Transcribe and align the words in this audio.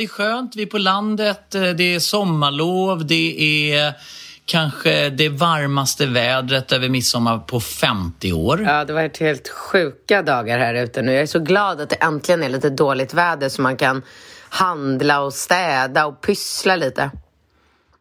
Det 0.00 0.04
är 0.04 0.08
skönt. 0.08 0.56
Vi 0.56 0.62
är 0.62 0.66
på 0.66 0.78
landet. 0.78 1.54
eh, 1.54 1.62
Det 1.62 1.94
är 1.94 1.98
sommarlov. 1.98 3.06
Det 3.06 3.72
är 3.72 3.92
kanske 4.44 5.10
det 5.10 5.28
varmaste 5.28 6.06
vädret 6.06 6.72
över 6.72 6.88
midsommar 6.88 7.38
på 7.38 7.60
50 7.60 8.32
år. 8.32 8.60
Ja, 8.66 8.84
det 8.84 8.92
har 8.92 9.00
varit 9.00 9.18
helt 9.18 9.48
sjuka 9.48 10.22
dagar 10.22 10.58
här 10.58 10.74
ute 10.74 11.02
nu. 11.02 11.12
Jag 11.12 11.22
är 11.22 11.26
så 11.26 11.38
glad 11.38 11.80
att 11.80 11.88
det 11.90 11.96
äntligen 11.96 12.42
är 12.42 12.48
lite 12.48 12.70
dåligt 12.70 13.14
väder 13.14 13.48
så 13.48 13.62
man 13.62 13.76
kan 13.76 14.02
handla 14.48 15.20
och 15.20 15.34
städa 15.34 16.06
och 16.06 16.20
pyssla 16.20 16.76
lite. 16.76 17.10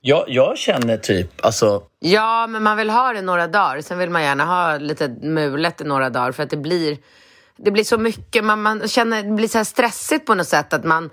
Jag, 0.01 0.25
jag 0.27 0.57
känner 0.57 0.97
typ, 0.97 1.45
alltså... 1.45 1.83
Ja, 1.99 2.47
men 2.47 2.63
man 2.63 2.77
vill 2.77 2.89
ha 2.89 3.13
det 3.13 3.21
några 3.21 3.47
dagar. 3.47 3.81
Sen 3.81 3.97
vill 3.97 4.09
man 4.09 4.23
gärna 4.23 4.45
ha 4.45 4.77
lite 4.77 5.07
mulet 5.21 5.81
i 5.81 5.83
några 5.83 6.09
dagar 6.09 6.31
för 6.31 6.43
att 6.43 6.49
det 6.49 6.57
blir, 6.57 6.97
det 7.57 7.71
blir 7.71 7.83
så 7.83 7.97
mycket. 7.97 8.43
Man, 8.43 8.61
man 8.61 8.87
känner, 8.87 9.23
det 9.23 9.31
blir 9.31 9.47
så 9.47 9.57
här 9.57 9.65
stressigt 9.65 10.25
på 10.25 10.35
något 10.35 10.47
sätt 10.47 10.73
att 10.73 10.83
man, 10.83 11.09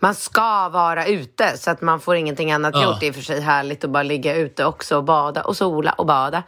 man 0.00 0.14
ska 0.14 0.68
vara 0.68 1.06
ute 1.06 1.56
så 1.58 1.70
att 1.70 1.80
man 1.80 2.00
får 2.00 2.16
ingenting 2.16 2.52
annat 2.52 2.74
Ja. 2.74 2.82
gjort. 2.84 3.00
Det 3.00 3.06
är 3.06 3.12
för 3.12 3.22
sig 3.22 3.40
härligt 3.40 3.84
att 3.84 3.90
bara 3.90 4.02
ligga 4.02 4.36
ute 4.36 4.64
också 4.64 4.96
och 4.96 5.04
bada 5.04 5.42
och 5.42 5.56
sola 5.56 5.92
och 5.92 6.06
bada. 6.06 6.42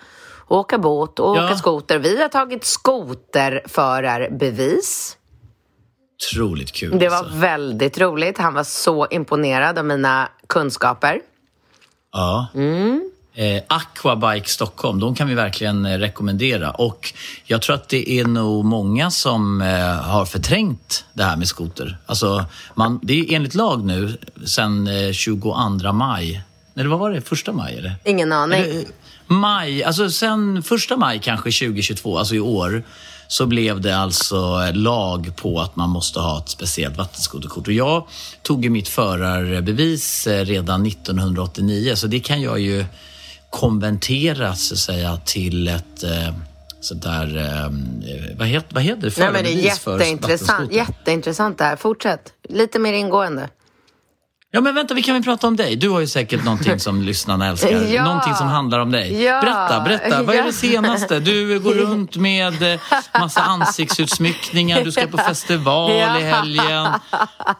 Och 0.46 0.58
åka 0.58 0.78
båt 0.78 1.18
och 1.18 1.36
Ja. 1.36 1.44
åka 1.44 1.56
skoter. 1.56 1.98
Vi 1.98 2.22
har 2.22 2.28
tagit 2.28 2.64
skoterförarbevis. 2.64 5.16
Otroligt 6.34 6.72
kul. 6.72 6.98
Det 6.98 7.08
var 7.08 7.16
alltså. 7.16 7.34
väldigt 7.38 7.98
roligt. 8.00 8.38
Han 8.38 8.54
var 8.54 8.64
så 8.64 9.06
imponerad 9.10 9.78
av 9.78 9.84
mina 9.84 10.28
kunskaper. 10.46 11.20
Ja. 12.12 12.46
Mm. 12.54 13.10
Eh, 13.40 13.62
Aquabike 13.66 14.48
Stockholm, 14.48 15.00
de 15.00 15.14
kan 15.14 15.28
vi 15.28 15.34
verkligen 15.34 15.86
eh, 15.86 15.98
rekommendera. 15.98 16.70
Och 16.70 17.12
jag 17.44 17.62
tror 17.62 17.76
att 17.76 17.88
det 17.88 18.10
är 18.10 18.24
nog 18.24 18.64
många 18.64 19.10
som 19.10 19.62
eh, 19.62 19.68
har 19.92 20.24
förträngt 20.24 21.04
det 21.12 21.24
här 21.24 21.36
med 21.36 21.48
skoter. 21.48 21.98
Alltså, 22.06 22.44
man, 22.74 23.00
det 23.02 23.20
är 23.20 23.34
enligt 23.34 23.54
lag 23.54 23.84
nu 23.84 24.18
sedan 24.46 24.86
eh, 24.86 25.12
22 25.12 25.92
maj. 25.92 26.42
Eller 26.76 26.90
vad 26.90 26.98
var 26.98 27.10
det? 27.10 27.20
Första 27.20 27.52
maj? 27.52 27.76
Eller? 27.78 27.94
Ingen 28.04 28.32
aning. 28.32 28.60
Eller, 28.60 28.78
eh, 28.78 28.86
Maj, 29.26 29.84
alltså 29.84 30.10
sen 30.10 30.62
första 30.62 30.96
maj 30.96 31.20
kanske 31.22 31.50
2022, 31.50 32.18
alltså 32.18 32.34
i 32.34 32.40
år, 32.40 32.82
så 33.28 33.46
blev 33.46 33.80
det 33.80 33.96
alltså 33.96 34.70
lag 34.72 35.32
på 35.36 35.60
att 35.60 35.76
man 35.76 35.90
måste 35.90 36.20
ha 36.20 36.38
ett 36.38 36.48
speciellt 36.48 36.96
vattenskoterkort. 36.96 37.66
Och 37.66 37.72
jag 37.72 38.06
tog 38.42 38.64
ju 38.64 38.70
mitt 38.70 38.88
förarbevis 38.88 40.26
eh, 40.26 40.44
redan 40.44 40.86
1989, 40.86 41.94
så 41.94 42.06
det 42.06 42.20
kan 42.20 42.42
jag 42.42 42.60
ju 42.60 42.84
konvertera 43.50 44.54
så 44.54 44.74
att 44.74 44.78
säga 44.78 45.20
till 45.24 45.68
ett 45.68 46.02
eh, 46.02 46.34
sånt 46.80 47.02
där, 47.02 47.36
eh, 47.36 47.70
vad, 48.38 48.48
heter, 48.48 48.74
vad 48.74 48.82
heter 48.82 49.02
det? 49.02 49.18
Nej, 49.18 49.32
men 49.32 49.44
det 49.44 49.52
är 49.52 49.64
jätteintressant, 49.64 50.72
jätteintressant 50.72 51.58
det 51.58 51.64
här. 51.64 51.76
Fortsätt. 51.76 52.32
Lite 52.48 52.78
mer 52.78 52.92
ingående. 52.92 53.48
Ja, 54.52 54.60
men 54.60 54.74
vänta, 54.74 54.94
vi 54.94 55.02
kan 55.02 55.14
väl 55.14 55.22
prata 55.22 55.46
om 55.46 55.56
dig? 55.56 55.76
Du 55.76 55.88
har 55.88 56.00
ju 56.00 56.06
säkert 56.06 56.44
någonting 56.44 56.80
som 56.80 57.02
lyssnarna 57.02 57.48
älskar. 57.48 57.70
Ja. 57.70 58.04
Någonting 58.04 58.34
som 58.34 58.46
handlar 58.46 58.78
om 58.78 58.90
dig. 58.90 59.22
Ja. 59.24 59.40
Berätta, 59.40 59.80
berätta. 59.80 60.22
Vad 60.22 60.36
är 60.36 60.42
det 60.42 60.52
senaste? 60.52 61.20
Du 61.20 61.60
går 61.60 61.74
runt 61.74 62.16
med 62.16 62.62
eh, 62.74 62.80
massa 63.20 63.40
ansiktsutsmyckningar. 63.40 64.84
Du 64.84 64.92
ska 64.92 65.06
på 65.06 65.18
festival 65.18 65.90
Ja. 65.92 66.18
i 66.18 66.22
helgen. 66.22 66.86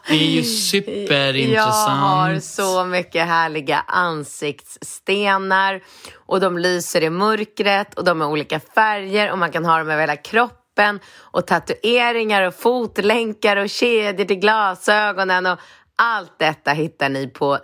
Det 0.07 0.13
är 0.13 0.29
ju 0.31 0.43
superintressant. 0.43 2.01
Jag 2.01 2.07
har 2.07 2.39
så 2.39 2.85
mycket 2.85 3.27
härliga 3.27 3.83
ansiktsstenar 3.87 5.81
och 6.25 6.39
de 6.39 6.57
lyser 6.57 7.03
i 7.03 7.09
mörkret 7.09 7.93
och 7.93 8.03
de 8.05 8.21
är 8.21 8.25
olika 8.25 8.59
färger 8.75 9.31
och 9.31 9.37
man 9.37 9.51
kan 9.51 9.65
ha 9.65 9.77
dem 9.77 9.89
över 9.89 10.01
hela 10.01 10.15
kroppen 10.15 10.99
och 11.19 11.47
tatueringar 11.47 12.41
och 12.47 12.55
fotlänkar 12.55 13.57
och 13.57 13.69
kedjor 13.69 14.25
till 14.25 14.39
glasögonen 14.39 15.45
och 15.45 15.59
allt 16.03 16.39
detta 16.39 16.71
hittar 16.71 17.09
ni 17.09 17.27
på 17.27 17.57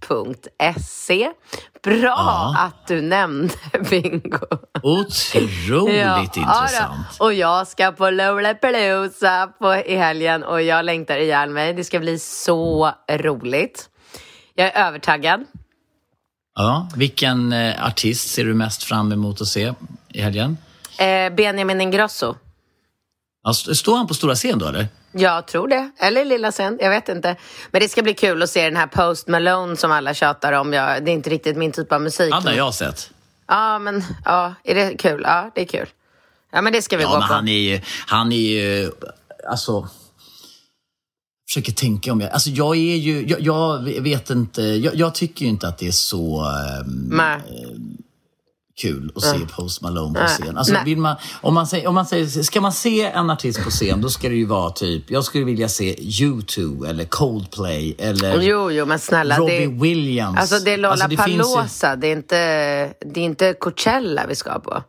thesaint.se. 0.00 1.30
Bra 1.82 2.02
Ja. 2.02 2.54
att 2.58 2.86
du 2.86 3.00
nämnde 3.00 3.54
bingo. 3.90 4.38
Otroligt 4.82 5.96
Ja, 5.96 6.22
intressant. 6.22 6.72
ja, 6.72 7.04
och 7.18 7.34
jag 7.34 7.66
ska 7.68 7.92
på 7.92 8.10
Lollapalooza 8.10 9.46
på 9.58 9.74
i 9.74 9.96
helgen 9.96 10.44
och 10.44 10.62
jag 10.62 10.84
längtar 10.84 11.18
ihjäl 11.18 11.50
mig. 11.50 11.74
Det 11.74 11.84
ska 11.84 11.98
bli 12.00 12.18
så 12.18 12.92
roligt. 13.10 13.88
Jag 14.54 14.66
är 14.66 14.86
övertaggad. 14.86 15.44
Ja, 16.54 16.88
vilken 16.96 17.52
eh, 17.52 17.86
artist 17.86 18.28
ser 18.30 18.44
du 18.44 18.54
mest 18.54 18.82
fram 18.82 19.12
emot 19.12 19.40
att 19.40 19.46
se 19.46 19.72
i 20.08 20.20
helgen? 20.20 20.58
Eh, 20.98 21.30
Benjamin 21.34 21.80
Ingrosso. 21.80 22.34
Ja, 23.44 23.50
st- 23.50 23.74
står 23.74 23.96
han 23.96 24.06
på 24.06 24.14
stora 24.14 24.34
scen 24.34 24.58
då, 24.58 24.66
eller? 24.66 24.86
Jag 25.18 25.46
tror 25.46 25.68
det. 25.68 25.90
Eller 25.98 26.24
lilla 26.24 26.52
scen, 26.52 26.78
jag 26.80 26.90
vet 26.90 27.08
inte. 27.08 27.36
Men 27.70 27.80
det 27.80 27.88
ska 27.88 28.02
bli 28.02 28.14
kul 28.14 28.42
att 28.42 28.50
se 28.50 28.64
den 28.64 28.76
här 28.76 28.86
Post 28.86 29.28
Malone 29.28 29.76
som 29.76 29.92
alla 29.92 30.14
tjatar 30.14 30.52
om. 30.52 30.72
Jag, 30.72 31.04
det 31.04 31.10
är 31.10 31.12
inte 31.12 31.30
riktigt 31.30 31.56
min 31.56 31.72
typ 31.72 31.92
av 31.92 32.02
musik. 32.02 32.34
Han 32.34 32.46
har 32.46 32.52
jag 32.52 32.74
sett. 32.74 33.10
Ja, 33.48 33.78
men 33.78 34.04
ja, 34.24 34.54
är 34.64 34.74
det 34.74 34.94
kul? 34.98 35.20
Ja, 35.24 35.50
det 35.54 35.60
är 35.60 35.64
kul. 35.66 35.88
Ja, 36.52 36.62
men 36.62 36.72
det 36.72 36.82
ska 36.82 36.96
vi 36.96 37.02
Ja, 37.02 37.08
gå 37.10 37.18
men 37.18 37.28
på. 37.28 37.34
han 37.34 37.48
är 37.48 37.58
ju, 37.58 37.80
han 38.06 38.32
är 38.32 38.36
ju, 38.36 38.90
alltså... 39.50 39.88
Försöker 41.48 41.72
tänka 41.72 42.12
om 42.12 42.20
jag, 42.20 42.30
alltså 42.30 42.50
jag 42.50 42.76
är 42.76 42.96
ju, 42.96 43.26
jag, 43.26 43.40
jag 43.40 43.78
vet 44.02 44.30
inte, 44.30 44.62
jag, 44.62 44.94
jag 44.94 45.14
tycker 45.14 45.42
ju 45.44 45.48
inte 45.50 45.68
att 45.68 45.78
det 45.78 45.86
är 45.88 45.92
så 45.92 46.40
ehm, 46.44 47.08
Nej. 47.12 47.40
Kul 48.78 49.12
att 49.14 49.22
se 49.22 49.38
Post 49.38 49.82
Malone 49.82 50.14
på 50.14 50.20
Nej. 50.20 50.28
scen. 50.28 50.58
Alltså 50.58 50.72
Nej. 50.72 50.82
vill 50.84 50.98
man, 50.98 51.16
om 51.40 51.54
man 51.54 51.66
säger, 51.66 51.86
om 51.86 51.94
man 51.94 52.06
säger, 52.06 52.42
ska 52.42 52.60
man 52.60 52.72
se 52.72 53.04
en 53.04 53.30
artist 53.30 53.64
på 53.64 53.70
scen, 53.70 54.00
då 54.00 54.08
ska 54.08 54.28
det 54.28 54.34
ju 54.34 54.46
vara 54.46 54.70
typ, 54.70 55.10
jag 55.10 55.24
skulle 55.24 55.44
vilja 55.44 55.68
se 55.68 55.94
U2 55.94 56.88
eller 56.88 57.04
Coldplay 57.04 57.94
eller 57.98 58.40
Jo, 58.40 58.70
jo, 58.70 58.86
men 58.86 58.98
snälla. 58.98 59.38
Robbie 59.38 59.66
det, 59.66 59.82
Williams. 59.82 60.38
Alltså 60.38 60.58
det 60.58 60.74
är 60.74 60.84
Alltså, 60.84 61.08
det 61.08 61.14
ju- 61.14 61.36
Lollapalooza, 61.36 61.96
det, 61.96 62.06
är 62.06 62.12
inte, 62.12 62.36
det 63.00 63.20
är 63.20 63.24
inte 63.24 63.54
Coachella 63.54 64.26
vi 64.26 64.34
ska 64.34 64.58
på. 64.58 64.82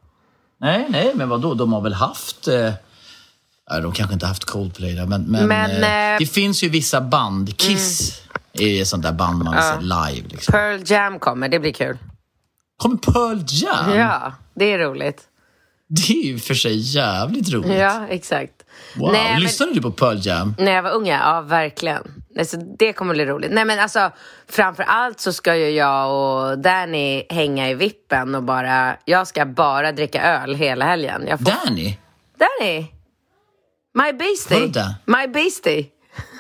Nej, 0.62 0.86
nej, 0.90 1.12
men 1.16 1.30
vadå? 1.30 1.54
De 1.54 1.74
har 1.74 1.82
väl 1.82 1.94
haft... 1.94 2.48
Eh, 2.48 2.72
ja, 3.70 3.80
de 3.80 3.92
kanske 3.92 4.14
inte 4.14 4.26
haft 4.26 4.46
Coldplay 4.46 4.94
där, 4.94 5.06
men, 5.06 5.24
men, 5.24 5.48
Men, 5.48 5.72
eh, 5.72 5.76
eh, 5.78 6.06
mm. 6.08 6.18
det 6.20 6.26
finns 6.26 6.64
ju 6.64 6.70
vissa 6.70 7.02
band. 7.02 7.58
Kiss 7.58 8.22
är 8.54 8.68
ju 8.68 8.82
ett 8.82 8.88
sånt 8.88 9.04
där 9.04 9.12
band 9.12 9.44
man 9.44 9.56
vill 9.56 9.64
se 9.64 9.82
live. 9.82 10.28
Liksom. 10.30 10.52
Pearl 10.52 10.82
Jam 10.86 11.20
kommer, 11.20 11.50
det 11.50 11.60
blir 11.60 11.74
kul. 11.74 11.98
Kommer 12.80 12.98
Pearl 12.98 13.44
Jam? 13.48 13.96
Ja, 14.00 14.34
det 14.54 14.66
är 14.74 14.80
roligt. 14.80 15.22
Det 15.88 16.14
är 16.14 16.24
ju 16.24 16.40
för 16.40 16.54
sig 16.54 16.96
jävligt 16.96 17.50
roligt. 17.54 17.78
Ja, 17.80 18.08
exakt. 18.10 18.54
Wow. 18.96 19.12
Nej, 19.12 19.34
men- 19.34 19.42
Lyssnade 19.42 19.74
du 19.74 19.82
på 19.82 19.92
Pearl 19.92 20.18
Jam? 20.22 20.56
När 20.60 20.72
jag 20.72 20.84
var 20.84 20.92
ung, 20.92 21.08
ja, 21.08 21.42
verkligen. 21.42 22.24
Alltså, 22.40 22.58
det 22.58 22.94
kommer 22.94 23.14
bli 23.14 23.26
roligt. 23.26 23.52
Nej 23.52 23.66
men 23.66 23.80
alltså, 23.80 24.12
framför 24.50 24.84
allt 24.84 25.20
så 25.20 25.34
ska 25.34 25.56
ju 25.56 25.70
jag 25.70 26.12
och 26.52 26.60
Danny 26.60 27.24
hänga 27.30 27.70
i 27.70 27.74
vippen 27.74 28.36
och 28.36 28.44
bara, 28.44 28.96
jag 29.06 29.28
ska 29.28 29.46
bara 29.46 29.92
dricka 29.92 30.22
öl 30.24 30.56
hela 30.56 30.86
helgen. 30.86 31.38
Får... 31.38 31.46
Danny? 31.46 31.98
Danny! 32.38 32.88
My 33.94 34.14
beastie! 34.14 34.72
My 35.06 35.28
beastie! 35.28 35.86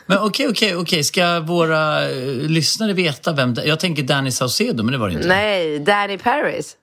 Men 0.10 0.18
okej, 0.18 0.48
okej, 0.48 0.76
okej. 0.76 1.04
Ska 1.04 1.40
våra 1.40 2.10
eh, 2.10 2.16
lyssnare 2.36 2.94
veta 2.94 3.32
vem... 3.34 3.56
Jag 3.66 3.80
tänker 3.80 4.04
Danny 4.04 4.32
Saucedo, 4.32 4.84
men 4.84 4.92
det 4.92 4.98
var 4.98 5.08
det 5.10 5.14
inte. 5.14 5.28
Nej, 5.28 5.80
Danny 5.80 6.18
Paris. 6.18 6.76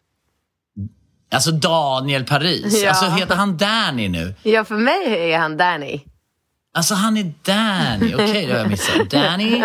Alltså 1.33 1.51
Daniel 1.51 2.25
Paris. 2.25 2.83
Ja. 2.83 2.89
Alltså 2.89 3.05
heter 3.07 3.35
han 3.37 3.57
Danny 3.57 4.09
nu? 4.09 4.35
Ja, 4.43 4.65
för 4.65 4.75
mig 4.75 5.33
är 5.33 5.39
han 5.39 5.57
Danny. 5.57 6.01
Alltså 6.75 6.95
han 6.95 7.17
är 7.17 7.33
Danny. 7.43 8.15
Okej, 8.15 8.47
det 8.47 8.53
har 8.53 8.59
jag 8.59 8.69
missat. 8.71 9.11
Danny. 9.11 9.63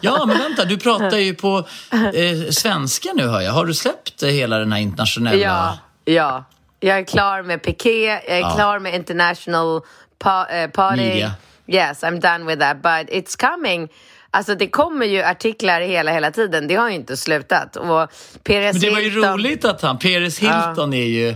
Ja, 0.00 0.24
men 0.26 0.38
vänta. 0.38 0.64
Du 0.64 0.78
pratar 0.78 1.16
ju 1.18 1.34
på 1.34 1.58
eh, 1.92 2.50
svenska 2.50 3.08
nu 3.14 3.26
hör 3.26 3.40
jag. 3.40 3.52
Har 3.52 3.66
du 3.66 3.74
släppt 3.74 4.22
eh, 4.22 4.28
hela 4.28 4.58
den 4.58 4.72
här 4.72 4.80
internationella... 4.80 5.36
Ja, 5.36 5.78
ja. 6.04 6.44
Jag 6.80 6.98
är 6.98 7.04
klar 7.04 7.42
med 7.42 7.62
Piqué, 7.62 8.04
jag 8.04 8.28
är 8.28 8.40
Ja. 8.40 8.50
klar 8.54 8.78
med 8.78 8.94
International 8.94 9.80
pa- 10.18 10.46
eh, 10.46 10.70
Party. 10.70 10.96
Media. 11.02 11.32
Yes, 11.66 12.02
I'm 12.02 12.20
done 12.20 12.46
with 12.46 12.60
that. 12.60 12.82
But 12.82 13.14
it's 13.14 13.36
coming. 13.50 13.88
Alltså 14.30 14.54
det 14.54 14.66
kommer 14.68 15.06
ju 15.06 15.22
artiklar 15.22 15.80
hela, 15.80 16.12
hela 16.12 16.30
tiden. 16.30 16.68
Det 16.68 16.74
har 16.74 16.88
ju 16.88 16.94
inte 16.94 17.16
slutat. 17.16 17.76
Och 17.76 18.08
Perez 18.42 18.72
Men 18.74 18.80
det 18.80 18.90
var 18.90 19.00
ju 19.00 19.10
Hilton- 19.10 19.32
roligt 19.32 19.64
att 19.64 19.82
han, 19.82 19.98
Peres 19.98 20.38
Hilton 20.38 20.92
är 20.94 21.04
ju... 21.06 21.34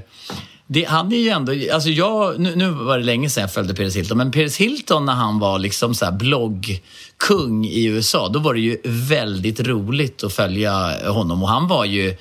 Det, 0.68 0.84
han 0.84 1.12
är 1.12 1.16
ju 1.16 1.28
ändå, 1.28 1.52
alltså 1.72 1.88
jag, 1.88 2.40
nu, 2.40 2.56
nu 2.56 2.70
var 2.70 2.98
det 2.98 3.04
länge 3.04 3.30
sedan 3.30 3.40
jag 3.40 3.52
följde 3.52 3.74
Peres 3.74 3.96
Hilton, 3.96 4.18
men 4.18 4.30
Peres 4.30 4.56
Hilton 4.56 5.06
när 5.06 5.12
han 5.12 5.38
var 5.38 5.58
liksom 5.58 5.94
så 5.94 6.04
här 6.04 6.12
bloggkung 6.12 7.64
i 7.66 7.84
USA, 7.84 8.28
då 8.28 8.38
var 8.38 8.54
det 8.54 8.60
ju 8.60 8.78
väldigt 8.84 9.60
roligt 9.60 10.24
att 10.24 10.32
följa 10.32 10.72
honom 11.12 11.42
och 11.42 11.48
han 11.48 11.68
var 11.68 11.84
ju 11.84 12.16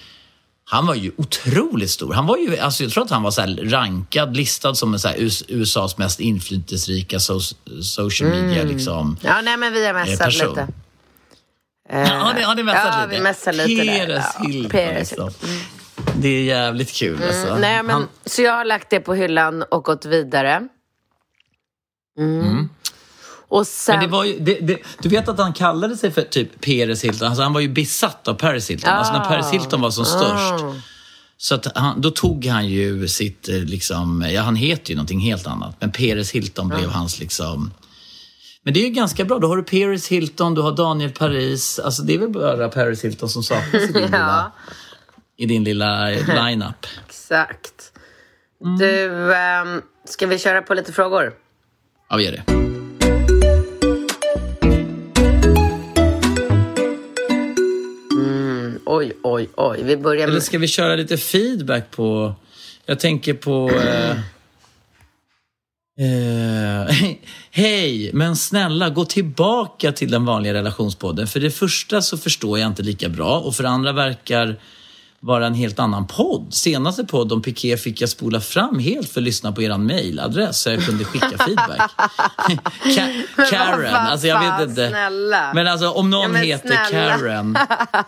han 0.68 0.86
var 0.88 0.96
ju 0.96 1.12
otroligt 1.18 1.92
stor. 1.92 2.14
Han 2.14 2.26
var 2.26 2.38
ju, 2.38 2.58
alltså 2.58 2.84
jag 2.84 2.92
tror 2.92 3.04
att 3.04 3.10
han 3.10 3.24
var 3.24 3.32
så 3.32 3.42
rankad, 3.64 4.38
listad 4.38 4.76
som 4.76 4.94
en 4.94 5.00
så 5.00 5.10
USAs 5.48 5.98
mest 5.98 6.20
inflytelserika 6.20 7.20
so, 7.20 7.40
social 7.84 8.30
media 8.30 8.64
liksom. 8.64 9.18
Ja, 9.22 9.42
nej 9.42 9.58
men 9.58 9.74
vi 9.74 9.86
har 9.86 9.94
mässat 9.94 10.26
person. 10.26 10.50
lite. 10.50 10.68
Ja, 11.90 12.34
det 12.38 12.44
har 12.44 12.56
ni 12.56 12.64
mässat 12.64 12.94
ja, 12.94 13.06
lite? 13.06 13.18
vi 13.18 13.24
mässar 13.24 13.54
lite 13.54 13.84
där. 13.84 14.06
Peres 14.06 14.26
Ja, 14.40 14.70
Peres 14.70 15.12
liksom. 15.12 15.30
Det 16.18 16.28
är 16.28 16.44
jävligt 16.44 16.92
kul 16.92 17.24
alltså. 17.24 17.56
Nej, 17.56 17.84
men, 17.84 17.96
Han- 17.96 18.08
Så 18.26 18.42
jag 18.42 18.52
har 18.52 18.66
lagt 18.66 18.90
det 18.90 19.00
på 19.00 19.14
hyllan 19.14 19.64
och 19.64 19.84
gått 19.84 20.06
vidare. 20.06 20.68
Mm. 22.20 22.70
Och 23.47 23.68
sen... 23.68 23.95
Men 23.95 24.06
det 24.06 24.12
var 24.12 24.24
ju, 24.24 24.39
det, 24.39 24.59
det, 24.59 24.77
du 25.01 25.09
vet 25.09 25.27
att 25.27 25.39
han 25.39 25.53
kallade 25.53 25.97
sig 25.97 26.12
för 26.12 26.21
typ 26.21 26.62
Peres 26.62 27.03
Hilton. 27.03 27.27
Alltså 27.27 27.44
han 27.44 27.53
var 27.53 27.62
ju 27.62 27.69
besatt 27.69 28.27
av 28.27 28.33
Paris 28.33 28.69
Hilton. 28.69 28.89
Alltså 28.89 29.13
när 29.13 29.25
Paris 29.25 29.50
Hilton 29.51 29.81
var 29.81 29.92
som 29.92 30.06
störst. 30.06 30.63
Ah. 30.63 30.75
Så 31.38 31.56
att 31.56 31.77
han, 31.77 32.01
då 32.01 32.12
tog 32.12 32.45
han 32.45 32.68
ju 32.68 33.07
sitt, 33.07 33.50
eh, 33.50 33.56
liksom, 33.56 34.25
ja 34.30 34.42
han 34.42 34.56
heter 34.56 34.89
ju 34.89 34.95
någonting 34.95 35.19
helt 35.19 35.47
annat. 35.47 35.75
Men 35.80 35.92
Peres 35.92 36.31
Hilton 36.31 36.68
blev 36.68 36.89
hans 36.89 37.19
liksom... 37.19 37.71
Men 38.63 38.74
det 38.74 38.80
är 38.80 38.86
ju 38.86 38.89
ganska 38.89 39.25
bra. 39.25 39.39
Då 39.39 39.47
har 39.47 39.57
du 39.57 39.63
Paris 39.63 40.07
Hilton, 40.07 40.53
du 40.53 40.62
har 40.62 40.71
Daniel 40.71 41.12
Paris. 41.12 41.80
Alltså 41.80 42.01
det 42.01 42.13
är 42.13 42.19
väl 42.19 42.30
bara 42.30 42.69
Paris 42.69 43.03
Hilton 43.03 43.30
som 43.30 43.44
saknas 43.44 43.83
i 43.83 43.88
din 43.88 44.01
lilla, 44.03 44.51
i 45.38 45.45
din 45.45 45.63
lilla 45.63 46.09
line-up. 46.09 46.86
Exakt. 47.07 47.92
Du, 48.80 49.36
ehm, 49.36 49.81
ska 50.06 50.27
vi 50.27 50.39
köra 50.39 50.62
på 50.62 50.74
lite 50.74 50.94
frågor? 50.94 51.33
Ja, 52.09 52.15
vi 52.15 52.25
gör 52.25 52.31
det. 52.31 52.75
Oj, 58.86 59.14
oj, 59.24 59.50
oj. 59.56 59.84
Vi 59.84 59.98
börjar 59.98 60.24
Eller 60.24 60.34
med... 60.34 60.44
ska 60.44 60.58
vi 60.58 60.68
köra 60.68 60.96
lite 60.96 61.18
feedback 61.18 61.92
på... 61.92 62.36
Jag 62.86 63.00
tänker 63.00 63.34
på... 63.34 63.72
Eh, 63.72 64.12
eh, 66.00 66.96
Hej, 67.52 68.10
men 68.14 68.36
snälla 68.36 68.90
gå 68.90 69.06
tillbaka 69.06 69.92
till 69.92 70.12
den 70.12 70.26
vanliga 70.26 70.54
relationspodden. 70.54 71.28
För 71.28 71.40
det 71.40 71.52
första 71.52 72.02
så 72.02 72.18
förstår 72.18 72.60
jag 72.60 72.68
inte 72.68 72.84
lika 72.84 73.10
bra 73.10 73.40
och 73.40 73.56
för 73.56 73.64
det 73.64 73.70
andra 73.70 73.94
verkar 73.94 74.60
vara 75.25 75.45
en 75.48 75.54
helt 75.54 75.80
annan 75.80 76.07
podd. 76.07 76.54
Senaste 76.54 77.04
podd 77.06 77.31
om 77.33 77.42
Piqué 77.42 77.77
fick 77.77 78.01
jag 78.01 78.10
spola 78.10 78.39
fram 78.42 78.80
helt 78.80 79.10
för 79.12 79.19
att 79.19 79.24
lyssna 79.25 79.51
på 79.51 79.62
er 79.62 79.77
mailadress 79.77 80.62
så 80.62 80.69
jag 80.69 80.86
kunde 80.86 81.04
skicka 81.06 81.38
feedback. 81.45 81.92
Ka- 82.83 83.24
Karen, 83.50 83.95
alltså 83.95 84.27
jag 84.27 84.39
vet 84.60 84.69
inte. 84.69 84.89
snälla. 84.89 85.51
Men 85.54 85.68
alltså 85.68 85.89
om 85.89 86.10
någon 86.10 86.31
Ja, 86.33 86.39
heter. 86.39 86.92
Karen, 86.92 87.54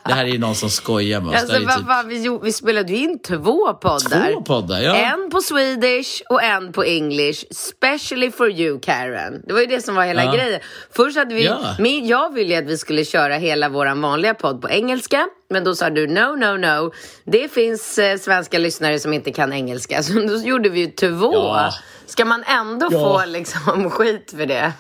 det 0.06 0.14
här 0.14 0.24
är 0.26 0.30
ju 0.30 0.38
någon 0.38 0.56
som 0.56 0.70
skojar 0.70 1.22
med 1.22 1.30
oss. 1.36 1.42
Alltså, 1.42 1.60
vad 1.66 1.78
typ- 1.78 1.88
fan, 1.88 2.08
vi, 2.08 2.40
vi 2.44 2.52
spelade 2.54 2.92
ju 2.94 2.98
in 2.98 3.20
två 3.28 3.74
poddar. 3.74 4.34
Två 4.34 4.42
poddar, 4.42 4.80
ja. 4.82 4.96
En 4.96 5.30
på 5.32 5.42
Swedish 5.42 6.22
och 6.30 6.44
en 6.44 6.72
på 6.74 6.84
English. 6.84 7.44
Specially 7.52 8.32
for 8.32 8.52
you 8.52 8.80
Karen. 8.80 9.34
Det 9.48 9.54
var 9.54 9.60
ju 9.60 9.66
det 9.68 9.82
som 9.86 9.96
var 9.96 10.04
hela 10.06 10.24
Ja. 10.26 10.32
grejen. 10.34 10.60
Först 10.96 11.18
hade 11.18 11.36
vi, 11.36 11.46
Ja. 11.46 11.60
min, 11.80 12.08
jag 12.08 12.34
ville 12.34 12.54
ju 12.54 12.60
att 12.60 12.68
vi 12.68 12.78
skulle 12.78 13.06
köra 13.06 13.36
hela 13.36 13.70
vår 13.70 14.02
vanliga 14.02 14.34
podd 14.34 14.62
på 14.62 14.70
engelska. 14.70 15.28
Men 15.50 15.64
då 15.64 15.76
sa 15.76 15.90
du 15.90 16.08
no, 16.08 16.36
no, 16.36 16.58
no. 16.58 16.92
Det 17.24 17.48
finns 17.48 17.98
eh, 17.98 18.18
svenska 18.18 18.58
lyssnare 18.58 19.00
som 19.00 19.14
inte 19.14 19.32
kan 19.32 19.54
engelska. 19.54 20.04
Så 20.04 20.14
då 20.14 20.36
gjorde 20.38 20.70
vi 20.70 20.80
ju 20.80 20.88
två. 20.88 21.34
Ja. 21.34 21.74
Ska 22.06 22.26
man 22.26 22.44
ändå 22.44 22.88
Ja. 22.92 23.00
få 23.00 23.26
liksom 23.26 23.90
skit 23.92 24.34
för 24.38 24.46
det? 24.46 24.74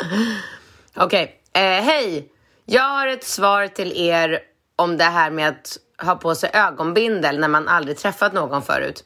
Okej, 0.96 1.40
eh, 1.52 1.62
hej. 1.62 2.28
Jag 2.66 2.82
har 2.88 3.06
ett 3.06 3.24
svar 3.24 3.66
till 3.66 3.92
er 3.96 4.38
om 4.76 4.96
det 4.96 5.04
här 5.04 5.30
med 5.30 5.48
att 5.48 5.76
ha 6.06 6.14
på 6.16 6.34
sig 6.34 6.50
ögonbindel 6.52 7.38
när 7.38 7.48
man 7.48 7.68
aldrig 7.68 7.98
träffat 7.98 8.32
någon 8.32 8.62
förut. 8.62 9.04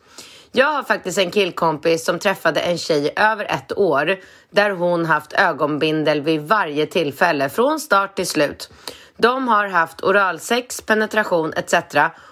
Jag 0.52 0.66
har 0.66 0.82
faktiskt 0.82 1.18
en 1.18 1.30
killkompis 1.30 2.04
som 2.04 2.18
träffade 2.18 2.60
en 2.60 2.78
tjej 2.78 3.06
i 3.06 3.10
över 3.16 3.44
ett 3.44 3.78
år 3.78 4.16
där 4.50 4.70
hon 4.70 5.04
haft 5.06 5.32
ögonbindel 5.32 6.20
vid 6.20 6.40
varje 6.40 6.86
tillfälle 6.86 7.48
från 7.48 7.80
start 7.80 8.16
till 8.16 8.26
slut. 8.26 8.70
De 9.16 9.48
har 9.48 9.68
haft 9.68 10.02
oralsex, 10.02 10.80
penetration 10.80 11.52
etc. 11.56 11.74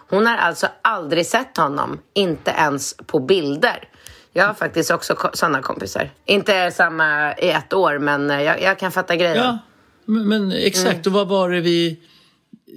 Hon 0.08 0.26
har 0.26 0.36
alltså 0.36 0.66
aldrig 0.82 1.26
sett 1.26 1.56
honom, 1.56 1.98
inte 2.14 2.50
ens 2.50 2.94
på 3.06 3.20
bilder. 3.20 3.88
Jag 4.32 4.46
har 4.46 4.54
faktiskt 4.54 4.90
också 4.90 5.14
ko- 5.14 5.30
sådana 5.32 5.62
kompisar. 5.62 6.10
Inte 6.24 6.70
samma 6.70 7.34
i 7.34 7.50
ett 7.50 7.72
år, 7.72 7.98
men 7.98 8.30
eh, 8.30 8.42
jag, 8.42 8.62
jag 8.62 8.78
kan 8.78 8.92
fatta 8.92 9.16
grejen. 9.16 9.36
Ja, 9.36 9.58
men, 10.04 10.28
men 10.28 10.52
exakt. 10.52 11.06
Och 11.06 11.12
vad 11.12 11.28
var 11.28 11.50
det 11.50 11.60
vi... 11.60 12.00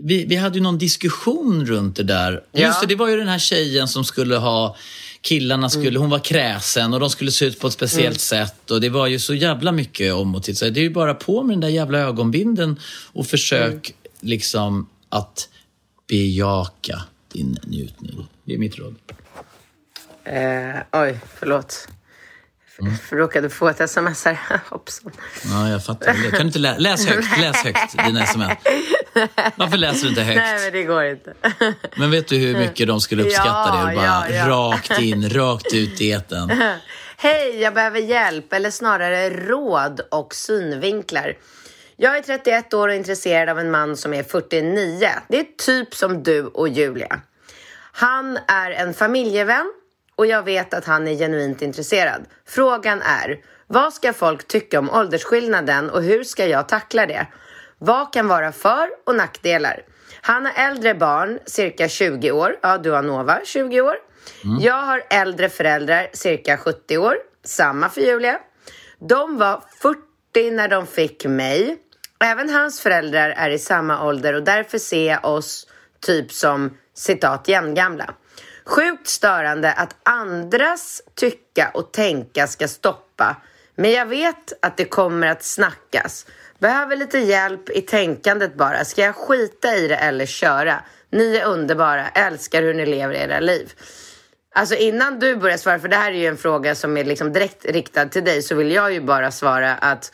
Vi, 0.04 0.26
vi 0.26 0.36
hade 0.36 0.58
ju 0.58 0.64
någon 0.64 0.78
diskussion 0.78 1.66
runt 1.66 1.96
det 1.96 2.04
där. 2.04 2.44
Ja. 2.52 2.68
Just 2.68 2.82
det, 2.82 2.88
det 2.88 2.96
var 2.96 3.08
ju 3.08 3.18
den 3.18 3.28
här 3.28 3.40
tjejen 3.40 3.88
som 3.88 4.04
skulle 4.04 4.36
ha... 4.36 4.76
Killarna 5.26 5.70
skulle, 5.70 6.00
hon 6.00 6.10
var 6.10 6.20
kräsen 6.20 6.94
och 6.94 7.00
de 7.00 7.10
skulle 7.10 7.32
se 7.32 7.46
ut 7.46 7.60
på 7.60 7.68
ett 7.68 7.74
speciellt 7.74 8.22
sätt. 8.22 8.72
Och 8.72 8.82
det 8.82 8.90
var 8.90 9.08
ju 9.08 9.20
så 9.20 9.34
jävla 9.34 9.72
mycket 9.72 10.14
om 10.14 10.36
och 10.36 10.44
till. 10.44 10.58
Så 10.58 10.70
det 10.70 10.80
är 10.80 10.84
ju 10.84 10.90
bara 10.90 11.14
på 11.14 11.44
med 11.44 11.54
den 11.54 11.62
där 11.62 11.68
jävla 11.68 12.00
ögonbinden 12.00 12.80
och 13.14 13.28
försök 13.28 13.94
liksom 14.20 14.90
att 15.10 15.50
bejaka 16.08 17.02
din 17.34 17.58
njutning. 17.64 18.28
Det 18.44 18.54
är 18.54 18.58
mitt 18.58 18.78
råd. 18.78 18.96
Eh, 20.24 21.02
oj, 21.02 21.20
förlåt. 21.40 21.88
Mm. 22.82 22.94
Råkade 23.10 23.50
få 23.50 23.68
ett 23.70 23.82
sms 23.82 24.26
här. 24.26 24.38
Hoppsan. 24.70 25.12
Ja, 25.46 25.70
jag 25.70 25.86
fattar. 25.86 26.14
det. 26.14 26.30
Kan 26.32 26.40
du 26.40 26.46
inte 26.48 26.60
lä- 26.60 26.76
läs 26.78 27.06
högt? 27.08 27.38
Läs 27.42 27.56
högt 27.64 28.06
dina 28.06 28.24
sms. 28.24 28.54
Varför 29.56 29.78
läser 29.78 30.04
du 30.04 30.10
inte 30.10 30.22
högt? 30.22 30.38
Nej, 30.38 30.60
men 30.64 30.74
det 30.74 30.84
går 30.84 31.04
inte. 31.06 31.34
Men 31.98 32.12
vet 32.12 32.28
du 32.28 32.38
hur 32.38 32.58
mycket 32.58 32.88
de 32.88 33.02
skulle 33.02 33.24
uppskatta 33.24 33.50
Ja, 33.50 33.86
det? 33.90 33.96
Bara 33.96 34.06
ja, 34.06 34.30
ja. 34.30 34.48
rakt 34.50 35.00
in, 35.00 35.30
rakt 35.30 35.74
ut 35.74 36.02
i 36.02 36.12
etern. 36.12 36.52
Hej, 37.18 37.62
jag 37.62 37.74
behöver 37.74 38.00
hjälp, 38.00 38.54
eller 38.54 38.72
snarare 38.72 39.30
råd 39.30 40.02
och 40.12 40.36
synvinklar. 40.36 41.34
Jag 41.98 42.18
är 42.18 42.22
31 42.22 42.74
år 42.74 42.88
och 42.88 42.94
intresserad 42.96 43.50
av 43.50 43.60
en 43.60 43.72
man 43.72 43.98
som 43.98 44.14
är 44.14 44.24
49. 44.24 45.10
Det 45.28 45.40
är 45.40 45.46
typ 45.66 45.96
som 45.96 46.24
du 46.24 46.46
och 46.46 46.68
Julia. 46.70 47.20
Han 47.92 48.38
är 48.48 48.72
en 48.72 48.94
familjevän 48.94 49.74
och 50.16 50.26
jag 50.26 50.44
vet 50.44 50.74
att 50.74 50.86
han 50.86 51.08
är 51.08 51.16
genuint 51.16 51.62
intresserad. 51.62 52.26
Frågan 52.48 53.02
är, 53.02 53.40
vad 53.68 53.94
ska 53.94 54.14
folk 54.14 54.48
tycka 54.48 54.80
om 54.80 54.90
åldersskillnaden 54.90 55.90
och 55.90 56.04
hur 56.04 56.24
ska 56.24 56.46
jag 56.46 56.68
tackla 56.68 57.06
det? 57.06 57.28
Vad 57.78 58.14
kan 58.14 58.28
vara 58.28 58.52
för 58.52 58.90
och 59.06 59.16
nackdelar? 59.16 59.84
Han 60.22 60.46
har 60.46 60.54
äldre 60.56 60.96
barn, 60.96 61.40
cirka 61.46 61.88
20 61.88 62.32
år. 62.32 62.56
Ja, 62.62 62.78
du 62.78 62.92
har 62.92 63.04
Nova, 63.04 63.40
20 63.46 63.82
år. 63.82 63.96
Jag 64.62 64.82
har 64.82 65.04
äldre 65.10 65.50
föräldrar, 65.50 66.08
cirka 66.14 66.58
70 66.58 66.98
år. 66.98 67.18
Samma 67.44 67.90
för 67.90 68.02
Julia. 68.02 68.40
De 69.00 69.38
var 69.38 69.64
40 69.82 70.52
när 70.52 70.68
de 70.68 70.88
fick 70.88 71.26
mig. 71.26 71.78
Även 72.20 72.50
hans 72.50 72.82
föräldrar 72.82 73.30
är 73.30 73.50
i 73.50 73.60
samma 73.60 74.06
ålder 74.06 74.34
och 74.34 74.44
därför 74.44 74.78
ser 74.78 75.08
jag 75.08 75.26
oss 75.26 75.68
typ 76.00 76.32
som 76.32 76.78
citat 76.94 77.48
jämngamla. 77.48 78.14
Sjukt 78.66 79.08
störande 79.08 79.72
att 79.72 79.96
andras 80.04 81.02
tycka 81.16 81.72
och 81.74 81.92
tänka 81.92 82.48
ska 82.48 82.68
stoppa. 82.68 83.36
Men 83.76 83.92
jag 83.92 84.06
vet 84.06 84.54
att 84.62 84.78
det 84.78 84.86
kommer 84.86 85.28
att 85.28 85.44
snackas. 85.44 86.26
Behöver 86.60 86.96
lite 86.96 87.20
hjälp 87.20 87.70
i 87.70 87.82
tänkandet 87.82 88.56
bara. 88.56 88.86
Ska 88.86 89.02
jag 89.02 89.16
skita 89.16 89.76
i 89.76 89.88
det 89.88 89.96
eller 89.96 90.26
köra? 90.26 90.84
Ni 91.10 91.36
är 91.36 91.46
underbara. 91.46 92.08
Älskar 92.08 92.62
hur 92.62 92.74
ni 92.74 92.86
lever 92.86 93.14
era 93.14 93.40
liv. 93.40 93.74
Alltså 94.54 94.76
innan 94.76 95.20
du 95.20 95.36
börjar 95.36 95.58
svara, 95.58 95.80
för 95.80 95.88
det 95.88 95.96
här 95.96 96.12
är 96.12 96.16
ju 96.16 96.28
en 96.28 96.38
fråga 96.38 96.76
som 96.76 96.98
är 96.98 97.04
liksom 97.04 97.34
direkt 97.34 97.66
riktad 97.66 98.06
till 98.06 98.24
dig, 98.24 98.42
så 98.42 98.56
vill 98.56 98.72
jag 98.72 98.94
ju 98.94 99.02
bara 99.02 99.32
svara 99.32 99.76
att 99.76 100.12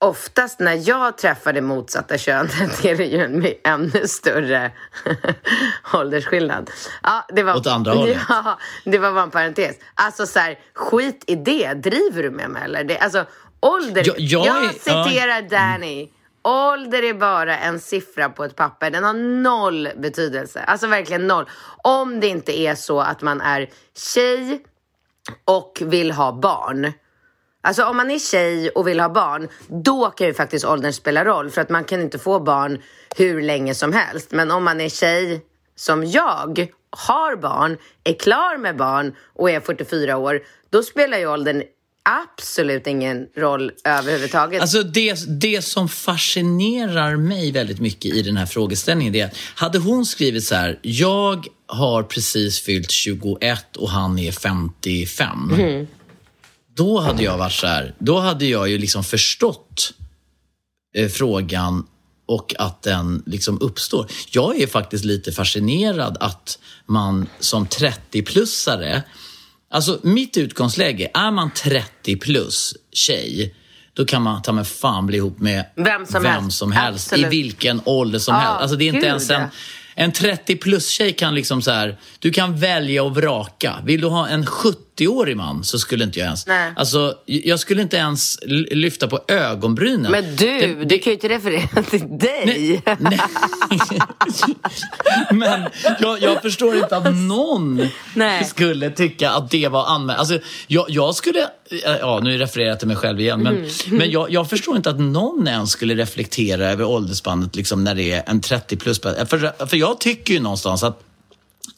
oftast 0.00 0.60
när 0.60 0.88
jag 0.88 1.18
träffar 1.18 1.52
det 1.52 1.60
motsatta 1.60 2.18
könet 2.18 2.84
är 2.84 2.96
det 2.96 3.04
ju 3.04 3.24
en 3.24 3.46
ännu 3.64 4.08
större 4.08 4.72
åldersskillnad. 5.94 6.70
Ja, 7.02 7.26
det 7.28 7.42
var, 7.42 7.56
Åt 7.56 7.66
andra 7.66 7.92
hållet. 7.92 8.18
Ja, 8.28 8.58
det 8.84 8.98
var 8.98 9.12
bara 9.12 9.22
en 9.22 9.30
parentes. 9.30 9.76
Alltså 9.94 10.26
så 10.26 10.38
här, 10.38 10.58
skit 10.74 11.24
i 11.26 11.34
det. 11.34 11.74
Driver 11.74 12.22
du 12.22 12.30
med 12.30 12.50
mig 12.50 12.62
eller? 12.64 12.84
Det, 12.84 12.98
alltså, 12.98 13.24
ålder. 13.60 14.02
Jag- 14.06 14.20
jag 14.20 14.46
jag 14.46 14.64
är- 14.64 14.68
citerar 14.68 15.42
Danny. 15.42 16.08
Ålder 16.42 17.02
är 17.02 17.14
bara 17.14 17.58
en 17.58 17.80
siffra 17.80 18.28
på 18.28 18.44
ett 18.44 18.56
papper. 18.56 18.90
Den 18.90 19.04
har 19.04 19.12
noll 19.42 19.88
betydelse. 19.96 20.60
Alltså 20.60 20.86
verkligen 20.86 21.26
noll. 21.26 21.48
Om 21.82 22.20
det 22.20 22.26
inte 22.26 22.58
är 22.60 22.74
så 22.74 23.00
att 23.00 23.22
man 23.22 23.40
är 23.40 23.70
tjej 23.96 24.62
och 25.44 25.78
vill 25.80 26.12
ha 26.12 26.32
barn. 26.32 26.92
Alltså 27.62 27.84
om 27.84 27.96
man 27.96 28.10
är 28.10 28.18
tjej 28.18 28.70
och 28.70 28.88
vill 28.88 29.00
ha 29.00 29.08
barn, 29.08 29.48
då 29.68 30.10
kan 30.10 30.26
ju 30.26 30.34
faktiskt 30.34 30.64
åldern 30.64 30.92
spela 30.92 31.24
roll. 31.24 31.50
För 31.50 31.60
att 31.60 31.68
man 31.68 31.84
kan 31.84 32.00
inte 32.00 32.18
få 32.18 32.40
barn 32.40 32.82
hur 33.16 33.42
länge 33.42 33.74
som 33.74 33.92
helst. 33.92 34.30
Men 34.30 34.50
om 34.50 34.64
man 34.64 34.80
är 34.80 34.88
tjej 34.88 35.40
som 35.76 36.04
jag, 36.06 36.66
har 36.90 37.36
barn, 37.36 37.76
är 38.04 38.12
klar 38.12 38.58
med 38.58 38.76
barn 38.76 39.14
och 39.34 39.50
är 39.50 39.60
44 39.60 40.16
år, 40.16 40.40
då 40.70 40.82
spelar 40.82 41.18
ju 41.18 41.26
åldern 41.26 41.62
absolut 42.02 42.86
ingen 42.86 43.26
roll 43.36 43.72
överhuvudtaget. 43.84 44.60
Alltså 44.60 44.82
det, 44.82 45.40
det 45.40 45.62
som 45.62 45.88
fascinerar 45.88 47.16
mig 47.16 47.52
väldigt 47.52 47.80
mycket 47.80 48.14
i 48.14 48.22
den 48.22 48.36
här 48.36 48.46
frågeställningen 48.46 49.14
är 49.14 49.24
att 49.24 49.36
hade 49.54 49.78
hon 49.78 50.06
skrivit 50.06 50.44
så 50.44 50.54
här, 50.54 50.78
jag 50.82 51.46
har 51.66 52.02
precis 52.02 52.60
fyllt 52.60 52.90
21 52.90 53.76
och 53.76 53.90
han 53.90 54.18
är 54.18 54.32
55. 54.32 55.52
Då 56.80 57.00
hade 57.00 57.22
jag 57.22 57.38
varit 57.38 57.52
så 57.52 57.66
här, 57.66 57.94
då 57.98 58.18
hade 58.20 58.46
jag 58.46 58.68
ju 58.68 58.78
liksom 58.78 59.04
förstått 59.04 59.92
eh, 60.96 61.08
frågan 61.08 61.86
och 62.26 62.54
att 62.58 62.82
den 62.82 63.22
liksom 63.26 63.58
uppstår. 63.60 64.06
Jag 64.30 64.60
är 64.60 64.66
faktiskt 64.66 65.04
lite 65.04 65.32
fascinerad 65.32 66.16
att 66.20 66.58
man 66.86 67.26
som 67.40 67.66
30-plussare 67.66 69.02
Alltså 69.72 69.98
mitt 70.02 70.36
utgångsläge, 70.36 71.10
är 71.14 71.30
man 71.30 71.50
30 71.50 72.16
plus 72.16 72.74
tjej, 72.92 73.54
då 73.94 74.04
kan 74.04 74.22
man 74.22 74.42
ta 74.42 74.52
med 74.52 74.66
fan 74.68 75.06
bli 75.06 75.16
ihop 75.16 75.38
med 75.40 75.64
Vem 75.76 76.06
som 76.06 76.24
helst. 76.24 76.58
som 76.58 76.72
helst 76.72 77.12
i 77.12 77.24
vilken 77.24 77.80
ålder 77.84 78.18
som 78.18 78.34
Ja, 78.34 78.40
helst. 78.40 78.60
Alltså 78.62 78.76
det 78.76 78.84
är 78.84 78.86
inte 78.86 78.98
gud, 78.98 79.06
ens 79.06 79.30
en, 79.30 79.48
en 79.94 80.12
30 80.12 80.56
plus 80.56 80.88
tjej 80.88 81.12
kan 81.12 81.34
liksom 81.34 81.62
så 81.62 81.70
här, 81.70 81.98
du 82.18 82.30
kan 82.30 82.56
välja 82.56 83.02
och 83.02 83.14
vraka. 83.14 83.76
Vill 83.84 84.00
du 84.00 84.06
ha 84.06 84.28
en 84.28 84.46
70-årig 85.00 85.36
man 85.36 85.64
så 85.64 85.78
skulle 85.78 86.04
inte 86.04 86.18
jag 86.18 86.26
ens, 86.26 86.46
Nej. 86.46 86.72
alltså 86.76 87.14
jag 87.24 87.58
skulle 87.60 87.82
inte 87.82 87.96
ens 87.96 88.38
lyfta 88.70 89.08
på 89.08 89.20
ögonbrynen. 89.28 90.12
Men 90.12 90.36
du, 90.36 90.46
Det- 90.46 90.84
du 90.84 90.98
kan 90.98 91.10
ju 91.10 91.12
inte 91.14 91.28
referera 91.28 91.82
till 91.82 92.18
dig. 92.18 92.82
Nej. 92.98 93.18
Men 95.30 95.60
jag, 96.00 96.22
jag 96.22 96.42
förstår 96.42 96.76
inte 96.76 96.96
att 96.96 97.14
någon 97.14 97.88
Nej. 98.14 98.44
skulle 98.44 98.90
tycka 98.90 99.30
att 99.30 99.50
det 99.50 99.68
var 99.68 99.86
anmärkningsvärt. 99.86 100.18
Alltså, 100.34 100.48
jag, 100.66 100.84
jag 100.88 101.14
skulle... 101.14 101.46
Ja, 102.00 102.20
nu 102.22 102.38
refererar 102.38 102.68
jag 102.68 102.78
till 102.78 102.88
mig 102.88 102.96
själv 102.96 103.20
igen. 103.20 103.40
Men, 103.42 103.56
Mm. 103.56 103.68
men 103.98 104.10
jag, 104.10 104.30
jag 104.30 104.50
förstår 104.50 104.76
inte 104.76 104.90
att 104.90 105.00
någon 105.00 105.48
ens 105.48 105.70
skulle 105.70 105.94
reflektera 105.94 106.70
över 106.70 106.84
åldersspannet 106.84 107.56
liksom, 107.56 107.84
när 107.84 107.94
det 107.94 108.12
är 108.12 108.22
en 108.26 108.40
30 108.40 108.76
plus. 108.76 109.00
För, 109.00 109.66
för 109.66 109.76
jag 109.76 110.00
tycker 110.00 110.34
ju 110.34 110.40
någonstans 110.40 110.82
att 110.82 111.00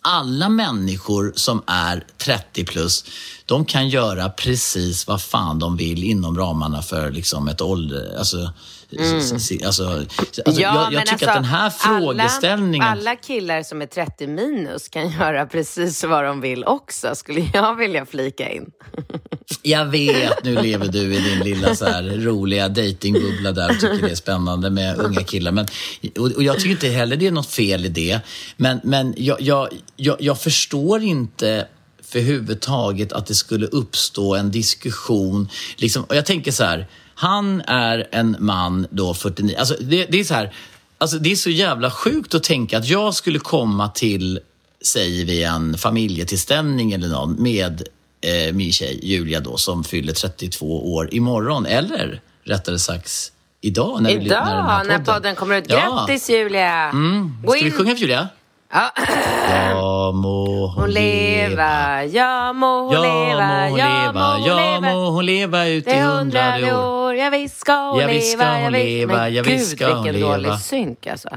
alla 0.02 0.48
människor 0.48 1.32
som 1.36 1.62
är 1.66 2.04
30 2.18 2.64
plus, 2.64 3.04
de 3.46 3.64
kan 3.64 3.88
göra 3.88 4.28
precis 4.28 5.06
vad 5.06 5.22
fan 5.22 5.58
de 5.58 5.76
vill 5.76 6.04
inom 6.04 6.38
ramarna 6.38 6.82
för 6.82 7.10
liksom 7.10 7.48
ett 7.48 7.60
ålder... 7.60 8.18
Alltså, 8.18 8.52
s- 9.00 9.32
alltså, 9.32 9.84
alltså, 9.88 10.02
jag, 10.44 10.56
jag 10.74 10.92
men 10.92 11.02
tycker 11.02 11.12
alltså, 11.12 11.28
att 11.28 11.34
den 11.34 11.44
här 11.44 11.70
frågeställningen... 11.70 12.88
Alla, 12.88 13.00
alla 13.10 13.16
killar 13.16 13.62
som 13.62 13.82
är 13.82 13.86
30 13.86 14.26
minus 14.26 14.88
kan 14.88 15.10
göra 15.20 15.46
precis 15.46 16.04
vad 16.04 16.24
de 16.24 16.40
vill 16.40 16.64
också, 16.64 17.14
skulle 17.14 17.40
jag 17.54 17.74
vilja 17.76 18.06
flika 18.06 18.50
in. 18.52 18.70
Jag 19.62 19.84
vet, 19.84 20.44
nu 20.44 20.54
lever 20.62 20.88
du 20.88 21.14
i 21.14 21.20
din 21.20 21.38
lilla 21.38 21.74
så 21.74 21.84
här 21.84 22.02
roliga 22.02 22.68
datingbubbla 22.68 23.52
där 23.52 23.70
och 23.70 23.80
tycker 23.80 24.02
det 24.02 24.10
är 24.10 24.14
spännande 24.14 24.70
med 24.70 24.98
unga 24.98 25.22
killar. 25.24 25.52
Men, 25.52 25.66
och, 26.18 26.26
och 26.32 26.42
jag 26.42 26.56
tycker 26.56 26.70
inte 26.70 26.88
heller 26.88 27.16
det 27.16 27.26
är 27.26 27.30
något 27.30 27.50
fel 27.50 27.84
i 27.84 27.88
det. 27.88 28.20
Men, 28.56 28.80
men 28.84 29.14
jag, 29.16 29.40
jag, 29.40 29.68
jag, 29.96 30.16
jag 30.20 30.40
förstår 30.40 31.02
inte 31.02 31.66
för 32.02 32.20
huvudtaget 32.20 33.12
att 33.12 33.26
det 33.26 33.34
skulle 33.34 33.66
uppstå 33.66 34.34
en 34.34 34.50
diskussion. 34.50 35.48
Liksom, 35.76 36.04
och 36.04 36.16
jag 36.16 36.26
tänker 36.26 36.52
så 36.52 36.64
här, 36.64 36.86
han 37.14 37.60
är 37.60 38.08
en 38.12 38.36
man 38.38 38.86
då 38.90 39.14
49. 39.14 39.56
Alltså 39.58 39.76
det, 39.80 40.04
det 40.04 40.20
är 40.20 40.24
så 40.24 40.34
här, 40.34 40.52
alltså 40.98 41.18
det 41.18 41.32
är 41.32 41.36
så 41.36 41.50
jävla 41.50 41.90
sjukt 41.90 42.34
att 42.34 42.42
tänka 42.42 42.78
att 42.78 42.88
jag 42.88 43.14
skulle 43.14 43.38
komma 43.38 43.88
till 43.88 44.40
säger 44.86 45.24
vi 45.24 45.42
en 45.42 45.78
familjetillställning 45.78 46.92
eller 46.92 47.08
någon 47.08 47.42
med 47.42 47.82
eh, 48.20 48.54
min 48.54 48.72
tjej 48.72 49.00
Julia 49.02 49.40
då 49.40 49.56
som 49.56 49.84
fyller 49.84 50.12
32 50.12 50.94
år 50.94 51.14
imorgon. 51.14 51.66
Eller 51.66 52.20
rättare 52.44 52.78
sagt 52.78 53.32
idag 53.60 54.02
när 54.02 54.10
vi 54.10 54.26
Idag, 54.26 54.44
när, 54.46 54.56
den 54.56 54.66
här 54.66 54.84
när 54.84 54.98
podden 54.98 55.34
kommer 55.34 55.58
ut. 55.58 55.68
Grattis 55.68 56.30
Julia! 56.30 56.92
Gå 57.44 57.52
Ska 57.52 57.64
vi 57.64 57.70
sjunga 57.70 57.94
för 57.94 58.00
Julia? 58.00 58.28
Ja. 58.72 58.90
Ja 59.52 60.12
må 60.16 60.66
hon, 60.74 60.90
leva, 60.90 62.04
ja 62.08 62.52
må 62.56 62.70
hon 62.86 62.94
Ja 62.94 63.00
leva, 63.02 63.48
må 63.48 63.68
hon 63.68 63.78
ja 63.78 63.88
må 64.12 64.12
leva, 64.12 64.28
hon 64.32 64.46
ja 64.46 64.54
leva. 64.56 64.92
må 64.94 65.10
hon 65.16 65.26
leva 65.26 65.60
ut 65.68 65.86
i 65.92 65.98
hundrade 66.00 66.70
år. 66.76 67.14
ja 67.18 67.30
visst 67.30 67.58
ska 67.60 67.76
hon 67.90 68.00
Ja, 68.00 68.06
visst 68.08 68.38
leva. 68.38 68.48
ja, 68.60 68.70
visst. 68.70 68.84
leva, 68.86 69.16
Men 69.16 69.34
ja, 69.34 69.42
gud 69.42 69.52
visst 69.52 69.76
ska 69.76 69.92
hon 69.94 70.02
vilken 70.04 70.20
leva. 70.20 70.32
dålig 70.36 70.58
synk 70.60 71.06
alltså. 71.06 71.28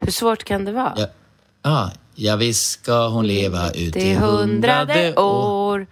Hur 0.00 0.12
svårt 0.12 0.44
kan 0.44 0.64
det 0.64 0.72
vara? 0.72 0.92
Ja, 0.96 1.06
ja, 1.64 1.90
ja 2.14 2.36
visst 2.36 2.70
ska 2.80 3.08
hon 3.08 3.26
leva 3.26 3.70
ut 3.70 3.96
i 3.96 4.14
hundrade 4.14 5.14
år. 5.16 5.86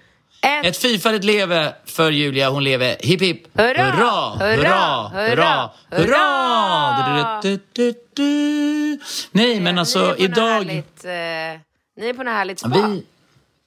Ett, 0.46 0.66
Ett 0.66 0.76
fyrfaldigt 0.76 1.24
leve 1.24 1.74
för 1.84 2.10
Julia, 2.10 2.50
hon 2.50 2.64
lever. 2.64 2.96
Hipp 3.00 3.22
hipp! 3.22 3.58
Hurra! 3.58 3.84
Hurra! 3.84 4.38
Hurra! 4.38 5.10
Hurra! 5.12 5.70
Hurra! 5.90 7.40
Du, 7.42 7.60
du, 7.72 7.94
du. 8.14 8.98
Nej, 9.30 9.60
men 9.60 9.74
ni 9.74 9.78
är 9.78 9.80
alltså 9.80 9.98
något 9.98 10.20
idag... 10.20 10.48
Härligt, 10.48 11.04
eh, 11.04 11.60
ni 12.00 12.08
är 12.08 12.12
på 12.12 12.22
något 12.22 12.34
härligt 12.34 12.58
spa. 12.58 12.68
Vi, 12.68 13.02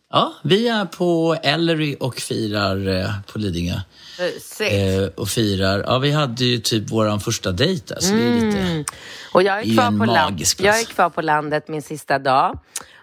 ja, 0.10 0.34
vi 0.44 0.68
är 0.68 0.86
på 0.86 1.38
Ellery 1.44 1.98
och 2.00 2.16
firar 2.16 2.88
eh, 2.88 3.12
på 3.34 3.40
Lidingö. 3.40 3.80
Mysigt. 4.20 4.74
Eh, 4.74 5.22
och 5.22 5.30
firar, 5.30 5.84
ja 5.88 5.98
vi 5.98 6.12
hade 6.12 6.46
ju 6.46 6.58
typ 6.58 6.92
våran 6.92 7.20
första 7.20 7.52
dejt 7.52 7.94
där, 7.94 8.02
så 8.02 8.14
det 8.14 8.22
är 8.22 8.46
lite... 8.46 8.86
Och 9.34 9.44
jag 9.44 9.60
är, 9.60 9.76
kvar 9.76 10.00
på 10.00 10.06
land, 10.06 10.42
jag 10.58 10.80
är 10.80 10.86
kvar 10.86 11.10
på 11.10 11.22
landet 11.22 11.68
min 11.68 11.82
sista 11.82 12.20
dag. 12.20 12.60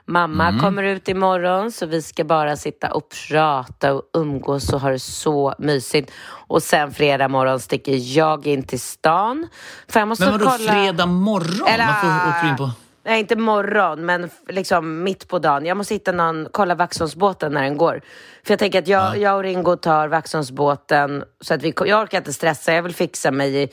Mamma 0.09 0.49
Mm. 0.49 0.61
kommer 0.61 0.83
ut 0.83 1.09
imorgon 1.09 1.73
så 1.73 1.87
vi 1.87 2.03
ska 2.03 2.25
bara 2.25 2.57
sitta 2.57 2.93
och 2.93 3.09
prata 3.29 3.93
och 3.93 4.03
umgås 4.15 4.73
och 4.73 4.81
ha 4.81 4.91
det 4.91 4.99
så 4.99 5.55
mysigt. 5.59 6.13
Och 6.49 6.63
sen 6.63 6.93
fredag 6.93 7.29
morgon 7.29 7.61
sticker 7.61 8.19
jag 8.19 8.47
in 8.47 8.63
till 8.63 8.81
stan. 8.81 9.49
För 9.89 10.01
jag 10.01 10.09
måste 10.09 10.25
Men 10.25 10.33
vadå, 10.33 10.45
kolla... 10.51 10.73
fredag 10.73 11.07
morgon? 11.07 11.69
Eller- 11.69 11.87
Varför 11.87 12.29
åker 12.31 12.43
du 12.43 12.49
in 12.51 12.57
på... 12.57 12.71
Nej, 13.05 13.21
inte 13.21 13.37
morgon, 13.37 14.07
men 14.07 14.31
liksom 14.49 15.03
mitt 15.05 15.29
på 15.29 15.39
dagen. 15.39 15.67
Jag 15.67 15.77
måste 15.77 15.95
hitta 15.95 16.13
någon, 16.13 16.49
kolla 16.53 16.75
Vaxholmsbåten 16.75 17.53
när 17.53 17.63
den 17.63 17.77
går. 17.77 18.01
För 18.45 18.53
jag 18.53 18.59
tänker 18.59 18.79
att 18.79 18.89
jag, 18.89 19.19
jag 19.19 19.37
och 19.37 19.43
Ringo 19.43 19.77
tar 19.77 20.09
Vaxholmsbåten, 20.09 21.25
så 21.41 21.55
att 21.55 21.63
vi, 21.63 21.75
jag 21.87 22.03
orkar 22.03 22.19
inte 22.19 22.33
stressa, 22.33 22.73
jag 22.73 22.83
vill 22.83 22.95
fixa 22.95 23.31
mig 23.31 23.63
i, 23.63 23.69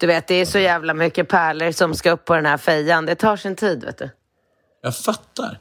du 0.00 0.06
vet, 0.06 0.26
det 0.26 0.34
är 0.34 0.44
så 0.44 0.58
jävla 0.58 0.94
mycket 0.94 1.28
pärlor 1.28 1.70
som 1.72 1.94
ska 1.94 2.10
upp 2.10 2.24
på 2.24 2.34
den 2.34 2.46
här 2.46 2.56
fejan. 2.56 3.06
Det 3.06 3.14
tar 3.14 3.36
sin 3.36 3.56
tid, 3.56 3.84
vet 3.84 3.98
du. 3.98 4.10
Jag 4.82 4.96
fattar. 4.96 5.58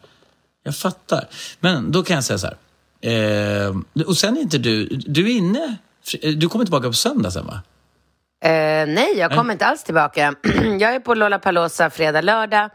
Jag 0.67 0.75
fattar. 0.75 1.27
Men 1.59 1.91
då 1.91 2.03
kan 2.03 2.15
jag 2.15 2.23
säga 2.23 2.37
så 2.37 2.47
här. 2.47 2.57
Eh, 3.01 3.75
och 4.07 4.17
sen 4.17 4.37
är 4.37 4.41
inte 4.41 4.57
du... 4.57 4.85
Du 4.85 5.25
är 5.25 5.37
inne... 5.37 5.77
Du 6.37 6.49
kommer 6.49 6.65
tillbaka 6.65 6.87
på 6.87 6.93
söndag 6.93 7.31
sen, 7.31 7.45
va? 7.45 7.61
Eh, 8.43 8.87
nej, 8.87 9.13
jag 9.17 9.31
kommer 9.31 9.53
inte 9.53 9.65
alls 9.65 9.83
tillbaka. 9.83 10.35
jag 10.79 10.95
är 10.95 10.99
på 10.99 11.13
Lollapalooza 11.13 11.89
fredag, 11.89 12.21
lördag. 12.21 12.69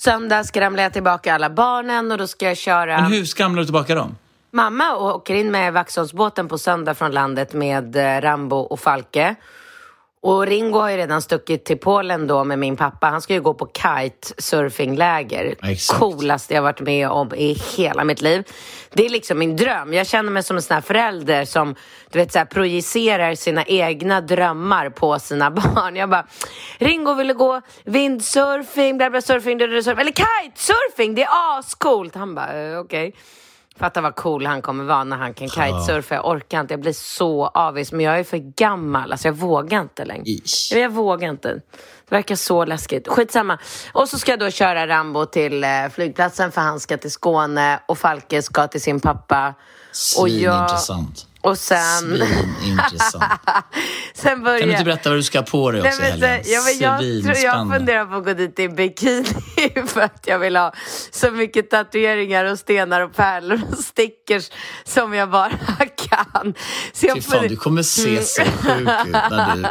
Söndag 0.00 0.44
skramlar 0.44 0.82
jag 0.82 0.92
tillbaka 0.92 1.34
alla 1.34 1.50
barnen 1.50 2.12
och 2.12 2.18
då 2.18 2.26
ska 2.26 2.46
jag 2.46 2.56
köra... 2.56 3.00
Men 3.00 3.12
hur 3.12 3.24
skramlar 3.24 3.60
du 3.60 3.64
tillbaka 3.64 3.94
dem? 3.94 4.16
Mamma 4.50 4.96
åker 4.96 5.34
in 5.34 5.50
med 5.50 5.72
Vaxholmsbåten 5.72 6.48
på 6.48 6.58
söndag 6.58 6.94
från 6.94 7.10
landet 7.10 7.52
med 7.52 7.96
eh, 7.96 8.20
Rambo 8.20 8.56
och 8.56 8.80
Falke. 8.80 9.34
Och 10.20 10.46
Ringo 10.46 10.78
har 10.78 10.90
ju 10.90 10.96
redan 10.96 11.22
stuckit 11.22 11.64
till 11.64 11.78
Polen 11.78 12.26
då 12.26 12.44
med 12.44 12.58
min 12.58 12.76
pappa. 12.76 13.06
Han 13.06 13.22
ska 13.22 13.34
ju 13.34 13.40
gå 13.40 13.54
på 13.54 13.66
kitesurfingläger. 13.66 15.54
Exakt. 15.62 16.00
Coolaste 16.00 16.54
jag 16.54 16.62
varit 16.62 16.80
med 16.80 17.08
om 17.08 17.34
i 17.34 17.58
hela 17.76 18.04
mitt 18.04 18.20
liv. 18.20 18.44
Det 18.92 19.06
är 19.06 19.10
liksom 19.10 19.38
min 19.38 19.56
dröm. 19.56 19.92
Jag 19.92 20.06
känner 20.06 20.30
mig 20.30 20.42
som 20.42 20.56
en 20.56 20.62
sån 20.62 20.74
här 20.74 20.80
förälder 20.80 21.44
som 21.44 21.74
du 22.10 22.18
vet, 22.18 22.32
så 22.32 22.38
här, 22.38 22.46
projicerar 22.46 23.34
sina 23.34 23.64
egna 23.64 24.20
drömmar 24.20 24.90
på 24.90 25.18
sina 25.18 25.50
barn. 25.74 25.96
Jag 25.96 26.10
bara, 26.10 26.26
Ringo 26.78 27.14
ville 27.14 27.32
gå 27.32 27.60
windsurfing, 27.84 28.98
bla 28.98 29.10
bla 29.10 29.20
surfing, 29.20 29.56
bla, 29.56 29.68
bla, 29.68 29.82
surfing. 29.82 30.00
eller 30.00 30.12
kitesurfing, 30.12 31.14
det 31.14 31.22
är 31.22 31.58
ascoolt. 31.58 32.14
Han 32.14 32.34
bara, 32.34 32.62
eh, 32.62 32.78
okej. 32.78 33.14
Fatta 33.78 34.00
vad 34.00 34.14
cool 34.14 34.46
han 34.46 34.62
kommer 34.62 34.84
vara 34.84 35.04
när 35.04 35.16
han 35.16 35.34
kan 35.34 35.48
kitesurfa. 35.48 36.14
Jag 36.14 36.26
orkar 36.26 36.60
inte, 36.60 36.74
jag 36.74 36.80
blir 36.80 36.92
så 36.92 37.46
avis. 37.46 37.92
Men 37.92 38.00
jag 38.00 38.18
är 38.18 38.24
för 38.24 38.36
gammal, 38.36 39.12
alltså 39.12 39.28
jag 39.28 39.32
vågar 39.32 39.80
inte 39.80 40.04
längre. 40.04 40.24
Ish. 40.26 40.72
Jag 40.72 40.90
vågar 40.90 41.30
inte. 41.30 41.54
Det 42.08 42.14
verkar 42.14 42.36
så 42.36 42.64
läskigt. 42.64 43.08
Skitsamma. 43.08 43.58
Och 43.92 44.08
så 44.08 44.18
ska 44.18 44.32
jag 44.32 44.40
då 44.40 44.50
köra 44.50 44.86
Rambo 44.86 45.26
till 45.26 45.64
eh, 45.64 45.70
flygplatsen 45.92 46.52
för 46.52 46.60
han 46.60 46.80
ska 46.80 46.96
till 46.96 47.10
Skåne 47.10 47.80
och 47.86 47.98
Falke 47.98 48.42
ska 48.42 48.66
till 48.68 48.82
sin 48.82 49.00
pappa. 49.00 49.54
Och 50.18 50.28
jag... 50.28 50.70
Och 51.48 51.58
sen... 51.58 51.78
Svinintressant. 52.60 53.24
sen 54.14 54.42
börjar... 54.42 54.58
Kan 54.58 54.68
du 54.68 54.72
inte 54.72 54.84
berätta 54.84 55.08
vad 55.10 55.18
du 55.18 55.22
ska 55.22 55.42
på 55.42 55.70
dig 55.70 55.80
också 55.82 56.02
Nej, 56.02 56.18
men, 56.20 56.44
så- 56.44 56.50
ja, 56.50 56.60
men 56.64 56.78
jag, 56.78 57.24
tror, 57.24 57.44
jag 57.44 57.72
funderar 57.72 58.06
på 58.06 58.14
att 58.14 58.24
gå 58.24 58.32
dit 58.32 58.58
i 58.58 58.68
bikini 58.68 59.24
för 59.86 60.00
att 60.00 60.24
jag 60.26 60.38
vill 60.38 60.56
ha 60.56 60.72
så 61.10 61.30
mycket 61.30 61.70
tatueringar 61.70 62.44
och 62.44 62.58
stenar 62.58 63.00
och 63.00 63.14
pärlor 63.14 63.60
och 63.72 63.78
stickers 63.78 64.50
som 64.84 65.14
jag 65.14 65.30
bara 65.30 65.50
kan. 65.96 66.54
Så 66.92 67.06
jag 67.06 67.16
Fy 67.16 67.22
fan, 67.22 67.32
funder- 67.32 67.48
du 67.48 67.56
kommer 67.56 67.82
se 67.82 68.22
så 68.22 68.42
sjuk 68.42 68.80
ut 68.80 69.12
när 69.30 69.56
du 69.56 69.66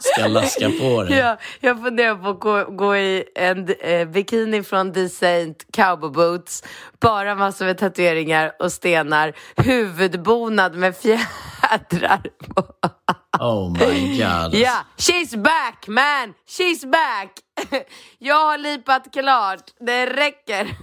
ska 0.00 0.26
laska 0.26 0.70
på 0.80 1.02
dig. 1.04 1.18
Ja, 1.18 1.38
jag 1.60 1.82
funderar 1.82 2.14
på 2.14 2.28
att 2.28 2.40
gå, 2.40 2.64
gå 2.64 2.96
i 2.96 3.24
en 3.34 3.68
eh, 3.80 4.08
bikini 4.08 4.62
från 4.62 5.08
Saint 5.08 5.64
Cowboy 5.76 6.10
Boots. 6.10 6.62
Bara 7.00 7.34
massor 7.34 7.64
med 7.64 7.78
tatueringar 7.78 8.52
och 8.58 8.72
stenar. 8.72 9.32
Huvudbonad 9.56 10.74
med 10.74 10.96
fjädrar 11.16 12.22
på. 12.54 12.64
Oh 13.40 13.72
my 13.72 14.18
god. 14.18 14.54
Ja, 14.54 14.84
she's 14.96 15.42
back 15.42 15.86
man! 15.88 16.34
She's 16.48 16.90
back! 16.90 17.32
Jag 18.18 18.34
har 18.46 18.58
lipat 18.58 19.02
klart. 19.12 19.64
Det 19.86 20.06
räcker. 20.06 20.76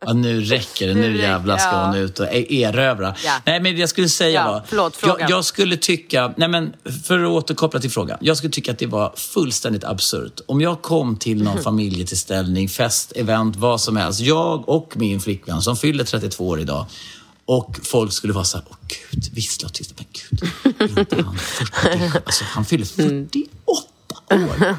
Ja, 0.00 0.12
nu 0.12 0.40
räcker 0.40 0.88
det. 0.88 0.94
Nu 0.94 1.00
Nu 1.00 1.16
jävlar 1.18 1.58
ska 1.58 1.84
hon 1.84 1.94
ut 1.94 2.18
och 2.20 2.26
e- 2.26 2.54
erövra. 2.62 3.14
Ja. 3.24 3.32
Nej, 3.46 3.60
men 3.60 3.76
jag 3.76 3.88
skulle 3.88 4.08
säga 4.08 4.40
Ja, 4.44 4.62
förlåt, 4.66 4.98
jag, 5.06 5.30
jag 5.30 5.44
skulle 5.44 5.76
tycka... 5.76 6.34
Nej, 6.36 6.48
men 6.48 6.74
för 7.06 7.24
att 7.24 7.30
återkoppla 7.30 7.80
till 7.80 7.90
frågan. 7.90 8.18
Jag 8.20 8.36
skulle 8.36 8.52
tycka 8.52 8.72
att 8.72 8.78
det 8.78 8.86
var 8.86 9.12
fullständigt 9.16 9.84
absurt. 9.84 10.40
Om 10.48 10.60
jag 10.60 10.82
kom 10.82 11.16
till 11.16 11.42
någon 11.42 11.58
familjetillställning, 11.62 12.68
fest, 12.68 13.12
event, 13.16 13.56
vad 13.56 13.80
som 13.80 13.96
helst. 13.96 14.20
Jag 14.20 14.68
och 14.68 14.96
min 14.96 15.20
flickvän 15.20 15.62
som 15.62 15.76
fyller 15.76 16.04
32 16.04 16.48
år 16.48 16.60
idag. 16.60 16.86
Och 17.52 17.78
folk 17.82 18.12
skulle 18.12 18.32
vara 18.32 18.44
så 18.44 18.56
här, 18.56 18.66
åh 18.70 18.76
gud, 18.88 19.34
vissla 19.34 19.66
och 19.66 19.72
tysta, 19.74 19.94
men 19.96 20.06
gud, 20.12 20.52
är 20.78 21.00
inte 21.00 21.22
han 21.22 21.36
40? 21.38 22.18
Alltså, 22.24 22.44
han 22.44 22.64
fyller 22.64 22.84
48 22.84 23.46
år. 24.30 24.76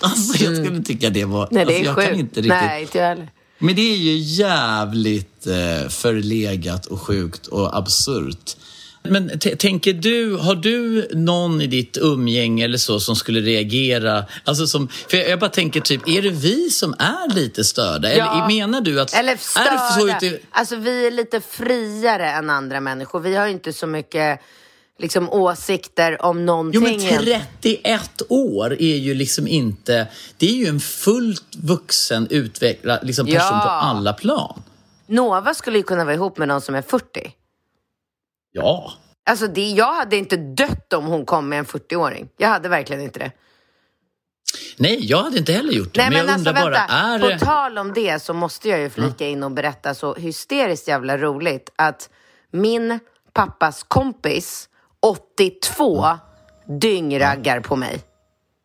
Alltså, 0.00 0.44
jag 0.44 0.56
skulle 0.56 0.82
tycka 0.82 1.10
det 1.10 1.24
var... 1.24 1.48
Nej, 1.50 1.64
det 1.64 1.72
alltså, 1.72 1.82
är 1.82 1.84
jag 1.84 1.94
sjukt. 1.94 2.08
kan 2.08 2.18
inte 2.18 2.40
riktigt... 2.40 2.50
Nej, 2.50 2.82
inte 2.82 2.98
jag 2.98 3.06
heller. 3.06 3.30
Men 3.58 3.74
det 3.74 3.82
är 3.82 3.96
ju 3.96 4.16
jävligt 4.16 5.46
eh, 5.46 5.88
förlegat 5.88 6.86
och 6.86 7.00
sjukt 7.00 7.46
och 7.46 7.76
absurt. 7.76 8.56
Men 9.02 9.38
tänker 9.38 9.92
du, 9.92 10.36
har 10.36 10.54
du 10.54 11.08
någon 11.12 11.60
i 11.60 11.66
ditt 11.66 11.98
umgänge 12.00 12.64
eller 12.64 12.78
så 12.78 13.00
som 13.00 13.16
skulle 13.16 13.40
reagera? 13.40 14.24
Alltså 14.44 14.66
som, 14.66 14.88
för 14.88 15.16
jag, 15.16 15.28
jag 15.28 15.38
bara 15.40 15.50
tänker 15.50 15.80
typ, 15.80 16.08
är 16.08 16.22
det 16.22 16.30
vi 16.30 16.70
som 16.70 16.94
är 16.98 17.34
lite 17.34 17.64
störda? 17.64 18.14
Ja. 18.14 18.32
Eller 18.32 18.46
menar 18.46 18.80
du 18.80 19.00
att... 19.00 19.14
Eller 19.14 19.32
Är 19.32 19.36
det 19.36 19.78
så 19.78 20.00
störda. 20.00 20.16
ute, 20.26 20.38
Alltså 20.50 20.76
vi 20.76 21.06
är 21.06 21.10
lite 21.10 21.40
friare 21.40 22.30
än 22.30 22.50
andra 22.50 22.80
människor. 22.80 23.20
Vi 23.20 23.36
har 23.36 23.46
inte 23.46 23.72
så 23.72 23.86
mycket 23.86 24.40
liksom, 24.98 25.30
åsikter 25.30 26.22
om 26.22 26.46
någonting. 26.46 26.80
jo 27.00 27.20
men 27.24 27.42
31 27.60 28.22
år 28.28 28.72
är 28.82 28.96
ju 28.96 29.14
liksom 29.14 29.48
inte... 29.48 30.06
Det 30.36 30.46
är 30.50 30.54
ju 30.54 30.66
en 30.66 30.80
fullt 30.80 31.56
vuxen, 31.56 32.26
utvecklad 32.30 32.98
liksom 33.02 33.26
person 33.26 33.38
Ja. 33.40 33.60
på 33.64 33.68
alla 33.68 34.12
plan. 34.12 34.62
Nova 35.06 35.54
skulle 35.54 35.78
ju 35.78 35.82
kunna 35.84 36.04
vara 36.04 36.14
ihop 36.14 36.38
med 36.38 36.48
någon 36.48 36.60
som 36.60 36.74
är 36.74 36.82
40. 36.82 37.32
Ja. 38.52 38.92
Alltså 39.30 39.46
det, 39.46 39.70
jag 39.70 39.92
hade 39.92 40.16
inte 40.16 40.36
dött 40.36 40.92
om 40.92 41.04
hon 41.04 41.26
kom 41.26 41.48
med 41.48 41.58
en 41.58 41.64
40-åring. 41.64 42.28
Jag 42.36 42.48
hade 42.48 42.68
verkligen 42.68 43.02
inte 43.02 43.18
det. 43.18 43.32
Nej, 44.76 45.06
jag 45.06 45.22
hade 45.22 45.38
inte 45.38 45.52
heller 45.52 45.72
gjort 45.72 45.94
det. 45.94 46.00
Nej 46.00 46.10
men, 46.10 46.18
men, 46.18 46.26
jag 46.26 46.34
alltså 46.34 46.50
undrar 46.50 46.64
vänta, 46.64 46.86
bara, 46.88 47.30
är 47.30 47.38
på 47.38 47.44
tal 47.44 47.78
om 47.78 47.92
det 47.92 48.22
så 48.22 48.34
måste 48.34 48.68
jag 48.68 48.80
ju 48.80 48.90
flika 48.90 49.28
in 49.28 49.42
och 49.42 49.50
berätta 49.50 49.94
så 49.94 50.14
hysteriskt 50.14 50.88
jävla 50.88 51.18
roligt 51.18 51.72
att 51.76 52.10
min 52.52 53.00
pappas 53.32 53.82
kompis, 53.82 54.68
82, 55.00 56.18
dyngraggar 56.80 57.60
på 57.60 57.76
mig. 57.76 58.00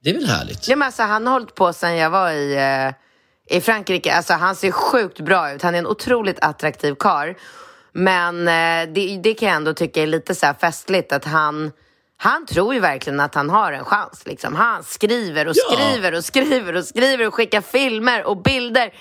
Det 0.03 0.09
är 0.09 0.13
väl 0.13 0.27
härligt? 0.27 0.67
Nej, 0.67 0.77
men 0.77 0.85
alltså, 0.85 1.03
han 1.03 1.27
har 1.27 1.33
hållit 1.33 1.55
på 1.55 1.73
sedan 1.73 1.95
jag 1.95 2.09
var 2.09 2.31
i, 2.31 2.55
eh, 2.55 3.57
i 3.57 3.61
Frankrike. 3.61 4.13
Alltså, 4.13 4.33
han 4.33 4.55
ser 4.55 4.71
sjukt 4.71 5.19
bra 5.19 5.51
ut. 5.51 5.61
Han 5.61 5.75
är 5.75 5.79
en 5.79 5.87
otroligt 5.87 6.39
attraktiv 6.41 6.95
kar. 6.95 7.35
Men 7.95 8.47
eh, 8.47 8.93
det, 8.93 9.19
det 9.23 9.33
kan 9.33 9.47
jag 9.47 9.55
ändå 9.55 9.73
tycka 9.73 10.03
är 10.03 10.07
lite 10.07 10.35
så 10.35 10.45
här 10.45 10.53
festligt 10.53 11.11
att 11.11 11.25
han 11.25 11.71
han 12.17 12.45
tror 12.45 12.73
ju 12.73 12.79
verkligen 12.79 13.19
att 13.19 13.35
han 13.35 13.49
har 13.49 13.71
en 13.71 13.85
chans. 13.85 14.21
Liksom. 14.25 14.55
Han 14.55 14.83
skriver 14.83 15.47
och 15.47 15.53
Ja. 15.55 15.75
skriver 15.77 16.13
och 16.13 16.25
skriver 16.25 16.75
och 16.75 16.85
skriver 16.85 17.27
och 17.27 17.33
skickar 17.33 17.61
filmer 17.61 18.23
och 18.23 18.37
bilder. 18.41 18.93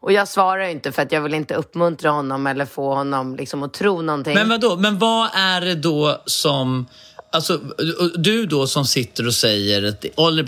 Och 0.00 0.12
jag 0.12 0.28
svarar 0.28 0.64
ju 0.64 0.70
inte 0.70 0.92
för 0.92 1.02
att 1.02 1.12
jag 1.12 1.20
vill 1.20 1.34
inte 1.34 1.54
uppmuntra 1.54 2.10
honom 2.10 2.46
eller 2.46 2.64
få 2.66 2.94
honom 2.94 3.36
liksom 3.36 3.62
att 3.62 3.74
tro 3.74 4.02
någonting. 4.02 4.34
Men 4.34 4.48
vadå? 4.48 4.76
Men 4.76 4.98
vad 4.98 5.28
är 5.34 5.60
det 5.60 5.74
då 5.74 6.22
som... 6.26 6.86
Alltså, 7.32 7.56
du 8.16 8.46
då 8.46 8.66
som 8.66 8.84
sitter 8.84 9.26
och 9.26 9.34
säger 9.34 9.82
att 9.88 10.04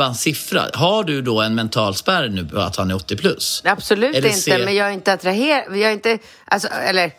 en 0.07 0.15
siffra. 0.15 0.63
Har 0.75 1.05
du 1.05 1.23
då 1.23 1.41
en 1.41 1.55
mental 1.55 1.95
spärr 1.95 2.29
nu 2.29 2.49
att 2.61 2.77
han 2.77 2.91
är 2.91 2.95
80 2.95 3.17
plus? 3.17 3.63
Absolut 3.65 4.17
Eller 4.17 4.29
inte, 4.29 4.41
se- 4.41 4.65
men 4.65 4.75
jag 4.75 4.89
är 4.89 4.93
inte 4.93 5.13
attraherad. 5.13 5.77
Jag 5.77 5.91
är 5.91 5.93
inte, 5.93 6.19
alltså, 6.45 6.69
eller 6.69 7.13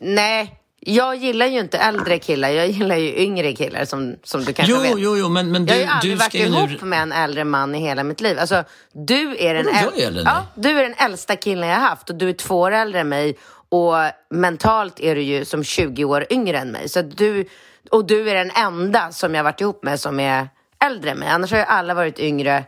nej. 0.00 0.56
Jag 0.82 1.16
gillar 1.16 1.46
ju 1.46 1.58
inte 1.60 1.78
äldre 1.78 2.18
killar, 2.18 2.48
jag 2.48 2.68
gillar 2.68 2.96
ju 2.96 3.16
yngre 3.16 3.52
killar 3.52 3.84
som, 3.84 4.16
som 4.22 4.44
du 4.44 4.52
kanske 4.52 4.74
Jo, 4.74 4.80
vet. 4.80 4.92
jo, 4.96 5.16
jo, 5.16 5.28
men, 5.28 5.52
men 5.52 5.66
jag 5.66 5.74
har 5.86 6.00
du, 6.02 6.08
ju 6.08 6.12
aldrig 6.12 6.12
du 6.12 6.16
varit 6.16 6.34
ihop 6.70 6.82
nu... 6.82 6.88
med 6.88 7.02
en 7.02 7.12
äldre 7.12 7.44
man 7.44 7.74
i 7.74 7.78
hela 7.80 8.04
mitt 8.04 8.20
liv. 8.20 8.38
Alltså, 8.38 8.64
du 8.92 9.36
är 9.38 9.54
den, 9.54 9.68
äl- 9.68 10.00
är 10.18 10.22
ja, 10.24 10.46
du 10.54 10.68
är 10.70 10.82
den 10.82 10.94
äldsta 10.98 11.36
killen 11.36 11.68
jag 11.68 11.76
har 11.76 11.88
haft 11.88 12.10
och 12.10 12.16
du 12.16 12.28
är 12.28 12.32
två 12.32 12.60
år 12.60 12.70
äldre 12.72 13.00
än 13.00 13.08
mig 13.08 13.36
och 13.68 13.94
mentalt 14.30 15.00
är 15.00 15.14
du 15.14 15.22
ju 15.22 15.44
som 15.44 15.64
20 15.64 16.04
år 16.04 16.26
yngre 16.30 16.58
än 16.58 16.70
mig. 16.70 16.88
Så 16.88 17.02
du, 17.02 17.48
och 17.90 18.06
du 18.06 18.30
är 18.30 18.34
den 18.34 18.50
enda 18.50 19.12
som 19.12 19.34
jag 19.34 19.44
varit 19.44 19.60
ihop 19.60 19.82
med 19.82 20.00
som 20.00 20.20
är 20.20 20.48
äldre 20.84 21.10
än 21.10 21.18
mig. 21.18 21.28
Annars 21.28 21.50
har 21.50 21.58
ju 21.58 21.64
alla 21.64 21.94
varit 21.94 22.18
yngre. 22.18 22.64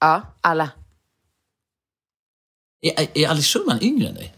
Ja, 0.00 0.22
alla. 0.40 0.70
Är, 2.82 3.06
är 3.14 3.28
Alex 3.28 3.46
Schulman 3.46 3.78
yngre 3.82 4.08
än 4.08 4.14
dig? 4.14 4.34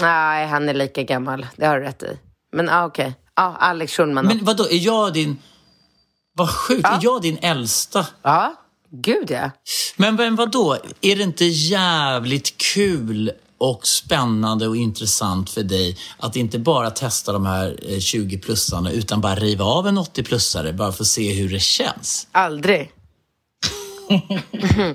Nej, 0.00 0.46
han 0.46 0.68
är 0.68 0.74
lika 0.74 1.02
gammal. 1.02 1.46
Det 1.56 1.66
har 1.66 1.80
du 1.80 1.84
rätt 1.84 2.02
i. 2.02 2.18
Men 2.52 2.68
ah, 2.68 2.86
okej. 2.86 3.14
Ja, 3.36 3.56
Alex 3.60 3.92
Schulman. 3.92 4.26
Men 4.26 4.44
vadå, 4.44 4.64
är 4.64 4.86
jag 4.86 5.12
din... 5.12 5.38
Vad 6.32 6.50
sjukt, 6.50 6.84
är 6.84 6.98
jag 7.02 7.22
din 7.22 7.38
äldsta? 7.42 8.06
Ja, 8.22 8.54
gud 8.90 9.30
ja. 9.30 9.50
Men, 9.96 10.14
men 10.14 10.36
vadå, 10.36 10.76
är 11.00 11.16
det 11.16 11.22
inte 11.22 11.44
jävligt 11.44 12.56
kul 12.74 13.32
och 13.58 13.86
spännande 13.86 14.68
och 14.68 14.76
intressant 14.76 15.50
för 15.50 15.62
dig 15.62 15.98
att 16.18 16.36
inte 16.36 16.58
bara 16.58 16.90
testa 16.90 17.32
de 17.32 17.46
här 17.46 17.76
eh, 17.82 17.96
20-plussarna 17.96 18.90
utan 18.90 19.20
bara 19.20 19.34
riva 19.34 19.64
av 19.64 19.86
en 19.86 19.98
80-plussare 19.98 20.72
bara 20.72 20.92
för 20.92 21.04
att 21.04 21.08
se 21.08 21.32
hur 21.32 21.48
det 21.48 21.60
känns? 21.60 22.28
Aldrig. 22.32 22.90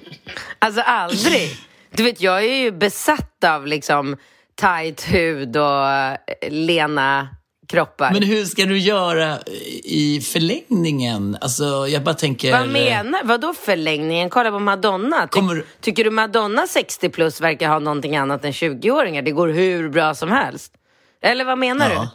alltså 0.60 0.82
aldrig. 0.82 1.58
Du 1.92 2.04
vet, 2.04 2.22
jag 2.22 2.46
är 2.46 2.56
ju 2.56 2.72
besatt 2.72 3.44
av 3.44 3.68
liksom 3.68 4.18
tight 4.62 5.02
hud 5.02 5.58
och 5.58 5.88
eh, 5.90 6.18
lena 6.50 7.28
kroppar. 7.68 8.12
Men 8.14 8.24
hur 8.24 8.46
ska 8.46 8.66
du 8.66 8.78
göra 8.78 9.40
i 9.84 10.22
förlängningen? 10.22 11.38
Alltså, 11.42 11.88
jag 11.88 12.04
bara 12.04 12.16
tänker... 12.16 12.52
Vad 12.52 12.70
menar 12.70 13.22
Vadå 13.24 13.54
förlängningen? 13.54 14.30
Kolla 14.30 14.52
på 14.52 14.60
Madonna. 14.60 15.22
Ty- 15.22 15.28
Kommer- 15.40 15.64
Tycker 15.82 16.04
du 16.04 16.10
Madonna 16.10 16.68
60 16.68 17.10
plus 17.10 17.42
verkar 17.42 17.70
ha 17.70 17.80
någonting 17.80 18.16
annat 18.18 18.46
än 18.46 18.52
20-åringar? 18.52 19.22
Det 19.22 19.32
går 19.32 19.48
hur 19.48 19.90
bra 19.90 20.14
som 20.16 20.32
helst. 20.32 20.74
Eller 21.22 21.46
vad 21.46 21.58
menar 21.58 21.90
Ja. 21.90 22.02
du? 22.02 22.08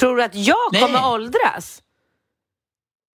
Tror 0.00 0.16
du 0.16 0.22
att 0.22 0.34
jag 0.34 0.56
Nej. 0.72 0.82
kommer 0.82 1.12
åldras? 1.12 1.82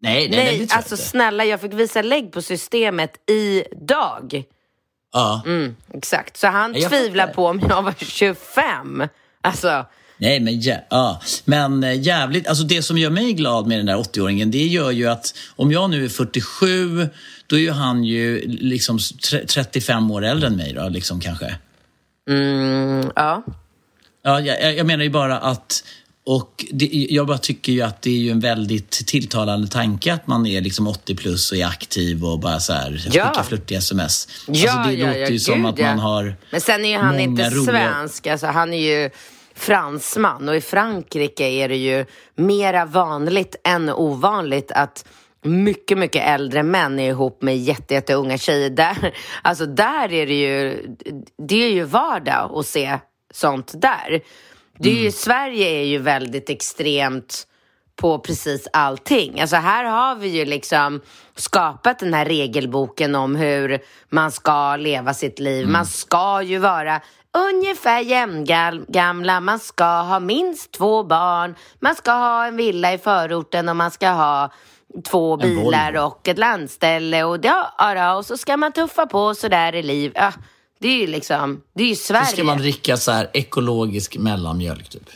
Nej, 0.00 0.28
nej, 0.30 0.44
nej, 0.44 0.58
Nej, 0.58 0.68
alltså 0.72 0.92
jag 0.92 0.98
snälla, 0.98 1.44
jag 1.44 1.60
fick 1.60 1.72
visa 1.72 2.02
lägg 2.02 2.32
på 2.32 2.42
systemet 2.42 3.12
idag. 3.30 4.42
Ja. 5.12 5.42
Mm, 5.46 5.76
exakt. 5.94 6.36
Så 6.36 6.46
han 6.46 6.74
Jag 6.74 6.90
tvivlar 6.90 7.24
fattar. 7.26 7.34
på 7.34 7.46
om 7.46 7.60
jag 7.68 7.82
var 7.82 7.94
25. 7.98 9.02
Alltså, 9.40 9.86
Nej, 10.20 10.40
men, 10.40 10.54
jä- 10.54 10.82
ja. 10.90 11.20
men 11.44 11.84
eh, 11.84 12.00
jävligt, 12.00 12.46
alltså 12.48 12.64
det 12.64 12.82
som 12.82 12.98
gör 12.98 13.10
mig 13.10 13.32
glad 13.32 13.66
med 13.66 13.78
den 13.78 13.86
där 13.86 13.96
80-åringen, 13.96 14.50
det 14.50 14.58
gör 14.66 14.90
ju 14.90 15.06
att 15.08 15.34
om 15.56 15.72
jag 15.72 15.90
nu 15.90 16.04
är 16.04 16.08
47, 16.08 17.08
då 17.46 17.56
är 17.56 17.60
ju 17.60 17.70
han 17.70 18.04
ju 18.04 18.40
liksom 18.48 18.98
tre- 19.30 19.46
35 19.46 20.10
år 20.10 20.24
äldre 20.24 20.46
än 20.46 20.56
mig 20.56 20.72
då, 20.72 20.88
liksom 20.88 21.20
kanske. 21.20 21.54
mm, 22.30 23.10
ja. 23.16 23.42
Ja, 24.22 24.40
jag, 24.40 24.76
jag 24.76 24.86
menar 24.86 25.04
ju 25.04 25.10
bara 25.10 25.38
att 25.38 25.84
och 26.30 26.64
det, 26.70 27.06
jag 27.10 27.26
bara 27.26 27.38
tycker 27.38 27.72
ju 27.72 27.82
att 27.82 28.02
det 28.02 28.10
är 28.10 28.18
ju 28.18 28.30
en 28.30 28.40
väldigt 28.40 28.90
tilltalande 28.90 29.68
tanke 29.68 30.12
att 30.12 30.26
man 30.26 30.46
är 30.46 30.60
liksom 30.60 30.86
80 30.88 31.16
plus 31.16 31.52
och 31.52 31.58
är 31.58 31.66
aktiv 31.66 32.24
och 32.24 32.38
bara 32.40 32.60
så 32.60 32.72
här 32.72 33.08
Ja. 33.12 33.28
skickar 33.28 33.42
flörtiga 33.42 33.78
sms. 33.78 34.28
Ja, 34.46 34.72
alltså 34.72 34.90
det 34.90 34.96
ja, 34.98 35.06
låter 35.06 35.20
ja, 35.20 35.28
ju 35.28 35.38
som 35.38 35.54
gud, 35.62 35.66
att 35.66 35.78
ja. 35.78 35.86
man 35.86 35.98
har 35.98 36.36
Men 36.50 36.60
sen 36.60 36.84
är 36.84 36.88
ju 36.88 36.96
han 36.96 37.20
inte 37.20 37.42
roliga- 37.50 37.64
svensk. 37.64 38.26
Alltså, 38.26 38.46
han 38.46 38.72
är 38.74 39.02
ju 39.02 39.10
fransman 39.54 40.48
och 40.48 40.56
i 40.56 40.60
Frankrike 40.60 41.44
är 41.44 41.68
det 41.68 41.76
ju 41.76 42.04
mera 42.34 42.84
vanligt 42.84 43.56
än 43.64 43.90
ovanligt 43.90 44.72
att 44.72 45.04
mycket, 45.44 45.98
mycket 45.98 46.28
äldre 46.28 46.62
män 46.62 46.98
är 46.98 47.08
ihop 47.08 47.42
med 47.42 47.58
jätte, 47.58 47.94
jätte 47.94 48.14
unga 48.14 48.38
tjejer. 48.38 48.70
Där, 48.70 49.14
alltså 49.42 49.66
där 49.66 50.12
är 50.12 50.26
det 50.26 50.40
ju, 50.40 50.86
det 51.48 51.64
är 51.64 51.70
ju 51.70 51.84
vardag 51.84 52.58
att 52.58 52.66
se 52.66 52.98
sånt 53.34 53.72
där. 53.82 54.20
Det 54.78 54.88
är 54.88 54.94
ju, 54.94 55.00
mm. 55.00 55.12
Sverige 55.12 55.68
är 55.68 55.84
ju 55.84 55.98
väldigt 55.98 56.50
extremt 56.50 57.46
på 57.96 58.18
precis 58.18 58.68
allting. 58.72 59.40
Alltså 59.40 59.56
här 59.56 59.84
har 59.84 60.14
vi 60.14 60.28
ju 60.28 60.44
liksom 60.44 61.00
skapat 61.34 61.98
den 61.98 62.14
här 62.14 62.24
regelboken 62.24 63.14
om 63.14 63.36
hur 63.36 63.78
man 64.08 64.32
ska 64.32 64.76
leva 64.76 65.14
sitt 65.14 65.38
liv. 65.38 65.60
Mm. 65.60 65.72
Man 65.72 65.86
ska 65.86 66.42
ju 66.42 66.58
vara 66.58 67.00
ungefär 67.54 68.00
jämngamla, 68.00 69.40
man 69.40 69.58
ska 69.58 69.84
ha 69.84 70.20
minst 70.20 70.72
två 70.72 71.04
barn, 71.04 71.54
man 71.80 71.94
ska 71.94 72.12
ha 72.12 72.46
en 72.46 72.56
villa 72.56 72.92
i 72.92 72.98
förorten 72.98 73.68
och 73.68 73.76
man 73.76 73.90
ska 73.90 74.08
ha 74.08 74.52
två 75.10 75.36
bilar 75.36 75.96
och 75.96 76.28
ett 76.28 76.38
landställe 76.38 77.24
och, 77.24 77.38
ja, 77.42 78.16
och 78.16 78.26
så 78.26 78.36
ska 78.36 78.56
man 78.56 78.72
tuffa 78.72 79.06
på 79.06 79.34
sådär 79.34 79.74
i 79.74 79.82
liv. 79.82 80.12
Ja, 80.14 80.32
det 80.80 80.88
är 80.88 81.00
ju 81.00 81.06
liksom, 81.06 81.62
det 81.74 81.82
är 81.82 81.88
ju 81.88 81.94
Sverige. 81.94 82.26
Så 82.26 82.32
ska 82.32 82.44
man 82.44 82.58
dricka 82.58 82.96
så 82.96 83.10
här 83.10 83.30
ekologisk 83.32 84.16
mellanmjölk 84.16 84.88
typ. 84.88 85.10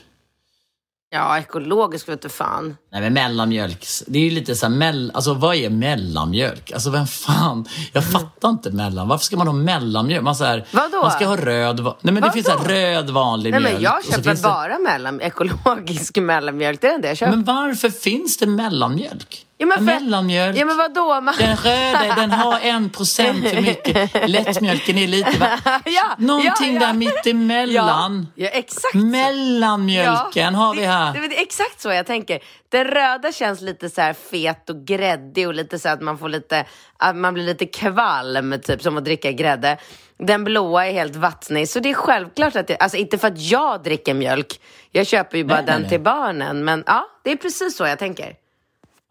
Ja, 1.14 1.38
ekologisk 1.38 2.08
vet 2.08 2.22
du 2.22 2.28
fan. 2.28 2.76
Nej 2.92 3.00
men 3.00 3.12
mellanmjölk, 3.12 3.86
det 4.06 4.18
är 4.18 4.22
ju 4.22 4.30
lite 4.30 4.56
så 4.56 4.66
här, 4.66 4.74
mell, 4.74 5.12
alltså 5.14 5.34
vad 5.34 5.56
är 5.56 5.70
mellanmjölk? 5.70 6.72
Alltså 6.72 6.90
vem 6.90 7.06
fan, 7.06 7.64
jag 7.92 8.04
fattar 8.04 8.48
inte 8.48 8.70
mellan, 8.70 9.08
varför 9.08 9.24
ska 9.24 9.36
man 9.36 9.46
ha 9.46 9.54
mellanmjölk? 9.54 10.22
Man, 10.22 10.36
så 10.36 10.44
här, 10.44 10.66
Vadå? 10.70 11.02
man 11.02 11.10
ska 11.10 11.26
ha 11.26 11.36
röd, 11.36 11.80
nej 11.80 11.94
men 12.00 12.14
Vadå? 12.14 12.26
det 12.26 12.32
finns 12.32 12.46
så 12.46 12.58
här 12.58 12.64
röd 12.64 13.10
vanlig 13.10 13.50
nej, 13.50 13.60
mjölk. 13.60 13.74
Men 13.74 13.82
jag 13.82 14.04
köper 14.04 14.42
bara 14.42 14.78
det... 14.78 14.82
mellan, 14.82 15.20
ekologisk 15.20 16.16
mellanmjölk, 16.16 16.80
det 16.80 16.88
är 16.88 16.98
det 16.98 17.08
jag 17.08 17.16
köper. 17.16 17.36
Men 17.36 17.44
varför 17.44 17.90
finns 17.90 18.36
det 18.36 18.46
mellanmjölk? 18.46 19.46
Ja, 19.62 19.66
men 19.66 19.78
för, 19.78 19.84
mellanmjölk. 19.84 20.56
Ja, 20.56 20.64
men 20.64 20.76
vadå? 20.76 21.20
Man... 21.20 21.34
Den 21.38 21.56
röda, 21.56 22.14
den 22.16 22.30
har 22.30 22.60
en 22.60 22.90
procent 22.90 23.48
för 23.48 23.60
mycket. 23.60 24.30
Lättmjölken 24.30 24.98
är 24.98 25.06
lite... 25.06 25.38
Va? 25.38 25.48
ja, 25.84 26.14
Någonting 26.18 26.74
ja, 26.74 26.80
ja. 26.80 26.86
där 26.86 26.92
mittemellan. 26.92 28.26
Ja, 28.34 28.44
ja, 28.44 28.50
exakt. 28.52 28.94
Mellanmjölken 28.94 30.54
har 30.54 30.74
vi 30.74 30.84
här. 30.84 31.12
Det, 31.12 31.20
det, 31.20 31.28
det, 31.28 31.38
är 31.38 31.42
exakt 31.42 31.80
så 31.80 31.88
jag 31.88 32.06
tänker. 32.06 32.40
Den 32.68 32.84
röda 32.84 33.32
känns 33.32 33.60
lite 33.60 33.90
så 33.90 34.00
här 34.00 34.12
fet 34.12 34.70
och 34.70 34.84
gräddig 34.84 35.48
och 35.48 35.54
lite 35.54 35.78
så 35.78 35.88
att 35.88 36.02
man 36.02 36.18
får 36.18 36.28
lite, 36.28 36.64
att 36.96 37.16
man 37.16 37.34
blir 37.34 37.44
lite 37.44 37.66
kvalm, 37.66 38.54
typ 38.62 38.82
som 38.82 38.96
att 38.96 39.04
dricka 39.04 39.32
grädde. 39.32 39.76
Den 40.18 40.44
blåa 40.44 40.86
är 40.86 40.92
helt 40.92 41.16
vattnig, 41.16 41.68
så 41.68 41.80
det 41.80 41.90
är 41.90 41.94
självklart 41.94 42.56
att 42.56 42.66
det, 42.66 42.76
alltså 42.76 42.98
inte 42.98 43.18
för 43.18 43.28
att 43.28 43.40
jag 43.40 43.82
dricker 43.82 44.14
mjölk, 44.14 44.60
jag 44.90 45.06
köper 45.06 45.38
ju 45.38 45.44
bara 45.44 45.56
nej, 45.56 45.66
den 45.66 45.80
nej. 45.80 45.90
till 45.90 46.00
barnen, 46.00 46.64
men 46.64 46.84
ja, 46.86 47.06
det 47.24 47.32
är 47.32 47.36
precis 47.36 47.76
så 47.76 47.86
jag 47.86 47.98
tänker. 47.98 48.41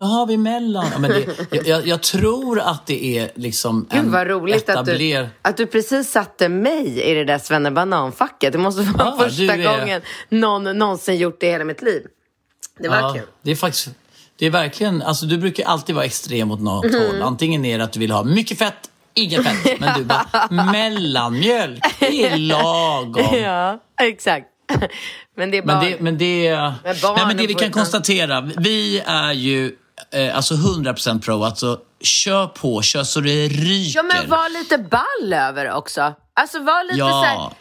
Vad 0.02 0.10
har 0.10 0.26
vi 0.26 0.34
emellan? 0.34 0.86
Ja, 0.92 1.00
men 1.00 1.12
det, 1.12 1.68
jag, 1.68 1.88
jag, 1.88 2.02
tror 2.02 2.60
att 2.60 2.86
det 2.86 3.18
är 3.18 3.32
liksom 3.36 3.88
Gud, 3.90 4.06
vad 4.06 4.28
roligt 4.28 4.70
etabler... 4.70 4.94
att, 4.94 5.00
du, 5.00 5.30
att 5.42 5.58
du 5.58 5.66
precis 5.66 6.12
satte 6.12 6.50
mig 6.50 7.02
i 7.02 7.14
det 7.14 7.24
där 7.24 7.38
svennebanan-facket. 7.38 8.54
Det 8.54 8.58
måste 8.58 8.82
vara 8.82 9.16
ja, 9.18 9.24
första 9.24 9.44
är... 9.44 9.78
gången 9.78 10.02
någon 10.30 10.78
någonsin 10.78 11.18
gjort 11.18 11.40
det 11.40 11.48
i 11.48 11.52
hela 11.52 11.64
mitt 11.64 11.82
liv. 11.82 12.02
Det 12.80 12.90
var 12.90 12.98
ja, 12.98 13.14
kul. 13.14 13.24
Det 13.42 13.52
är 13.52 13.56
faktiskt... 13.56 13.90
Det 14.38 14.46
är 14.46 14.50
verkligen, 14.50 15.02
alltså 15.02 15.26
du 15.26 15.38
brukar 15.38 15.66
alltid 15.66 15.96
vara 15.96 16.06
extrem 16.06 16.52
åt 16.52 16.62
något 16.62 16.86
mm. 16.86 17.08
håll. 17.08 17.22
Antingen 17.22 17.66
är 17.66 17.78
det 17.78 17.84
att 17.84 17.92
du 17.92 18.00
vill 18.00 18.12
ha 18.12 18.24
mycket 18.24 18.58
fett, 18.58 18.90
inget 19.14 19.44
fett. 19.44 19.80
Men 19.80 20.00
du 20.00 20.06
bara, 20.06 20.48
mellanmjölk, 20.72 22.00
det 22.00 22.26
är 22.26 22.38
lagom. 22.38 23.38
Ja, 23.38 23.80
exakt. 24.02 24.48
Men 25.38 25.52
det 25.52 25.58
är 25.58 25.62
barn. 25.62 25.78
Men 25.78 25.92
det, 25.92 26.00
men 26.00 26.18
det, 26.18 26.74
men 26.84 26.94
nej, 27.16 27.26
men 27.28 27.38
det 27.38 27.48
vi 27.48 27.54
kan 27.54 27.72
konstatera, 27.72 28.42
vi 28.58 29.00
är 29.06 29.34
ju 29.34 29.76
eh, 30.12 30.36
alltså 30.36 30.54
100% 30.54 31.22
pro. 31.22 31.44
Alltså 31.44 31.80
kör 32.00 32.48
på, 32.48 32.82
kör 32.82 33.04
så 33.04 33.20
det 33.20 33.48
ryker. 33.48 33.98
Ja, 34.00 34.04
men 34.04 34.30
var 34.30 34.50
lite 34.50 34.78
ball 34.78 35.34
över 35.34 35.66
det 35.66 35.74
också. 35.74 36.14
Alltså 36.34 36.60
var 36.60 36.84
lite 36.84 36.98
ja. 36.98 37.10
så 37.10 37.24
här, 37.24 37.52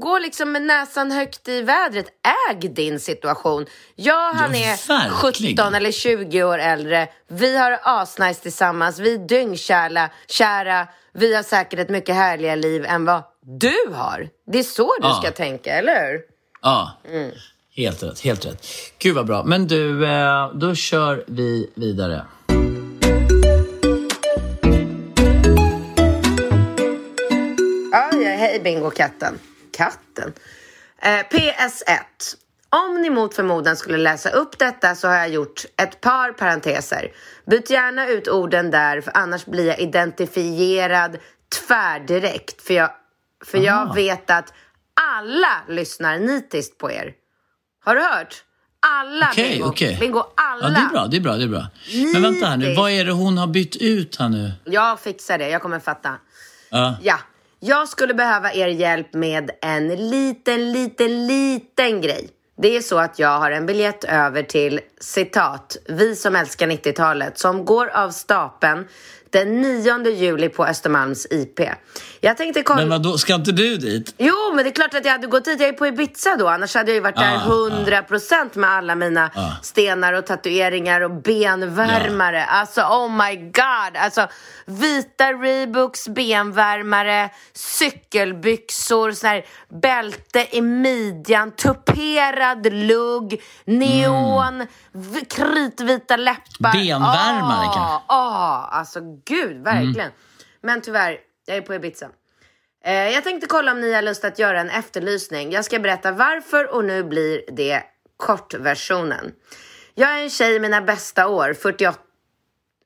gå 0.00 0.18
liksom 0.18 0.52
med 0.52 0.62
näsan 0.62 1.10
högt 1.12 1.48
i 1.48 1.62
vädret. 1.62 2.06
Äg 2.50 2.68
din 2.68 3.00
situation. 3.00 3.66
Jag 3.96 4.32
han 4.32 4.54
ja, 4.54 4.66
är 4.66 4.88
verkligen. 4.88 5.56
17 5.56 5.74
eller 5.74 5.92
20 5.92 6.44
år 6.44 6.58
äldre. 6.58 7.08
Vi 7.28 7.56
har 7.56 7.78
asnice 7.82 8.42
tillsammans. 8.42 8.98
Vi 8.98 9.14
är 9.14 9.18
dyngkära. 9.18 10.10
Kära. 10.28 10.88
Vi 11.12 11.34
har 11.34 11.42
säkert 11.42 11.78
ett 11.78 11.88
mycket 11.88 12.14
härligare 12.14 12.56
liv 12.56 12.84
än 12.84 13.04
vad 13.04 13.22
du 13.42 13.94
har. 13.94 14.28
Det 14.52 14.58
är 14.58 14.62
så 14.62 14.92
du 15.00 15.08
ja. 15.08 15.20
ska 15.22 15.30
tänka, 15.30 15.72
eller 15.74 16.06
hur? 16.06 16.20
Ja. 16.62 16.92
Mm. 17.08 17.30
Helt 17.80 18.02
rätt, 18.02 18.20
helt 18.20 18.46
rätt. 18.46 18.66
Gud 18.98 19.14
vad 19.14 19.26
bra. 19.26 19.44
Men 19.44 19.66
du, 19.66 20.06
eh, 20.06 20.52
då 20.54 20.74
kör 20.74 21.24
vi 21.26 21.70
vidare. 21.74 22.26
Ja, 27.92 28.10
ja 28.12 28.30
hej 28.36 28.60
Bingo-katten. 28.64 29.38
Katten? 29.76 30.32
Eh, 31.02 31.10
PS1. 31.10 32.36
Om 32.70 33.02
ni 33.02 33.10
mot 33.10 33.34
förmodan 33.34 33.76
skulle 33.76 33.98
läsa 33.98 34.30
upp 34.30 34.58
detta 34.58 34.94
så 34.94 35.08
har 35.08 35.14
jag 35.14 35.30
gjort 35.30 35.64
ett 35.82 36.00
par 36.00 36.32
parenteser. 36.32 37.12
Byt 37.46 37.70
gärna 37.70 38.08
ut 38.08 38.28
orden 38.28 38.70
där 38.70 39.00
för 39.00 39.16
annars 39.16 39.46
blir 39.46 39.66
jag 39.66 39.80
identifierad 39.80 41.18
tvärdirekt. 41.66 42.62
För 42.62 42.74
jag, 42.74 42.90
för 43.44 43.58
jag 43.58 43.94
vet 43.94 44.30
att 44.30 44.52
alla 45.14 45.74
lyssnar 45.74 46.18
nitiskt 46.18 46.78
på 46.78 46.90
er. 46.90 47.14
Har 47.84 47.94
du 47.94 48.00
hört? 48.00 48.44
Alla 48.80 49.30
okay, 49.30 49.52
bingo. 49.52 49.68
Okay. 49.68 49.96
bingo. 50.00 50.22
Alla. 50.34 50.68
Ja, 50.68 50.70
det 50.70 50.80
är 50.80 50.90
bra. 50.90 51.06
Det 51.06 51.16
är 51.16 51.20
bra, 51.20 51.36
det 51.36 51.44
är 51.44 51.48
bra. 51.48 51.66
Men 52.12 52.22
vänta 52.22 52.46
här 52.46 52.56
nu. 52.56 52.74
Vad 52.74 52.90
är 52.90 53.04
det 53.04 53.12
hon 53.12 53.38
har 53.38 53.46
bytt 53.46 53.76
ut 53.76 54.16
här 54.16 54.28
nu? 54.28 54.52
Jag 54.64 55.00
fixar 55.00 55.38
det. 55.38 55.48
Jag 55.48 55.62
kommer 55.62 55.80
fatta. 55.80 56.08
Uh. 56.74 56.92
Ja. 57.02 57.18
Jag 57.60 57.88
skulle 57.88 58.14
behöva 58.14 58.52
er 58.52 58.68
hjälp 58.68 59.14
med 59.14 59.50
en 59.62 59.88
liten, 60.10 60.72
liten, 60.72 61.26
liten 61.26 62.00
grej. 62.00 62.30
Det 62.62 62.76
är 62.76 62.80
så 62.80 62.98
att 62.98 63.18
jag 63.18 63.38
har 63.38 63.50
en 63.50 63.66
biljett 63.66 64.04
över 64.04 64.42
till 64.42 64.80
citat, 65.00 65.76
Vi 65.88 66.16
som 66.16 66.36
älskar 66.36 66.66
90-talet 66.66 67.38
som 67.38 67.64
går 67.64 67.86
av 67.86 68.10
stapeln 68.10 68.86
den 69.32 69.60
9 69.60 70.10
juli 70.10 70.48
på 70.48 70.66
Östermalms 70.66 71.26
IP. 71.30 71.60
Jag 72.20 72.36
tänkte 72.36 72.62
kolla... 72.62 72.80
Men 72.80 72.88
vadå, 72.88 73.18
ska 73.18 73.34
inte 73.34 73.52
du 73.52 73.76
dit? 73.76 74.14
Jo, 74.18 74.34
men 74.54 74.64
det 74.64 74.70
är 74.70 74.74
klart 74.74 74.94
att 74.94 75.04
jag 75.04 75.12
hade 75.12 75.26
gått 75.26 75.44
dit. 75.44 75.60
Jag 75.60 75.68
är 75.68 75.72
på 75.72 75.86
Ibiza 75.86 76.36
då, 76.36 76.48
annars 76.48 76.74
hade 76.74 76.90
jag 76.90 76.94
ju 76.94 77.00
varit 77.00 77.18
ah, 77.18 77.20
där 77.20 77.76
100 77.76 78.02
procent 78.02 78.52
ah. 78.56 78.60
med 78.60 78.70
alla 78.70 78.94
mina 78.94 79.30
ah. 79.34 79.50
stenar 79.62 80.12
och 80.12 80.26
tatueringar 80.26 81.00
och 81.00 81.10
benvärmare. 81.10 82.38
Ja. 82.38 82.44
Alltså, 82.44 82.80
oh 82.80 83.08
my 83.08 83.36
god! 83.36 83.96
Alltså, 83.96 84.28
vita 84.64 85.32
Reeboks 85.32 86.08
benvärmare, 86.08 87.30
cykelbyxor, 87.52 89.12
sån 89.12 89.30
här 89.30 89.44
bälte 89.68 90.56
i 90.56 90.60
midjan, 90.60 91.50
tuperad 91.50 92.72
lugg, 92.72 93.42
neon, 93.64 94.54
mm. 94.54 95.24
kritvita 95.28 96.16
läppar. 96.16 96.72
Benvärmare 96.72 97.66
oh, 97.66 97.74
kanske? 97.74 98.04
Ja, 98.08 98.68
oh, 98.68 98.78
alltså 98.78 99.00
gud, 99.24 99.64
verkligen. 99.64 100.00
Mm. 100.00 100.12
Men 100.62 100.80
tyvärr, 100.80 101.18
jag 101.46 101.56
är 101.56 101.60
på 101.60 101.74
Ibiza. 101.74 102.10
Eh, 102.84 102.92
jag 102.94 103.24
tänkte 103.24 103.46
kolla 103.46 103.72
om 103.72 103.80
ni 103.80 103.92
har 103.92 104.02
lust 104.02 104.24
att 104.24 104.38
göra 104.38 104.60
en 104.60 104.70
efterlysning. 104.70 105.52
Jag 105.52 105.64
ska 105.64 105.78
berätta 105.78 106.12
varför 106.12 106.74
och 106.74 106.84
nu 106.84 107.04
blir 107.04 107.42
det 107.52 107.82
kortversionen. 108.16 109.32
Jag 109.94 110.10
är 110.18 110.22
en 110.22 110.30
tjej 110.30 110.54
i 110.54 110.60
mina 110.60 110.82
bästa 110.82 111.28
år, 111.28 111.54
48... 111.54 111.98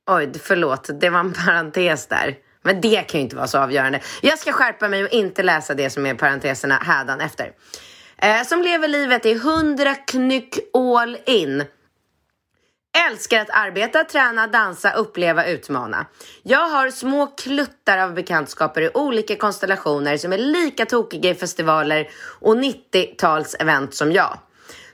Oj, 0.07 0.33
förlåt, 0.43 0.91
det 1.01 1.11
var 1.11 1.21
en 1.21 1.33
parentes 1.33 2.07
där. 2.07 2.37
Men 2.63 2.81
det 2.81 3.09
kan 3.09 3.21
ju 3.21 3.25
inte 3.25 3.37
vara 3.37 3.47
så 3.47 3.59
avgörande. 3.59 4.01
Jag 4.23 4.39
ska 4.39 4.53
skärpa 4.53 4.89
mig 4.89 5.05
och 5.05 5.11
inte 5.11 5.43
läsa 5.43 5.75
det 5.75 5.91
som 5.91 6.07
är 6.07 6.15
parenteserna 6.15 6.75
hädan 6.75 7.21
efter. 7.21 7.53
Eh, 8.17 8.43
som 8.43 8.63
lever 8.63 8.89
livet 8.89 9.27
i 9.27 9.33
100 9.33 9.95
knyck 9.95 10.59
all 10.75 11.19
in 11.27 11.65
Älskar 13.11 13.41
att 13.41 13.51
arbeta, 13.51 14.05
träna, 14.05 14.47
dansa, 14.47 14.93
uppleva, 14.93 15.47
utmana. 15.47 16.07
Jag 16.43 16.69
har 16.69 16.91
små 16.91 17.27
kluttar 17.27 17.99
av 17.99 18.15
bekantskaper 18.15 18.83
i 18.83 18.91
olika 18.95 19.37
konstellationer 19.37 20.17
som 20.17 20.33
är 20.33 20.39
lika 20.39 20.87
tokiga 20.87 21.31
i 21.31 21.35
festivaler 21.35 22.09
och 22.41 22.55
90-tals-event 22.55 23.91
som 23.91 24.13
jag. 24.13 24.39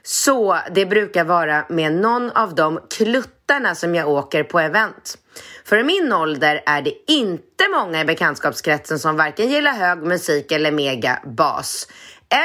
Så 0.03 0.57
det 0.71 0.85
brukar 0.85 1.23
vara 1.23 1.65
med 1.69 1.93
någon 1.93 2.31
av 2.31 2.55
de 2.55 2.79
kluttarna 2.97 3.75
som 3.75 3.95
jag 3.95 4.09
åker 4.09 4.43
på 4.43 4.59
event. 4.59 5.17
För 5.65 5.77
i 5.77 5.83
min 5.83 6.13
ålder 6.13 6.61
är 6.65 6.81
det 6.81 7.11
inte 7.11 7.67
många 7.71 8.01
i 8.01 8.05
bekantskapskretsen 8.05 8.99
som 8.99 9.17
varken 9.17 9.49
gillar 9.49 9.71
hög 9.71 10.03
musik 10.03 10.51
eller 10.51 10.71
mega 10.71 11.19
bas. 11.25 11.87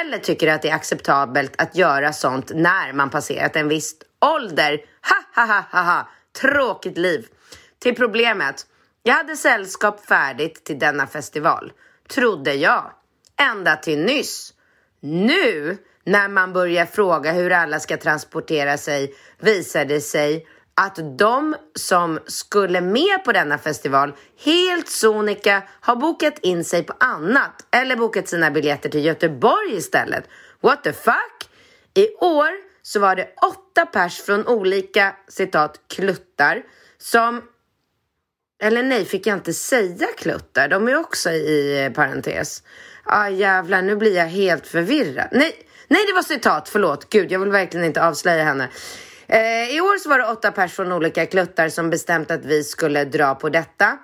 Eller 0.03 0.19
tycker 0.19 0.49
att 0.49 0.63
det 0.63 0.69
är 0.69 0.75
acceptabelt 0.75 1.55
att 1.59 1.77
göra 1.77 2.13
sånt 2.13 2.51
när 2.55 2.93
man 2.93 3.11
passerat 3.11 3.57
en 3.57 3.69
viss 3.69 3.95
ålder. 4.35 4.85
Ha, 5.09 5.43
ha, 5.43 5.55
ha, 5.55 5.65
ha, 5.71 5.83
ha. 5.83 6.09
Tråkigt 6.41 6.99
liv. 6.99 7.27
Till 7.79 7.95
problemet. 7.95 8.67
Jag 9.03 9.15
hade 9.15 9.37
sällskap 9.37 10.07
färdigt 10.07 10.65
till 10.65 10.79
denna 10.79 11.07
festival. 11.07 11.73
Trodde 12.09 12.55
jag. 12.55 12.93
Ända 13.41 13.77
till 13.77 13.99
nyss. 13.99 14.55
Nu 15.01 15.79
när 16.05 16.29
man 16.29 16.53
börjar 16.53 16.87
fråga 16.87 17.33
hur 17.33 17.53
alla 17.53 17.81
ska 17.81 17.97
transportera 17.97 18.77
sig 18.79 19.15
visar 19.39 19.85
det 19.85 20.01
sig 20.01 20.47
att 20.75 21.19
de 21.19 21.57
som 21.75 22.19
skulle 22.27 22.81
med 22.81 23.25
på 23.25 23.33
denna 23.33 23.59
festival 23.59 24.13
helt 24.45 24.89
sonika 24.89 25.63
har 25.81 25.97
bokat 25.97 26.39
in 26.39 26.65
sig 26.65 26.83
på 26.83 26.95
annat 27.01 27.67
eller 27.71 27.97
bokat 27.97 28.29
sina 28.29 28.51
biljetter 28.51 28.89
till 28.89 29.05
Göteborg 29.05 29.77
istället. 29.77 30.25
What 30.61 30.85
the 30.85 30.93
fuck? 30.93 31.49
I 31.95 32.15
år 32.15 32.66
så 32.87 33.01
var 33.01 33.17
det 33.17 33.29
åtta 33.43 33.87
pers 33.87 34.21
från 34.21 34.47
olika 34.47 35.17
citat 35.29 35.81
kluttar 35.89 36.63
som 36.99 37.43
eller 38.63 38.83
nej, 38.83 39.05
fick 39.05 39.27
jag 39.27 39.37
inte 39.37 39.53
säga 39.53 40.07
kluttar? 40.17 40.69
De 40.69 40.89
är 40.89 40.97
också 40.97 41.31
i 41.31 41.85
eh, 41.85 41.93
parentes. 41.93 42.63
Ah 43.05 43.29
jävlar, 43.29 43.83
nu 43.83 43.97
blir 43.97 44.17
jag 44.17 44.27
helt 44.27 44.67
förvirrad. 44.67 45.29
Nej, 45.33 45.53
nej 45.89 46.01
det 46.07 46.13
var 46.13 46.23
citat, 46.23 46.69
förlåt. 46.69 47.11
Gud, 47.11 47.33
jag 47.33 47.41
vill 47.41 47.51
verkligen 47.51 47.87
inte 47.87 48.05
avslöja 48.05 48.45
henne. 48.45 48.69
Eh, 49.27 49.77
I 49.77 49.81
år 49.81 49.99
så 49.99 50.09
var 50.09 50.19
det 50.19 50.27
åtta 50.27 50.53
pers 50.53 50.73
från 50.73 50.93
olika 50.93 51.27
kluttar 51.27 51.69
som 51.69 51.91
bestämt 51.91 52.31
att 52.31 52.45
vi 52.45 52.65
skulle 52.65 53.05
dra 53.05 53.35
på 53.35 53.49
detta. 53.49 53.99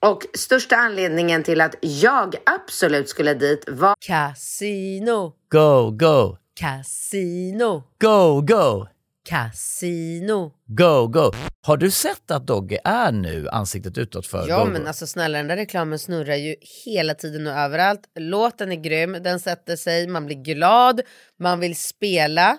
Och 0.00 0.26
största 0.34 0.76
anledningen 0.76 1.42
till 1.42 1.60
att 1.60 1.74
jag 1.80 2.34
absolut 2.46 3.08
skulle 3.08 3.34
dit 3.34 3.64
var... 3.68 3.94
Casino, 4.00 5.32
Go, 5.50 5.90
go, 5.90 6.36
casino, 6.60 7.82
go, 8.00 8.40
go, 8.42 8.86
casino. 9.28 10.52
go, 10.66 11.06
go. 11.08 11.32
Har 11.62 11.76
du 11.76 11.90
sett 11.90 12.30
att 12.30 12.46
Dogge 12.46 12.78
är 12.84 13.12
nu 13.12 13.48
ansiktet 13.48 13.98
utåt 13.98 14.26
för 14.26 14.48
Ja 14.48 14.64
Go, 14.64 14.70
men 14.70 14.82
Go? 14.82 14.88
alltså 14.88 15.06
snälla 15.06 15.38
den 15.38 15.48
där 15.48 15.56
reklamen 15.56 15.98
snurrar 15.98 16.34
ju 16.34 16.56
hela 16.84 17.14
tiden 17.14 17.46
och 17.46 17.52
överallt. 17.52 18.00
Låten 18.18 18.72
är 18.72 18.76
grym, 18.76 19.16
den 19.22 19.40
sätter 19.40 19.76
sig, 19.76 20.06
man 20.06 20.26
blir 20.26 20.36
glad, 20.36 21.00
man 21.38 21.60
vill 21.60 21.76
spela 21.76 22.58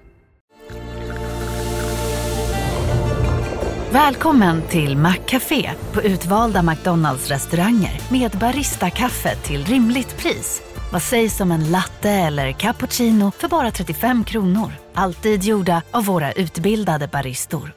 Välkommen 3.93 4.61
till 4.67 4.97
Maccafé 4.97 5.71
på 5.93 6.01
utvalda 6.01 6.63
McDonalds 6.63 7.29
restauranger 7.29 8.01
med 8.11 8.31
Baristakaffe 8.31 9.35
till 9.35 9.65
rimligt 9.65 10.17
pris. 10.17 10.61
Vad 10.91 11.01
sägs 11.01 11.41
om 11.41 11.51
en 11.51 11.71
latte 11.71 12.09
eller 12.09 12.51
cappuccino 12.51 13.31
för 13.31 13.47
bara 13.47 13.71
35 13.71 14.23
kronor? 14.23 14.71
Alltid 14.93 15.43
gjorda 15.43 15.81
av 15.91 16.05
våra 16.05 16.31
utbildade 16.31 17.07
baristor. 17.07 17.73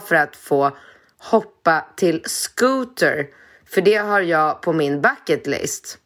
för 0.00 0.14
att 0.14 0.36
få 0.36 0.76
hoppa 1.18 1.84
till 1.96 2.22
scooter. 2.24 3.26
För 3.66 3.80
det 3.80 3.96
har 3.96 4.20
jag 4.20 4.62
på 4.62 4.72
min 4.72 5.00
bucket 5.00 5.46
list. 5.46 5.98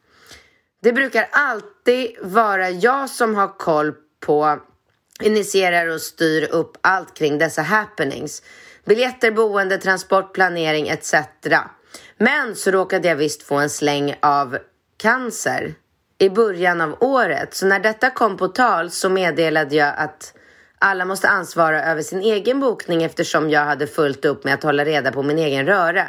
Det 0.82 0.92
brukar 0.92 1.28
alltid 1.30 2.16
vara 2.22 2.70
jag 2.70 3.10
som 3.10 3.34
har 3.34 3.58
koll 3.58 3.94
på, 4.20 4.58
initierar 5.22 5.86
och 5.88 6.00
styr 6.00 6.48
upp 6.50 6.78
allt 6.80 7.14
kring 7.14 7.38
dessa 7.38 7.62
happenings. 7.62 8.42
Biljetter, 8.84 9.30
boende, 9.30 9.78
transport, 9.78 10.34
planering 10.34 10.88
etc. 10.88 11.14
Men 12.18 12.56
så 12.56 12.70
råkade 12.70 13.08
jag 13.08 13.16
visst 13.16 13.42
få 13.42 13.54
en 13.54 13.70
släng 13.70 14.14
av 14.22 14.58
cancer 14.96 15.74
i 16.18 16.30
början 16.30 16.80
av 16.80 16.96
året. 17.00 17.54
Så 17.54 17.66
när 17.66 17.80
detta 17.80 18.10
kom 18.10 18.36
på 18.36 18.48
tal 18.48 18.90
så 18.90 19.08
meddelade 19.08 19.76
jag 19.76 19.94
att 19.96 20.34
alla 20.78 21.04
måste 21.04 21.28
ansvara 21.28 21.84
över 21.84 22.02
sin 22.02 22.20
egen 22.20 22.60
bokning 22.60 23.02
eftersom 23.02 23.50
jag 23.50 23.64
hade 23.64 23.86
fullt 23.86 24.24
upp 24.24 24.44
med 24.44 24.54
att 24.54 24.62
hålla 24.62 24.84
reda 24.84 25.12
på 25.12 25.22
min 25.22 25.38
egen 25.38 25.66
röra. 25.66 26.08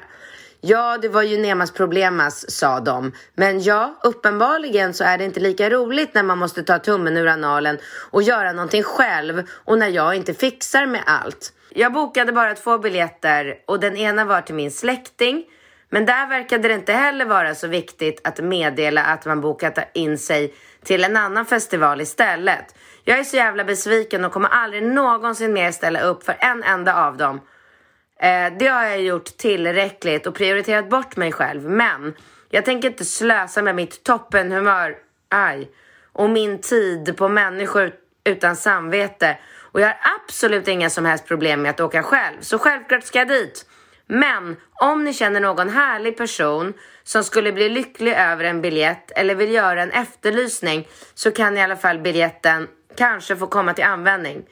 Ja, 0.62 0.98
det 1.02 1.10
var 1.10 1.22
ju 1.22 1.38
Nemas 1.38 1.72
problemas, 1.72 2.52
sa 2.52 2.80
de. 2.80 3.12
Men 3.36 3.62
ja, 3.62 4.00
uppenbarligen 4.04 4.94
så 4.94 5.04
är 5.04 5.18
det 5.18 5.24
inte 5.24 5.40
lika 5.40 5.70
roligt 5.70 6.14
när 6.14 6.24
man 6.24 6.38
måste 6.38 6.64
ta 6.64 6.80
tummen 6.80 7.18
ur 7.18 7.28
analen 7.28 7.78
och 8.12 8.24
göra 8.24 8.52
någonting 8.52 8.84
själv 8.84 9.44
och 9.52 9.80
när 9.80 9.88
jag 9.88 10.16
inte 10.16 10.34
fixar 10.34 10.86
med 10.86 11.02
allt. 11.06 11.54
Jag 11.70 11.94
bokade 11.94 12.32
bara 12.32 12.56
två 12.56 12.78
biljetter 12.78 13.56
och 13.68 13.80
den 13.80 13.98
ena 13.98 14.26
var 14.26 14.42
till 14.42 14.56
min 14.56 14.72
släkting. 14.72 15.44
Men 15.90 16.06
där 16.06 16.28
verkade 16.28 16.68
det 16.68 16.74
inte 16.74 16.94
heller 16.94 17.26
vara 17.26 17.56
så 17.56 17.68
viktigt 17.68 18.28
att 18.28 18.40
meddela 18.40 19.04
att 19.04 19.26
man 19.26 19.42
bokat 19.42 19.80
in 19.94 20.18
sig 20.18 20.54
till 20.84 21.04
en 21.04 21.18
annan 21.18 21.46
festival 21.46 22.02
istället. 22.02 22.76
Jag 23.04 23.20
är 23.20 23.24
så 23.24 23.36
jävla 23.36 23.64
besviken 23.64 24.26
och 24.26 24.32
kommer 24.32 24.50
aldrig 24.50 24.84
någonsin 24.84 25.54
mer 25.54 25.72
ställa 25.72 26.02
upp 26.02 26.24
för 26.24 26.38
en 26.40 26.64
enda 26.64 27.06
av 27.06 27.18
dem. 27.18 27.42
Eh, 28.20 28.54
det 28.60 28.68
har 28.68 28.84
jag 28.84 29.02
gjort 29.02 29.38
tillräckligt 29.38 30.28
och 30.28 30.36
prioriterat 30.36 30.90
bort 30.90 31.16
mig 31.16 31.32
själv. 31.32 31.70
Men 31.70 32.14
jag 32.50 32.66
tänker 32.66 32.90
inte 32.90 33.06
slösa 33.06 33.62
med 33.62 33.76
mitt 33.76 34.04
toppenhumör, 34.04 34.96
aj, 35.30 35.72
och 36.14 36.30
min 36.30 36.62
tid 36.62 37.18
på 37.18 37.28
människor 37.28 37.94
utan 38.24 38.56
samvete. 38.56 39.38
Och 39.72 39.82
jag 39.82 39.88
har 39.88 39.98
absolut 40.22 40.68
inga 40.68 40.90
som 40.90 41.06
helst 41.06 41.28
problem 41.28 41.62
med 41.62 41.70
att 41.70 41.80
åka 41.80 42.04
själv. 42.04 42.42
Så 42.42 42.60
självklart 42.60 43.04
ska 43.04 43.20
jag 43.20 43.28
dit. 43.28 43.66
Men 44.08 44.56
om 44.74 45.04
ni 45.04 45.14
känner 45.14 45.40
någon 45.40 45.70
härlig 45.70 46.18
person 46.18 46.74
som 47.04 47.24
skulle 47.24 47.52
bli 47.52 47.70
lycklig 47.70 48.14
över 48.14 48.44
en 48.44 48.62
biljett 48.62 49.12
eller 49.12 49.36
vill 49.36 49.52
göra 49.52 49.82
en 49.82 49.92
efterlysning 49.92 50.88
så 51.14 51.32
kan 51.32 51.58
i 51.58 51.62
alla 51.62 51.76
fall 51.76 52.00
biljetten 52.00 52.68
kanske 52.98 53.36
få 53.36 53.48
komma 53.48 53.74
till 53.74 53.84
användning. 53.84 54.44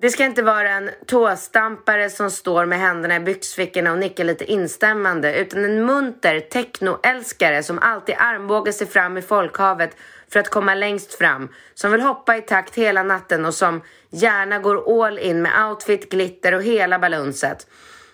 Det 0.00 0.10
ska 0.10 0.24
inte 0.24 0.42
vara 0.42 0.70
en 0.70 0.90
tåstampare 1.06 2.10
som 2.10 2.30
står 2.30 2.66
med 2.66 2.78
händerna 2.78 3.16
i 3.16 3.20
byxfickorna 3.20 3.92
och 3.92 3.98
nickar 3.98 4.24
lite 4.24 4.44
instämmande 4.44 5.34
utan 5.34 5.64
en 5.64 5.86
munter 5.86 6.40
technoälskare 6.40 7.62
som 7.62 7.78
alltid 7.78 8.14
armbågar 8.18 8.72
sig 8.72 8.86
fram 8.86 9.18
i 9.18 9.22
folkhavet 9.22 9.96
för 10.28 10.40
att 10.40 10.48
komma 10.48 10.74
längst 10.74 11.14
fram. 11.14 11.48
Som 11.74 11.92
vill 11.92 12.00
hoppa 12.00 12.36
i 12.36 12.42
takt 12.42 12.74
hela 12.74 13.02
natten 13.02 13.44
och 13.44 13.54
som 13.54 13.82
gärna 14.10 14.58
går 14.58 15.04
all 15.04 15.18
in 15.18 15.42
med 15.42 15.64
outfit, 15.64 16.10
glitter 16.10 16.54
och 16.54 16.62
hela 16.62 16.98
balunset. 16.98 17.66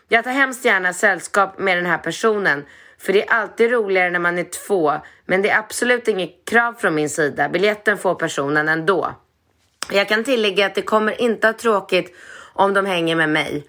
Jag 0.09 0.25
tar 0.25 0.33
hemskt 0.33 0.65
gärna 0.65 0.93
sällskap 0.93 1.59
med 1.59 1.79
den 1.79 1.87
här 1.87 1.99
personen 1.99 2.65
för 2.99 3.13
det 3.13 3.29
är 3.29 3.35
alltid 3.35 3.71
roligare 3.71 4.11
när 4.11 4.19
man 4.19 4.39
är 4.39 4.67
två 4.67 4.93
men 5.27 5.43
det 5.43 5.51
är 5.51 5.59
absolut 5.59 6.09
inget 6.09 6.45
krav 6.45 6.73
från 6.73 6.95
min 6.95 7.11
sida. 7.11 7.49
Biljetten 7.49 7.99
får 7.99 8.15
personen 8.15 8.69
ändå. 8.69 9.15
Jag 9.91 10.09
kan 10.09 10.25
tillägga 10.25 10.67
att 10.67 10.75
det 10.75 10.83
kommer 10.83 11.21
inte 11.21 11.49
att 11.49 11.59
tråkigt 11.59 12.17
om 12.53 12.75
de 12.75 12.87
hänger 12.87 13.17
med 13.17 13.29
mig. 13.29 13.67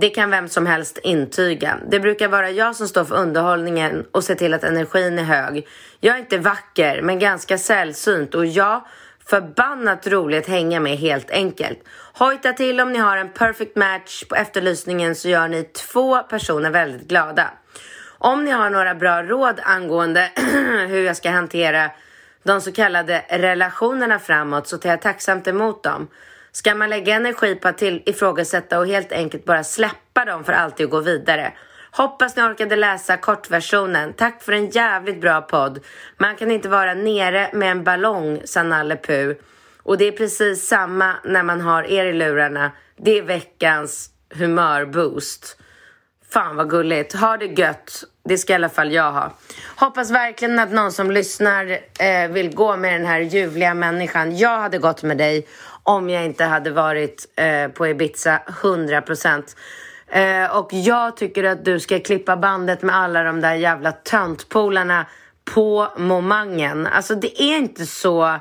Det 0.00 0.10
kan 0.10 0.30
vem 0.30 0.48
som 0.48 0.66
helst 0.66 0.98
intyga. 1.02 1.78
Det 1.90 2.00
brukar 2.00 2.28
vara 2.28 2.50
jag 2.50 2.76
som 2.76 2.88
står 2.88 3.04
för 3.04 3.14
underhållningen 3.14 4.06
och 4.12 4.24
ser 4.24 4.34
till 4.34 4.54
att 4.54 4.64
energin 4.64 5.18
är 5.18 5.22
hög. 5.22 5.68
Jag 6.00 6.16
är 6.16 6.20
inte 6.20 6.38
vacker, 6.38 7.02
men 7.02 7.18
ganska 7.18 7.58
sällsynt 7.58 8.34
och 8.34 8.46
ja, 8.46 8.86
förbannat 9.26 10.06
roligt 10.06 10.48
hänga 10.48 10.80
med 10.80 10.98
helt 10.98 11.30
enkelt. 11.30 11.78
Hojta 12.12 12.52
till 12.52 12.80
om 12.80 12.92
ni 12.92 12.98
har 12.98 13.16
en 13.16 13.28
perfect 13.28 13.76
match 13.76 14.24
på 14.24 14.34
efterlysningen 14.34 15.14
så 15.14 15.28
gör 15.28 15.48
ni 15.48 15.62
två 15.64 16.22
personer 16.22 16.70
väldigt 16.70 17.08
glada. 17.08 17.50
Om 18.18 18.44
ni 18.44 18.50
har 18.50 18.70
några 18.70 18.94
bra 18.94 19.22
råd 19.22 19.60
angående 19.62 20.30
hur 20.88 21.02
jag 21.02 21.16
ska 21.16 21.30
hantera 21.30 21.90
de 22.42 22.60
så 22.60 22.72
kallade 22.72 23.24
relationerna 23.28 24.18
framåt 24.18 24.66
så 24.66 24.78
tar 24.78 24.90
jag 24.90 25.02
tacksamt 25.02 25.48
emot 25.48 25.82
dem. 25.82 26.08
Ska 26.52 26.74
man 26.74 26.90
lägga 26.90 27.14
energi 27.14 27.54
på 27.54 27.68
att 27.68 27.78
till 27.78 28.02
ifrågasätta 28.06 28.78
och 28.78 28.86
helt 28.86 29.12
enkelt 29.12 29.44
bara 29.44 29.64
släppa 29.64 30.24
dem 30.24 30.44
för 30.44 30.52
alltid 30.52 30.86
och 30.86 30.92
gå 30.92 31.00
vidare? 31.00 31.52
Hoppas 31.90 32.36
ni 32.36 32.42
orkade 32.42 32.76
läsa 32.76 33.16
kortversionen. 33.16 34.12
Tack 34.12 34.42
för 34.42 34.52
en 34.52 34.70
jävligt 34.70 35.20
bra 35.20 35.40
podd. 35.40 35.80
Man 36.18 36.36
kan 36.36 36.50
inte 36.50 36.68
vara 36.68 36.94
nere 36.94 37.50
med 37.52 37.70
en 37.70 37.84
ballong, 37.84 38.42
sa 38.44 38.62
Nalle 38.62 38.96
Puh. 38.96 39.36
Och 39.82 39.98
det 39.98 40.04
är 40.04 40.12
precis 40.12 40.68
samma 40.68 41.14
när 41.24 41.42
man 41.42 41.60
har 41.60 41.82
er 41.82 42.06
i 42.06 42.12
lurarna. 42.12 42.72
Det 42.96 43.18
är 43.18 43.22
veckans 43.22 44.10
humörboost. 44.34 45.60
Fan 46.30 46.56
vad 46.56 46.70
gulligt. 46.70 47.14
Ha 47.14 47.36
det 47.36 47.46
gött. 47.46 48.04
Det 48.30 48.38
ska 48.38 48.52
i 48.52 48.56
alla 48.56 48.68
fall 48.68 48.92
jag 48.92 49.12
ha. 49.12 49.32
Hoppas 49.76 50.10
verkligen 50.10 50.58
att 50.58 50.72
någon 50.72 50.92
som 50.92 51.10
lyssnar 51.10 51.78
eh, 52.00 52.28
vill 52.30 52.54
gå 52.54 52.76
med 52.76 53.00
den 53.00 53.06
här 53.06 53.20
ljuvliga 53.20 53.74
människan. 53.74 54.36
Jag 54.36 54.58
hade 54.58 54.78
gått 54.78 55.02
med 55.02 55.18
dig 55.18 55.46
om 55.82 56.10
jag 56.10 56.24
inte 56.24 56.44
hade 56.44 56.70
varit 56.70 57.26
eh, 57.36 57.68
på 57.68 57.86
Ibiza 57.86 58.40
100 58.62 59.02
procent. 59.02 59.56
Eh, 60.08 60.56
och 60.56 60.68
jag 60.72 61.16
tycker 61.16 61.44
att 61.44 61.64
du 61.64 61.80
ska 61.80 62.00
klippa 62.00 62.36
bandet 62.36 62.82
med 62.82 62.96
alla 62.96 63.22
de 63.22 63.40
där 63.40 63.54
jävla 63.54 63.92
töntpolarna 63.92 65.06
på 65.54 65.88
momangen. 65.96 66.86
Alltså 66.86 67.14
det 67.14 67.42
är 67.42 67.56
inte 67.56 67.86
så... 67.86 68.38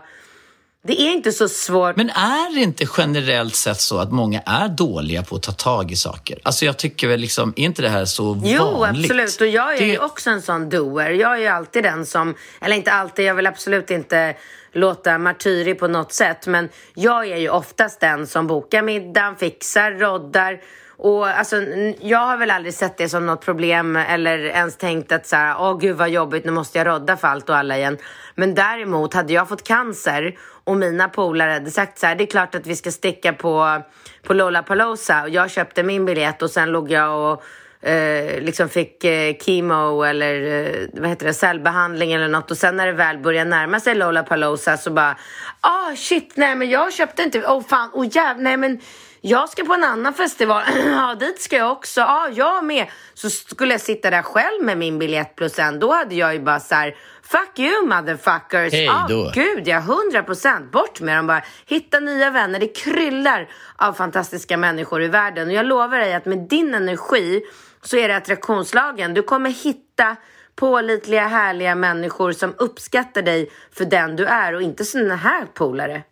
Det 0.89 1.02
är 1.02 1.12
inte 1.12 1.32
så 1.32 1.49
svårt. 1.49 1.95
Men 1.95 2.10
är 2.10 2.56
det 2.56 2.62
inte 2.62 2.86
generellt 2.97 3.56
sett 3.56 3.82
så 3.82 3.97
att 3.97 4.12
många 4.12 4.41
är 4.45 4.67
dåliga 4.67 5.23
på 5.23 5.36
att 5.36 5.43
ta 5.43 5.52
tag 5.52 5.91
i 5.91 5.95
saker? 5.95 6.39
Alltså 6.43 6.65
jag 6.65 6.78
tycker 6.78 7.08
väl 7.08 7.19
liksom, 7.19 7.54
är 7.56 7.63
inte 7.63 7.82
det 7.82 7.89
här 7.89 8.06
så 8.06 8.23
jo, 8.23 8.32
vanligt? 8.32 8.56
Jo, 8.60 8.84
absolut. 8.84 9.41
Och 9.41 9.47
jag 9.47 9.75
är 9.75 9.80
det... 9.80 9.86
ju 9.86 9.99
också 9.99 10.30
en 10.30 10.41
sån 10.41 10.69
doer. 10.69 11.10
Jag 11.10 11.34
är 11.34 11.38
ju 11.38 11.47
alltid 11.47 11.84
den 11.84 12.06
som, 12.06 12.36
eller 12.62 12.75
inte 12.75 12.91
alltid, 12.91 13.25
jag 13.25 13.36
vill 13.36 13.47
absolut 13.47 13.91
inte 13.91 14.36
låta 14.73 15.17
martyrig 15.17 15.80
på 15.80 15.88
något 15.88 16.13
sätt. 16.13 16.47
Men 16.47 16.69
jag 16.93 17.28
är 17.28 17.38
ju 17.38 17.49
oftast 17.49 17.99
den 17.99 18.28
som 18.28 18.47
bokar 18.47 18.82
middagen, 18.82 19.36
fixar, 19.36 19.91
roddar. 19.91 20.62
Och 20.97 21.28
alltså, 21.28 21.56
jag 22.02 22.19
har 22.19 22.38
väl 22.38 22.52
aldrig 22.52 22.73
sett 22.73 22.97
det 22.97 23.10
som 23.10 23.25
något 23.25 23.41
problem 23.41 23.95
eller 23.95 24.39
ens 24.39 24.78
tänkt 24.78 25.12
att 25.12 25.28
så 25.28 25.36
här, 25.36 25.56
åh 25.60 25.80
gud 25.80 25.97
vad 25.97 26.10
jobbigt, 26.10 26.45
nu 26.45 26.52
måste 26.52 26.78
jag 26.78 26.88
rodda 26.88 27.17
för 27.17 27.28
allt 27.28 27.49
och 27.49 27.58
alla 27.58 27.78
igen. 27.78 27.97
Men 28.36 28.56
däremot, 28.56 29.13
hade 29.13 29.34
jag 29.34 29.49
fått 29.49 29.63
cancer 29.63 30.38
och 30.69 30.77
mina 30.77 31.10
polare 31.10 31.51
hade 31.51 31.71
sagt 31.71 31.99
så 31.99 32.08
här, 32.08 32.15
det 32.15 32.23
är 32.23 32.25
klart 32.25 32.55
att 32.55 32.67
vi 32.67 32.75
ska 32.75 32.91
sticka 32.91 33.34
på, 33.34 33.82
på 34.23 34.34
Lollapalooza. 34.34 35.23
Och 35.23 35.29
jag 35.29 35.51
köpte 35.51 35.84
min 35.84 36.05
biljett 36.05 36.41
och 36.41 36.49
sen 36.49 36.71
låg 36.71 36.91
jag 36.91 37.34
och 37.34 37.43
eh, 37.89 38.41
liksom 38.41 38.69
fick 38.69 39.03
eh, 39.03 39.36
chemo 39.38 40.03
eller 40.03 40.65
eh, 40.65 40.88
vad 40.93 41.10
heter 41.10 41.25
det, 41.25 41.34
cellbehandling 41.34 42.13
eller 42.13 42.27
något. 42.27 42.51
Och 42.51 42.58
sen 42.58 42.75
när 42.75 42.86
det 42.86 42.93
väl 42.93 43.17
börjar 43.17 43.45
närma 43.45 43.79
sig 43.79 43.95
Lollapalooza 43.95 44.77
så 44.77 44.91
bara, 44.91 45.17
ah 45.62 45.95
shit, 45.95 46.32
nej 46.36 46.55
men 46.55 46.69
jag 46.69 46.93
köpte 46.93 47.23
inte, 47.23 47.47
åh 47.47 47.58
oh, 47.58 47.63
fan, 47.67 47.89
åh 47.93 48.01
oh, 48.01 48.08
jävlar, 48.15 48.43
nej 48.43 48.58
men 48.58 48.79
jag 49.21 49.49
ska 49.49 49.63
på 49.63 49.73
en 49.73 49.84
annan 49.84 50.13
festival, 50.13 50.63
ja 50.86 51.15
dit 51.19 51.41
ska 51.41 51.58
jag 51.58 51.71
också, 51.71 52.01
ja 52.01 52.29
jag 52.34 52.63
med. 52.63 52.88
Så 53.13 53.29
skulle 53.29 53.73
jag 53.73 53.82
sitta 53.82 54.10
där 54.10 54.21
själv 54.21 54.63
med 54.63 54.77
min 54.77 54.99
biljett 54.99 55.36
plus 55.36 55.60
en, 55.60 55.79
då 55.79 55.93
hade 55.93 56.15
jag 56.15 56.34
ju 56.34 56.39
bara 56.39 56.60
så 56.60 56.75
här, 56.75 56.95
Fuck 57.32 57.60
you 57.60 57.88
motherfuckers! 57.88 58.73
Hej 58.73 58.89
då. 59.10 59.25
Ah, 59.25 59.32
gud 59.34 59.67
ja, 59.67 59.79
hundra 59.79 60.23
procent. 60.23 60.71
Bort 60.71 61.01
med 61.01 61.17
dem 61.17 61.27
bara. 61.27 61.43
Hitta 61.65 61.99
nya 61.99 62.29
vänner. 62.29 62.60
Det 62.60 62.67
kryllar 62.67 63.49
av 63.75 63.93
fantastiska 63.93 64.58
människor 64.58 65.03
i 65.03 65.08
världen. 65.08 65.47
Och 65.47 65.53
jag 65.53 65.65
lovar 65.65 65.99
dig 65.99 66.13
att 66.13 66.25
med 66.25 66.38
din 66.38 66.75
energi 66.75 67.41
så 67.82 67.97
är 67.97 68.08
det 68.08 68.15
attraktionslagen. 68.15 69.13
Du 69.13 69.23
kommer 69.23 69.49
hitta 69.49 70.15
pålitliga, 70.55 71.27
härliga 71.27 71.75
människor 71.75 72.32
som 72.32 72.53
uppskattar 72.58 73.21
dig 73.21 73.51
för 73.71 73.86
den 73.86 74.15
du 74.15 74.25
är 74.25 74.55
och 74.55 74.62
inte 74.62 74.86
såna 74.86 75.15
här 75.15 75.45
polare. 75.53 76.03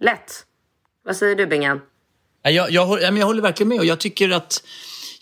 Lätt. 0.00 0.46
Vad 1.04 1.16
säger 1.16 1.36
du, 1.36 1.46
Bingan? 1.46 1.80
Jag, 2.42 2.72
jag, 2.72 3.02
jag, 3.02 3.26
håller 3.26 3.42
verkligen 3.42 3.68
med. 3.68 3.78
Och 3.78 3.86
jag 3.86 4.00
tycker 4.00 4.30
att 4.30 4.62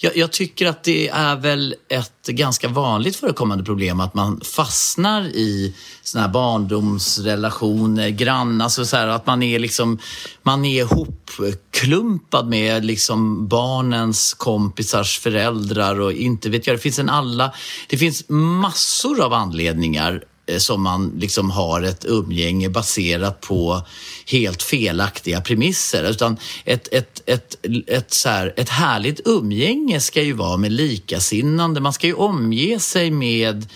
jag, 0.02 0.16
jag, 0.16 0.32
tycker 0.32 0.66
att 0.66 0.82
det 0.82 1.08
är 1.08 1.36
väl 1.36 1.74
ett 1.88 2.26
ganska 2.26 2.68
vanligt 2.68 3.16
förekommande 3.16 3.64
problem 3.64 4.00
att 4.00 4.14
man 4.14 4.40
fastnar 4.40 5.22
i 5.22 5.74
såna 6.02 6.24
här 6.24 6.32
barndomsrelationer, 6.32 8.08
grannar, 8.08 8.64
alltså 8.64 8.84
så 8.84 8.96
här, 8.96 9.06
att 9.06 9.26
man 9.26 9.42
är 9.42 9.58
liksom 9.58 9.98
man 10.42 10.64
är 10.64 10.80
ihopklumpad 10.80 12.48
med 12.48 12.84
liksom 12.84 13.48
barnens 13.48 14.34
kompisars 14.34 15.18
föräldrar 15.18 16.00
och 16.00 16.12
inte 16.12 16.50
vet 16.50 16.66
jag, 16.66 16.76
det 16.76 16.80
finns 16.80 16.98
en 16.98 17.10
alla, 17.10 17.52
det 17.88 17.98
finns 17.98 18.24
massor 18.28 19.20
av 19.20 19.32
anledningar 19.32 20.24
som 20.58 20.82
man 20.82 21.12
liksom 21.16 21.50
har 21.50 21.82
ett 21.82 22.04
umgänge 22.04 22.68
baserat 22.68 23.40
på 23.40 23.82
helt 24.26 24.62
felaktiga 24.62 25.40
premisser. 25.40 26.04
Utan 26.04 26.36
ett, 26.64 26.88
ett, 26.92 27.22
ett, 27.26 27.56
ett, 27.86 28.12
så 28.12 28.28
här, 28.28 28.54
ett 28.56 28.68
härligt 28.68 29.20
umgänge 29.24 30.00
ska 30.00 30.22
ju 30.22 30.32
vara 30.32 30.56
med 30.56 30.72
likasinnande. 30.72 31.80
Man 31.80 31.92
ska 31.92 32.06
ju 32.06 32.14
omge 32.14 32.78
sig 32.80 33.10
med 33.10 33.66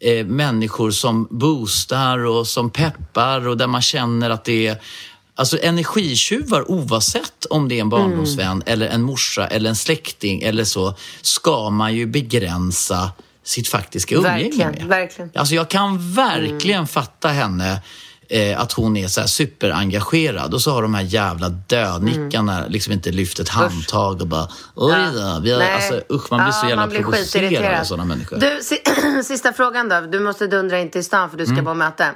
eh, 0.00 0.26
människor 0.26 0.90
som 0.90 1.28
boostar 1.30 2.18
och 2.18 2.46
som 2.46 2.70
peppar 2.70 3.48
och 3.48 3.56
där 3.56 3.66
man 3.66 3.82
känner 3.82 4.30
att 4.30 4.44
det 4.44 4.66
är 4.66 4.80
Alltså 5.36 5.58
energitjuvar 5.62 6.70
oavsett 6.70 7.44
om 7.50 7.68
det 7.68 7.74
är 7.74 7.80
en 7.80 7.88
barndomsvän 7.88 8.52
mm. 8.52 8.62
eller 8.66 8.86
en 8.86 9.02
morsa 9.02 9.46
eller 9.46 9.70
en 9.70 9.76
släkting 9.76 10.42
eller 10.42 10.64
så 10.64 10.94
ska 11.22 11.70
man 11.70 11.94
ju 11.94 12.06
begränsa 12.06 13.10
sitt 13.44 13.68
faktiska 13.68 14.14
umgänge 14.14 14.42
verkligen, 14.42 14.70
med. 14.70 14.84
Verkligen. 14.84 15.30
Alltså 15.34 15.54
jag 15.54 15.70
kan 15.70 16.14
verkligen 16.14 16.78
mm. 16.78 16.86
fatta 16.86 17.28
henne 17.28 17.80
eh, 18.28 18.60
att 18.60 18.72
hon 18.72 18.96
är 18.96 19.08
så 19.08 19.20
här 19.20 19.28
superengagerad 19.28 20.54
och 20.54 20.62
så 20.62 20.70
har 20.70 20.82
de 20.82 20.94
här 20.94 21.02
jävla 21.02 21.48
dödnickarna 21.48 22.58
mm. 22.58 22.72
liksom 22.72 22.92
inte 22.92 23.10
lyft 23.10 23.38
ett 23.38 23.48
handtag 23.48 24.20
och 24.20 24.26
bara 24.26 24.48
oj 24.74 24.94
då. 25.14 25.40
Vi 25.42 25.52
har, 25.52 25.62
alltså, 25.62 26.00
usch, 26.10 26.30
man 26.30 26.44
blir 26.44 26.52
så 26.52 26.68
jävla 26.68 26.86
provocerad 26.86 27.80
av 27.80 27.84
sådana 27.84 28.04
människor. 28.04 28.36
Du, 28.36 29.22
sista 29.24 29.52
frågan 29.52 29.88
då. 29.88 30.00
Du 30.00 30.20
måste 30.20 30.46
dundra 30.46 30.78
in 30.78 30.90
till 30.90 31.04
stan 31.04 31.30
för 31.30 31.36
du 31.36 31.44
ska 31.44 31.52
mm. 31.52 31.64
på 31.64 31.74
möte. 31.74 32.14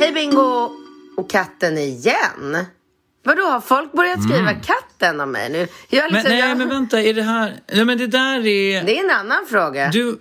Hej 0.00 0.12
Bingo 0.12 0.70
och 1.16 1.30
katten 1.30 1.78
igen. 1.78 2.66
Vadå, 3.24 3.42
har 3.42 3.60
folk 3.60 3.92
börjat 3.92 4.22
skriva 4.22 4.50
mm. 4.50 4.62
Katten 4.98 5.20
om 5.20 5.32
mig 5.32 5.50
nu? 5.50 5.68
Jag 5.88 6.12
liksom, 6.12 6.30
men, 6.30 6.38
nej, 6.38 6.48
jag... 6.48 6.58
men 6.58 6.68
vänta, 6.68 7.00
är 7.00 7.14
det 7.14 7.22
här... 7.22 7.60
Nej, 7.72 7.84
men 7.84 7.98
det 7.98 8.06
där 8.06 8.46
är... 8.46 8.84
Det 8.84 8.98
är 8.98 9.04
en 9.04 9.10
annan 9.10 9.46
fråga. 9.46 9.88
Du... 9.88 10.18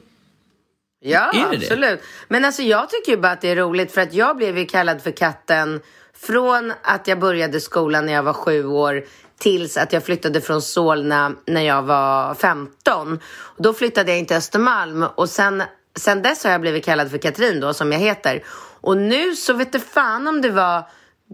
Ja, 0.99 1.31
absolut. 1.53 1.99
Det? 1.99 2.05
Men 2.27 2.45
alltså 2.45 2.61
jag 2.61 2.89
tycker 2.89 3.11
ju 3.11 3.17
bara 3.17 3.31
att 3.31 3.41
det 3.41 3.49
är 3.49 3.55
roligt 3.55 3.91
för 3.91 4.01
att 4.01 4.13
jag 4.13 4.37
blev 4.37 4.57
ju 4.57 4.65
kallad 4.65 5.01
för 5.01 5.11
katten 5.11 5.81
från 6.17 6.73
att 6.81 7.07
jag 7.07 7.19
började 7.19 7.59
skolan 7.59 8.05
när 8.05 8.13
jag 8.13 8.23
var 8.23 8.33
sju 8.33 8.65
år 8.65 9.03
tills 9.39 9.77
att 9.77 9.93
jag 9.93 10.05
flyttade 10.05 10.41
från 10.41 10.61
Solna 10.61 11.31
när 11.47 11.61
jag 11.61 11.83
var 11.83 12.35
15. 12.35 13.19
Och 13.39 13.63
då 13.63 13.73
flyttade 13.73 14.11
jag 14.11 14.19
in 14.19 14.25
till 14.25 14.37
Östermalm 14.37 15.03
och 15.15 15.29
sen, 15.29 15.63
sen 15.99 16.21
dess 16.21 16.43
har 16.43 16.51
jag 16.51 16.61
blivit 16.61 16.85
kallad 16.85 17.11
för 17.11 17.17
Katrin 17.17 17.59
då, 17.59 17.73
som 17.73 17.91
jag 17.91 17.99
heter. 17.99 18.43
Och 18.81 18.97
nu 18.97 19.35
så 19.35 19.53
vet 19.53 19.71
du 19.71 19.79
fan 19.79 20.27
om 20.27 20.41
det 20.41 20.49
var 20.49 20.83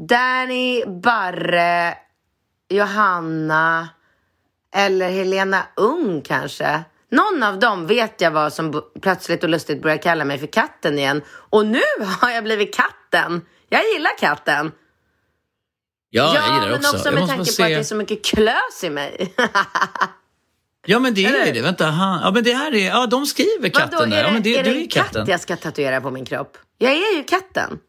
Danny, 0.07 0.85
Barre, 0.85 1.93
Johanna 2.69 3.89
eller 4.75 5.09
Helena 5.09 5.63
Ung 5.75 6.21
kanske. 6.21 6.83
Någon 7.11 7.43
av 7.43 7.59
dem 7.59 7.87
vet 7.87 8.21
jag 8.21 8.31
vad 8.31 8.53
som 8.53 8.83
plötsligt 9.01 9.43
och 9.43 9.49
lustigt 9.49 9.81
börjar 9.81 9.97
kalla 9.97 10.25
mig 10.25 10.37
för 10.37 10.47
katten 10.47 10.99
igen. 10.99 11.21
Och 11.29 11.65
nu 11.65 11.81
har 12.21 12.29
jag 12.29 12.43
blivit 12.43 12.75
katten. 12.75 13.41
Jag 13.69 13.81
gillar 13.93 14.17
katten. 14.19 14.71
Ja, 16.09 16.35
jag 16.35 16.43
gillar 16.43 16.67
men 16.67 16.75
också. 16.75 16.95
också 16.95 17.11
med 17.11 17.27
tanke 17.27 17.45
se... 17.45 17.63
på 17.63 17.65
att 17.65 17.69
det 17.69 17.75
är 17.75 17.83
så 17.83 17.95
mycket 17.95 18.25
klös 18.25 18.83
i 18.83 18.89
mig. 18.89 19.33
ja, 20.85 20.99
men 20.99 21.13
det 21.13 21.25
är 21.25 21.45
ju 21.45 21.51
det. 21.51 21.61
Vänta, 21.61 21.85
han... 21.85 22.21
ja, 22.21 22.31
men 22.31 22.43
det 22.43 22.53
här 22.53 22.73
är... 22.73 22.87
Ja, 22.87 23.07
de 23.07 23.25
skriver 23.25 23.69
katten 23.69 23.99
Vadå, 23.99 24.11
där. 24.11 24.23
Ja, 24.23 24.31
men 24.31 24.43
det, 24.43 24.55
är 24.55 24.63
det, 24.63 24.69
du 24.69 24.81
är 24.81 24.89
katten. 24.89 25.21
katt 25.21 25.27
jag 25.27 25.39
ska 25.39 25.55
tatuera 25.55 26.01
på 26.01 26.11
min 26.11 26.25
kropp? 26.25 26.57
Jag 26.77 26.91
är 26.91 27.17
ju 27.17 27.23
katten. 27.23 27.79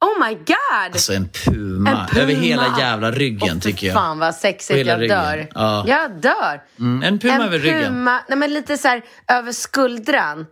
Oh 0.00 0.28
my 0.28 0.34
god! 0.34 0.92
Alltså 0.92 1.12
en 1.12 1.28
puma, 1.28 1.90
en 1.90 2.06
puma. 2.06 2.22
över 2.22 2.32
hela 2.34 2.78
jävla 2.78 3.10
ryggen 3.10 3.56
oh, 3.56 3.60
tycker 3.60 3.86
jag. 3.86 3.94
fan 3.94 4.18
vad 4.18 4.34
sexigt, 4.34 4.86
jag 4.86 5.00
ryggen. 5.00 5.18
dör. 5.18 5.48
Ja. 5.54 5.84
Jag 5.86 6.10
dör. 6.10 6.62
Mm, 6.78 7.02
en 7.02 7.18
puma 7.18 7.34
en 7.34 7.40
över 7.40 7.58
puma, 7.58 7.78
ryggen. 7.78 8.04
Nej 8.04 8.38
men 8.38 8.54
lite 8.54 8.78
så 8.78 8.88
här 8.88 9.02
över 9.28 9.52
skuldran. 9.52 10.46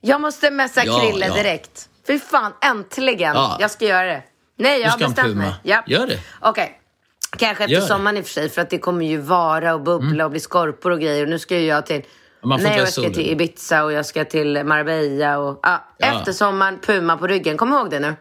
Jag 0.00 0.20
måste 0.20 0.50
messa 0.50 0.84
ja, 0.84 1.00
Krille 1.00 1.26
ja. 1.26 1.34
direkt. 1.34 1.88
Fy 2.06 2.18
fan, 2.18 2.52
äntligen. 2.64 3.34
Ja. 3.34 3.56
Jag 3.60 3.70
ska 3.70 3.84
göra 3.84 4.06
det. 4.06 4.22
Nej, 4.58 4.80
jag 4.80 4.90
har 4.90 4.98
bestämt 4.98 5.36
mig. 5.36 5.54
Ja. 5.62 5.82
Gör 5.86 6.06
det. 6.06 6.20
Okej. 6.40 6.64
Okay. 6.64 6.74
Kanske 7.38 7.64
efter 7.64 7.80
sommaren 7.80 8.16
i 8.16 8.20
och 8.20 8.24
för 8.24 8.32
sig, 8.32 8.48
för 8.48 8.62
att 8.62 8.70
det 8.70 8.78
kommer 8.78 9.06
ju 9.06 9.16
vara 9.16 9.74
och 9.74 9.80
bubbla 9.82 10.08
mm. 10.08 10.24
och 10.24 10.30
bli 10.30 10.40
skorpor 10.40 10.90
och 10.90 11.00
grejer. 11.00 11.22
Och 11.22 11.28
nu 11.28 11.38
ska 11.38 11.58
ju 11.58 11.66
jag 11.66 11.86
till... 11.86 12.02
Man 12.42 12.58
får 12.58 12.68
Nej, 12.68 12.78
jag 12.78 12.88
ska 12.88 12.94
solen. 12.94 13.12
till 13.12 13.30
Ibiza 13.30 13.84
och 13.84 13.92
jag 13.92 14.06
ska 14.06 14.24
till 14.24 14.64
Marbella 14.64 15.38
och 15.38 15.60
ja, 15.62 15.84
Ja. 15.98 16.06
eftersommaren, 16.06 16.78
Puma 16.78 17.16
på 17.16 17.26
ryggen. 17.26 17.56
Kom 17.56 17.72
ihåg 17.72 17.90
det 17.90 18.00
nu. 18.00 18.14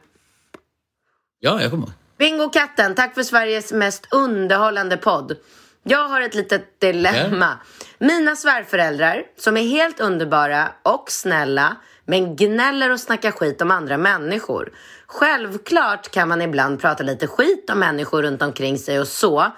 Ja, 1.46 1.62
jag 1.62 1.72
kommer. 1.72 1.89
Bingo 2.18 2.50
katten, 2.50 2.96
tack 2.96 3.14
för 3.16 3.24
Sveriges 3.24 3.72
mest 3.72 4.08
underhållande 4.12 4.98
podd. 4.98 5.38
Jag 5.84 6.08
har 6.08 6.22
ett 6.22 6.36
litet 6.36 6.80
dilemma. 6.80 7.58
Mina 8.00 8.36
svärföräldrar, 8.36 9.24
som 9.38 9.58
är 9.58 9.62
helt 9.62 10.00
underbara 10.00 10.72
och 10.84 11.12
snälla, 11.12 11.76
men 12.06 12.36
gnäller 12.36 12.91
och 12.91 13.00
snackar 13.00 13.32
skit 13.32 13.62
om 13.62 13.72
andra 13.72 13.98
människor. 13.98 14.72
Självklart 15.08 16.12
kan 16.12 16.28
man 16.28 16.41
ibland 16.41 16.82
prata 16.82 17.04
lite 17.04 17.28
skit 17.28 17.70
om 17.70 17.80
människor 17.80 18.22
runt 18.24 18.41
omkring 18.41 18.78
sig 18.78 19.00
och 19.00 19.08
så. 19.08 19.52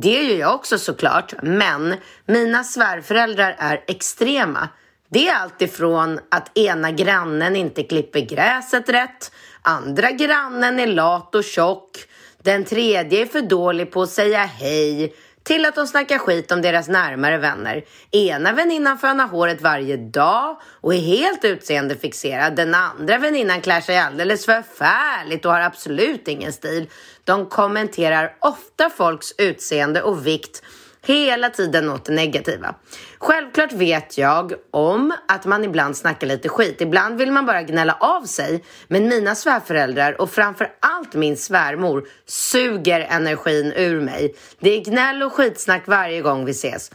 Det 0.00 0.22
gör 0.22 0.38
jag 0.38 0.54
också 0.54 0.78
såklart, 0.78 1.34
men 1.42 1.94
mina 2.26 2.64
svärföräldrar 2.64 3.56
är 3.58 3.84
extrema. 3.86 4.68
Det 5.08 5.28
är 5.28 5.34
allt 5.34 5.62
ifrån 5.62 6.20
att 6.30 6.58
ena 6.58 6.90
grannen 6.90 7.56
inte 7.56 7.82
klipper 7.82 8.20
gräset 8.20 8.88
rätt, 8.88 9.32
andra 9.64 10.10
grannen 10.10 10.80
är 10.80 10.86
lat 10.86 11.34
och 11.34 11.44
tjock, 11.44 11.98
den 12.42 12.64
tredje 12.64 13.22
är 13.22 13.26
för 13.26 13.40
dålig 13.40 13.92
på 13.92 14.02
att 14.02 14.10
säga 14.10 14.38
hej, 14.38 15.14
till 15.42 15.64
att 15.66 15.74
de 15.74 15.86
snackar 15.86 16.18
skit 16.18 16.52
om 16.52 16.62
deras 16.62 16.88
närmare 16.88 17.38
vänner. 17.38 17.84
Ena 18.10 18.52
väninnan 18.52 18.98
fönar 18.98 19.26
håret 19.28 19.60
varje 19.60 19.96
dag 19.96 20.60
och 20.80 20.94
är 20.94 20.98
helt 20.98 21.44
utseendefixerad. 21.44 22.56
Den 22.56 22.74
andra 22.74 23.18
väninnan 23.18 23.60
klär 23.60 23.80
sig 23.80 23.98
alldeles 23.98 24.46
förfärligt 24.46 25.44
och 25.44 25.52
har 25.52 25.60
absolut 25.60 26.28
ingen 26.28 26.52
stil. 26.52 26.90
De 27.24 27.46
kommenterar 27.46 28.36
ofta 28.40 28.90
folks 28.90 29.34
utseende 29.38 30.02
och 30.02 30.26
vikt 30.26 30.62
Hela 31.06 31.50
tiden 31.50 31.90
åt 31.90 32.04
det 32.04 32.12
negativa. 32.12 32.74
Självklart 33.18 33.72
vet 33.72 34.18
jag 34.18 34.52
om 34.70 35.14
att 35.28 35.44
man 35.44 35.64
ibland 35.64 35.96
snackar 35.96 36.26
lite 36.26 36.48
skit. 36.48 36.80
Ibland 36.80 37.18
vill 37.18 37.32
man 37.32 37.46
bara 37.46 37.62
gnälla 37.62 37.96
av 38.00 38.22
sig. 38.22 38.64
Men 38.88 39.08
mina 39.08 39.34
svärföräldrar 39.34 40.20
och 40.20 40.30
framför 40.30 40.72
allt 40.80 41.14
min 41.14 41.36
svärmor 41.36 42.04
suger 42.26 43.00
energin 43.00 43.72
ur 43.76 44.00
mig. 44.00 44.34
Det 44.58 44.70
är 44.70 44.84
gnäll 44.84 45.22
och 45.22 45.32
skitsnack 45.32 45.82
varje 45.86 46.20
gång 46.20 46.44
vi 46.44 46.50
ses. 46.50 46.90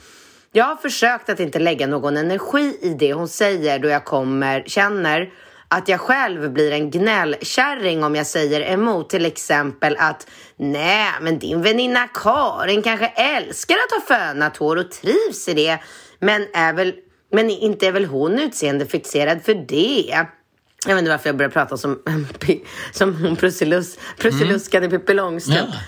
Jag 0.51 0.65
har 0.65 0.75
försökt 0.75 1.29
att 1.29 1.39
inte 1.39 1.59
lägga 1.59 1.87
någon 1.87 2.17
energi 2.17 2.77
i 2.81 2.89
det 2.89 3.13
hon 3.13 3.27
säger 3.27 3.79
då 3.79 3.87
jag 3.87 4.05
kommer, 4.05 4.63
känner 4.65 5.29
att 5.71 5.87
jag 5.87 5.99
själv 5.99 6.51
blir 6.51 6.71
en 6.71 6.91
gnällkärring 6.91 8.03
om 8.03 8.15
jag 8.15 8.27
säger 8.27 8.61
emot. 8.61 9.09
Till 9.09 9.25
exempel 9.25 9.95
att 9.99 10.27
nej, 10.57 11.11
men 11.21 11.39
din 11.39 11.61
väninna 11.61 12.07
Karin 12.13 12.81
kanske 12.81 13.07
älskar 13.07 13.75
att 13.75 14.09
ha 14.09 14.17
fönat 14.17 14.57
hår 14.57 14.75
och 14.75 14.91
trivs 14.91 15.47
i 15.47 15.53
det. 15.53 15.79
Men, 16.19 16.47
är 16.53 16.73
väl, 16.73 16.93
men 17.31 17.49
inte 17.49 17.87
är 17.87 17.91
väl 17.91 18.05
hon 18.05 18.39
utseendefixerad 18.39 19.41
för 19.43 19.53
det? 19.53 20.25
Jag 20.87 20.95
vet 20.95 20.99
inte 20.99 21.11
varför 21.11 21.29
jag 21.29 21.37
började 21.37 21.53
prata 21.53 21.77
som, 21.77 22.03
som 22.91 23.15
hon 23.15 23.35
Prussiluskade 24.17 24.89
Pippi 24.89 25.13
Långstrump. 25.13 25.69
Eh, 25.69 25.79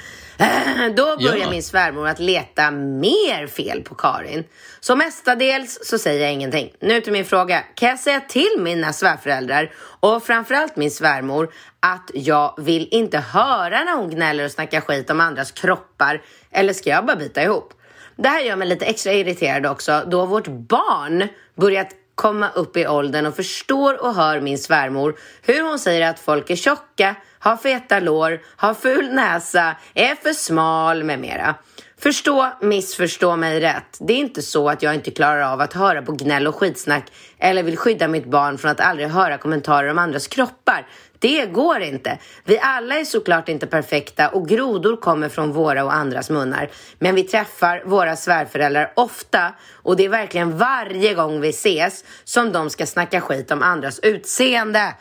Då 0.95 1.17
börjar 1.17 1.37
Ja. 1.37 1.49
min 1.49 1.63
svärmor 1.63 2.07
att 2.07 2.19
leta 2.19 2.71
mer 2.71 3.47
fel 3.47 3.81
på 3.81 3.95
Karin. 3.95 4.43
Så 4.79 4.95
mestadels 4.95 5.79
så 5.83 5.97
säger 5.97 6.21
jag 6.21 6.33
ingenting. 6.33 6.71
Nu 6.79 7.01
till 7.01 7.13
min 7.13 7.25
fråga. 7.25 7.63
Kan 7.75 7.89
jag 7.89 7.99
säga 7.99 8.19
till 8.19 8.55
mina 8.59 8.93
svärföräldrar 8.93 9.71
och 9.99 10.23
framförallt 10.23 10.75
min 10.75 10.91
svärmor 10.91 11.53
att 11.79 12.11
jag 12.13 12.55
vill 12.57 12.87
inte 12.91 13.17
höra 13.17 13.83
när 13.83 13.95
hon 13.95 14.09
gnäller 14.09 14.45
och 14.45 14.51
snackar 14.51 14.81
skit 14.81 15.09
om 15.09 15.19
andras 15.19 15.51
kroppar 15.51 16.21
eller 16.51 16.73
ska 16.73 16.89
jag 16.89 17.05
bara 17.05 17.15
bita 17.15 17.43
ihop? 17.43 17.73
Det 18.15 18.27
här 18.29 18.41
gör 18.41 18.55
mig 18.55 18.67
lite 18.67 18.85
extra 18.85 19.13
irriterad 19.13 19.65
också 19.65 20.03
då 20.07 20.25
vårt 20.25 20.47
barn 20.47 21.27
börjat 21.55 21.87
komma 22.21 22.49
upp 22.49 22.77
i 22.77 22.87
åldern 22.87 23.25
och 23.25 23.35
förstår 23.35 24.03
och 24.03 24.15
hör 24.15 24.41
min 24.41 24.57
svärmor 24.57 25.15
hur 25.41 25.61
hon 25.61 25.79
säger 25.79 26.09
att 26.09 26.19
folk 26.19 26.49
är 26.49 26.55
tjocka, 26.55 27.15
har 27.39 27.57
feta 27.57 27.99
lår, 27.99 28.41
har 28.55 28.73
ful 28.73 29.13
näsa, 29.13 29.75
är 29.93 30.15
för 30.15 30.33
smal 30.33 31.03
med 31.03 31.19
mera. 31.19 31.55
Förstå, 31.97 32.51
missförstå 32.61 33.35
mig 33.35 33.59
rätt. 33.59 33.97
Det 33.99 34.13
är 34.13 34.17
inte 34.17 34.41
så 34.41 34.69
att 34.69 34.83
jag 34.83 34.95
inte 34.95 35.11
klarar 35.11 35.41
av 35.41 35.61
att 35.61 35.73
höra 35.73 36.01
på 36.01 36.11
gnäll 36.11 36.47
och 36.47 36.55
skitsnack 36.55 37.03
eller 37.37 37.63
vill 37.63 37.77
skydda 37.77 38.07
mitt 38.07 38.25
barn 38.25 38.57
från 38.57 38.71
att 38.71 38.79
aldrig 38.79 39.07
höra 39.07 39.37
kommentarer 39.37 39.89
om 39.89 39.97
andras 39.97 40.27
kroppar. 40.27 40.87
Det 41.21 41.45
går 41.45 41.81
inte. 41.81 42.19
Vi 42.43 42.59
alla 42.59 42.95
är 42.95 43.05
såklart 43.05 43.49
inte 43.49 43.67
perfekta 43.67 44.29
och 44.29 44.47
grodor 44.47 44.97
kommer 44.97 45.29
från 45.29 45.51
våra 45.51 45.83
och 45.83 45.93
andras 45.93 46.29
munnar. 46.29 46.69
Men 46.99 47.15
vi 47.15 47.23
träffar 47.23 47.83
våra 47.85 48.15
svärföräldrar 48.15 48.93
ofta 48.95 49.53
och 49.73 49.95
det 49.95 50.05
är 50.05 50.09
verkligen 50.09 50.57
varje 50.57 51.13
gång 51.13 51.41
vi 51.41 51.49
ses 51.49 52.03
som 52.23 52.51
de 52.51 52.69
ska 52.69 52.85
snacka 52.85 53.21
skit 53.21 53.51
om 53.51 53.61
andras 53.61 53.99
utseende. 53.99 54.95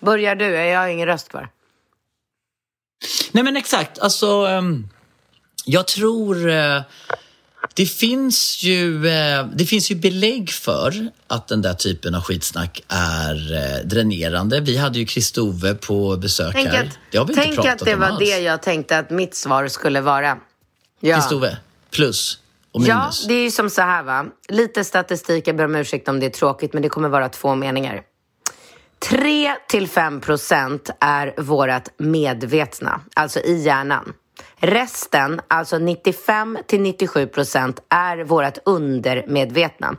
Börjar 0.00 0.34
du? 0.34 0.46
Jag 0.46 0.80
har 0.80 0.88
ingen 0.88 1.06
röst 1.06 1.28
kvar. 1.28 1.48
Nej 3.32 3.44
men 3.44 3.56
exakt, 3.56 3.98
alltså 3.98 4.26
ehm, 4.26 4.88
jag 5.64 5.86
tror 5.86 6.50
eh, 6.50 6.82
det 7.74 7.86
finns 7.86 8.62
ju 8.62 9.08
eh, 9.08 9.46
det 9.54 9.64
finns 9.64 9.90
ju 9.90 9.94
belägg 9.94 10.50
för 10.50 11.08
att 11.26 11.48
den 11.48 11.62
där 11.62 11.74
typen 11.74 12.14
av 12.14 12.22
skitsnack 12.22 12.82
är 12.88 13.54
eh, 13.54 13.86
dränerande. 13.86 14.60
Vi 14.60 14.76
hade 14.76 14.98
ju 14.98 15.06
Kristove 15.06 15.74
på 15.74 16.16
besök 16.16 16.52
Tänk 16.54 16.68
här. 16.68 16.84
att, 16.84 16.98
det 17.12 17.18
har 17.18 17.24
vi 17.24 17.34
tänk 17.34 17.46
inte 17.48 17.56
pratat 17.62 17.82
att 17.82 17.86
det 17.88 17.94
var 17.94 18.06
alls. 18.06 18.18
det 18.18 18.38
jag 18.38 18.62
tänkte 18.62 18.98
att 18.98 19.10
mitt 19.10 19.34
svar 19.34 19.68
skulle 19.68 20.00
vara. 20.00 20.38
Ja. 21.00 21.16
Kristove, 21.16 21.56
plus 21.90 22.38
och 22.72 22.82
Ja, 22.82 23.00
minus. 23.00 23.26
det 23.26 23.34
är 23.34 23.42
ju 23.42 23.50
som 23.50 23.70
så 23.70 23.82
här 23.82 24.02
va. 24.02 24.26
Lite 24.48 24.84
statistik, 24.84 25.48
jag 25.48 25.56
ber 25.56 25.64
om 25.64 25.74
ursäkt 25.74 26.08
om 26.08 26.20
det 26.20 26.26
är 26.26 26.30
tråkigt, 26.30 26.72
men 26.72 26.82
det 26.82 26.88
kommer 26.88 27.08
vara 27.08 27.28
två 27.28 27.54
meningar. 27.54 28.02
3 29.10 29.54
till 29.68 29.88
5 29.88 30.20
procent 30.20 30.90
är 31.00 31.34
vårat 31.42 31.88
medvetna, 31.98 33.00
alltså 33.14 33.40
i 33.40 33.62
hjärnan. 33.62 34.12
Resten, 34.60 35.40
alltså 35.48 35.78
95 35.78 36.58
till 36.66 36.80
97 36.80 37.26
procent, 37.26 37.80
är 37.88 38.18
vårat 38.18 38.58
undermedvetna. 38.64 39.96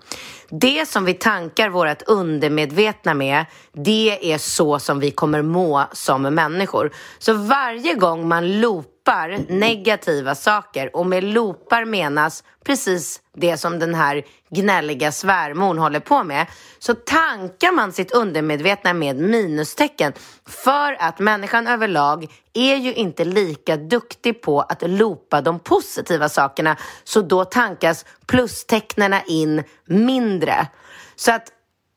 Det 0.50 0.88
som 0.88 1.06
vi 1.06 1.14
tankar 1.14 1.70
vårat 1.70 2.02
undermedvetna 2.02 3.14
med, 3.14 3.46
det 3.74 4.34
är 4.34 4.38
så 4.38 4.80
som 4.80 5.00
vi 5.00 5.12
kommer 5.12 5.42
må 5.42 5.84
som 5.92 6.22
människor. 6.22 6.92
Så 7.20 7.34
varje 7.34 7.94
gång 7.94 8.28
man 8.28 8.60
loopar 8.60 9.40
negativa 9.50 10.36
saker, 10.36 10.96
och 10.96 11.06
med 11.06 11.24
loopar 11.24 11.86
menas 11.86 12.44
precis 12.66 13.22
det 13.36 13.58
som 13.58 13.80
den 13.80 13.96
här 13.96 14.24
gnälliga 14.50 15.12
svärmor 15.12 15.76
håller 15.76 16.00
på 16.00 16.24
med, 16.24 16.48
så 16.80 16.94
tankar 16.94 17.72
man 17.72 17.92
sitt 17.92 18.12
undermedvetna 18.12 18.94
med 18.94 19.16
minustecken. 19.16 20.14
För 20.48 20.98
att 21.00 21.20
människan 21.20 21.68
överlag 21.68 22.28
är 22.54 22.76
ju 22.76 22.94
inte 22.94 23.26
lika 23.26 23.78
duktig 23.78 24.42
på 24.42 24.62
att 24.62 24.82
loopa 24.82 25.42
de 25.42 25.60
positiva 25.60 26.30
sakerna, 26.30 26.78
så 27.04 27.22
då 27.22 27.46
tankas 27.46 28.06
plustecknena 28.28 29.22
in 29.24 29.64
mindre. 29.86 30.68
Så 31.16 31.32
att 31.32 31.52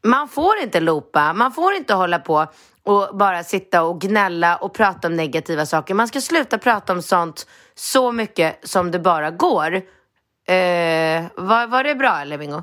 man 0.04 0.28
får 0.28 0.58
inte 0.62 0.80
loopa, 0.80 1.32
man 1.32 1.52
får 1.52 1.72
inte 1.72 1.94
hålla 1.94 2.18
på 2.18 2.46
och 2.84 3.16
bara 3.16 3.44
sitta 3.44 3.82
och 3.82 4.00
gnälla 4.00 4.56
och 4.56 4.74
prata 4.74 5.08
om 5.08 5.16
negativa 5.16 5.66
saker. 5.66 5.94
Man 5.94 6.08
ska 6.08 6.20
sluta 6.20 6.58
prata 6.58 6.92
om 6.92 7.02
sånt 7.02 7.46
så 7.74 8.12
mycket 8.12 8.68
som 8.68 8.90
det 8.90 8.98
bara 8.98 9.30
går. 9.30 9.82
Eh, 10.48 11.24
var, 11.36 11.66
var 11.66 11.84
det 11.84 11.94
bra 11.94 12.18
eller 12.20 12.38
Bingo? 12.38 12.62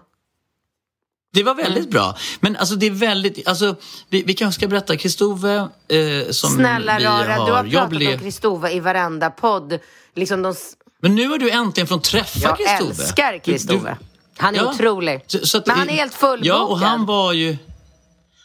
Det 1.34 1.43
var 1.43 1.55
väldigt 1.55 1.77
Mm. 1.84 1.89
bra. 1.89 2.17
Men 2.39 2.55
alltså 2.55 2.75
det 2.75 2.86
är 2.86 2.91
väldigt, 2.91 3.47
alltså 3.47 3.75
vi, 4.09 4.23
vi 4.23 4.34
kanske 4.34 4.59
ska 4.59 4.67
berätta, 4.67 4.97
Kristove 4.97 5.55
eh, 5.57 6.30
som 6.32 6.49
Snälla 6.49 6.97
vi 6.97 7.05
Rara, 7.05 7.34
har, 7.34 7.45
du 7.45 7.51
har 7.51 7.63
jag 7.65 7.71
pratat 7.73 7.89
blev- 7.89 8.13
om 8.13 8.19
Kristova 8.19 8.71
i 8.71 8.80
varenda 8.80 9.30
podd. 9.30 9.80
Liksom 10.15 10.41
de, 10.41 10.55
Men 11.01 11.15
nu 11.15 11.27
har 11.27 11.38
du 11.38 11.49
äntligen 11.49 11.88
fått 11.88 12.03
träffa 12.03 12.39
jag 12.39 12.57
Kristove. 12.57 12.89
älskar 13.03 13.32
Du- 13.32 13.38
du- 13.38 13.43
Kristove. 13.51 13.97
Han 14.38 14.55
är 14.55 14.59
Ja, 14.59 14.69
otrolig. 14.69 15.23
så- 15.27 15.45
så 15.47 15.57
att- 15.57 15.67
Men 15.67 15.77
han 15.80 15.89
är 15.89 15.93
helt 15.93 16.13
fullbokad. 16.13 16.45
Ja, 16.47 16.63
och 16.63 16.80
han 16.80 17.05
var 17.05 17.34
ju... 17.34 17.57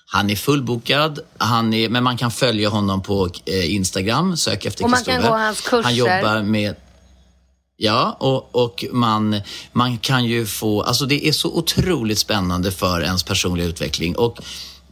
Han 0.06 0.30
är 0.30 0.36
fullbokad, 0.36 1.18
han 1.38 1.74
är, 1.74 1.88
men 1.88 2.04
man 2.04 2.16
kan 2.16 2.30
följa 2.30 2.68
honom 2.68 3.02
på 3.02 3.28
eh, 3.44 3.74
Instagram, 3.74 4.36
sök 4.36 4.64
efter 4.64 4.84
Och 4.84 4.90
man 4.90 5.02
kan 5.02 5.14
Kristove. 5.14 5.28
gå 5.38 5.42
hans 5.44 5.60
kurser. 5.60 5.82
Han 5.82 5.94
jobbar 5.94 6.42
med... 6.42 6.76
Ja, 7.76 8.16
och, 8.20 8.64
och 8.64 8.84
man, 8.92 9.40
man 9.72 9.98
kan 9.98 10.24
ju 10.24 10.46
få... 10.46 10.82
Alltså 10.82 11.06
det 11.06 11.28
är 11.28 11.32
så 11.32 11.48
otroligt 11.48 12.18
spännande 12.18 12.72
för 12.72 13.00
ens 13.00 13.22
personliga 13.22 13.66
utveckling. 13.66 14.16
Och 14.16 14.38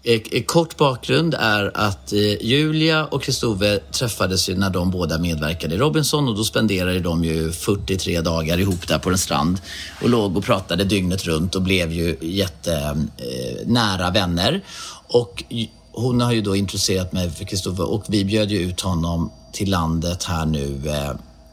eh, 0.02 0.20
eh, 0.32 0.42
kort 0.42 0.76
bakgrund 0.76 1.34
är 1.34 1.76
att 1.76 2.12
eh, 2.12 2.42
Julia 2.42 3.06
och 3.06 3.22
Kristove 3.22 3.78
träffades 3.78 4.48
ju 4.48 4.56
när 4.56 4.70
de 4.70 4.90
båda 4.90 5.18
medverkade 5.18 5.74
i 5.74 5.78
Robinson 5.78 6.28
och 6.28 6.36
då 6.36 6.44
spenderade 6.44 7.00
de 7.00 7.24
ju 7.24 7.52
43 7.52 8.20
dagar 8.20 8.58
ihop 8.58 8.88
där 8.88 8.98
på 8.98 9.10
en 9.10 9.18
strand 9.18 9.60
och 10.02 10.08
låg 10.08 10.36
och 10.36 10.44
pratade 10.44 10.84
dygnet 10.84 11.24
runt 11.24 11.54
och 11.54 11.62
blev 11.62 11.92
ju 11.92 12.16
jättenära 12.20 14.06
eh, 14.06 14.12
vänner. 14.12 14.64
Och 15.08 15.44
hon 15.92 16.20
har 16.20 16.32
ju 16.32 16.42
då 16.42 16.56
intresserat 16.56 17.12
mig 17.12 17.30
för 17.30 17.44
Kristove 17.44 17.82
och 17.82 18.04
vi 18.08 18.24
bjöd 18.24 18.50
ju 18.50 18.58
ut 18.58 18.80
honom 18.80 19.32
till 19.52 19.70
landet 19.70 20.24
här 20.24 20.46
nu 20.46 20.82
eh, 20.86 21.12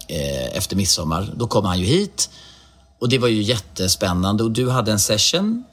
eh, 0.09 0.57
efter 0.57 0.75
midsommar. 0.75 1.33
Då 1.35 1.47
kom 1.47 1.65
han 1.65 1.79
ju 1.79 1.85
hit 1.85 2.29
och 2.99 3.09
det 3.09 3.17
var 3.17 3.27
ju 3.27 3.41
jättespännande 3.41 4.43
och 4.43 4.51
du 4.51 4.69
hade 4.69 4.91
en 4.91 4.99
session 4.99 5.63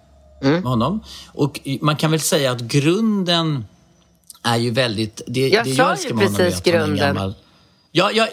med 0.40 0.62
honom. 0.62 1.00
Och 1.26 1.60
man 1.80 1.96
kan 1.96 2.10
väl 2.10 2.20
säga 2.20 2.50
att 2.52 2.60
grunden 2.60 3.64
är 4.42 4.56
ju 4.56 4.70
väldigt... 4.70 5.22
Det, 5.26 5.48
Jag 5.48 5.64
det 5.64 5.74
sa 5.74 5.96
ju 5.96 6.12
honom 6.12 6.22
är 6.34 6.38
precis 6.38 6.62
grunden. 6.62 7.34
Ja, 7.92 8.10
jag, 8.12 8.28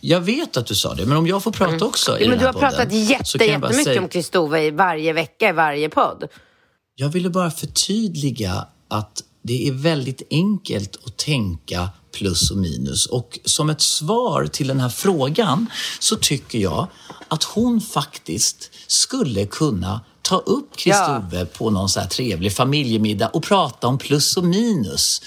jag 0.00 0.20
vet 0.20 0.56
att 0.56 0.66
du 0.66 0.74
sa 0.74 0.94
det, 0.94 1.06
men 1.06 1.16
om 1.16 1.26
jag 1.26 1.42
får 1.42 1.52
prata 1.52 1.84
också 1.84 2.18
i 2.18 2.24
Mm. 2.24 2.30
Men 2.30 2.38
du 2.38 2.44
har 2.46 2.52
podden, 2.52 2.70
pratat 2.70 2.92
jätte, 2.92 3.38
jag 3.38 3.48
jättemycket 3.48 3.84
säga- 3.84 4.00
om 4.02 4.08
Kristove 4.08 4.62
i 4.64 4.70
varje 4.70 5.12
vecka 5.12 5.48
i 5.48 5.52
varje 5.52 5.88
podd. 5.88 6.24
Jag 6.94 7.08
ville 7.08 7.30
bara 7.30 7.50
förtydliga 7.50 8.66
att 8.88 9.22
det 9.42 9.68
är 9.68 9.72
väldigt 9.72 10.22
enkelt 10.30 10.98
att 11.06 11.16
tänka 11.16 11.88
plus 12.12 12.50
och 12.50 12.56
minus. 12.56 13.06
Och 13.06 13.38
som 13.44 13.70
ett 13.70 13.80
svar 13.80 14.46
till 14.46 14.68
den 14.68 14.80
här 14.80 14.88
frågan 14.88 15.66
så 15.98 16.16
tycker 16.16 16.58
jag 16.58 16.88
att 17.28 17.42
hon 17.42 17.80
faktiskt 17.80 18.70
skulle 18.86 19.46
kunna 19.46 20.00
ta 20.22 20.36
upp 20.36 20.76
Kristove 20.76 21.46
på 21.46 21.70
någon 21.70 21.88
så 21.88 22.00
här 22.00 22.06
trevlig 22.06 22.52
familjemiddag 22.52 23.28
och 23.28 23.42
prata 23.42 23.86
om 23.86 23.98
plus 23.98 24.36
och 24.36 24.44
minus. 24.44 25.22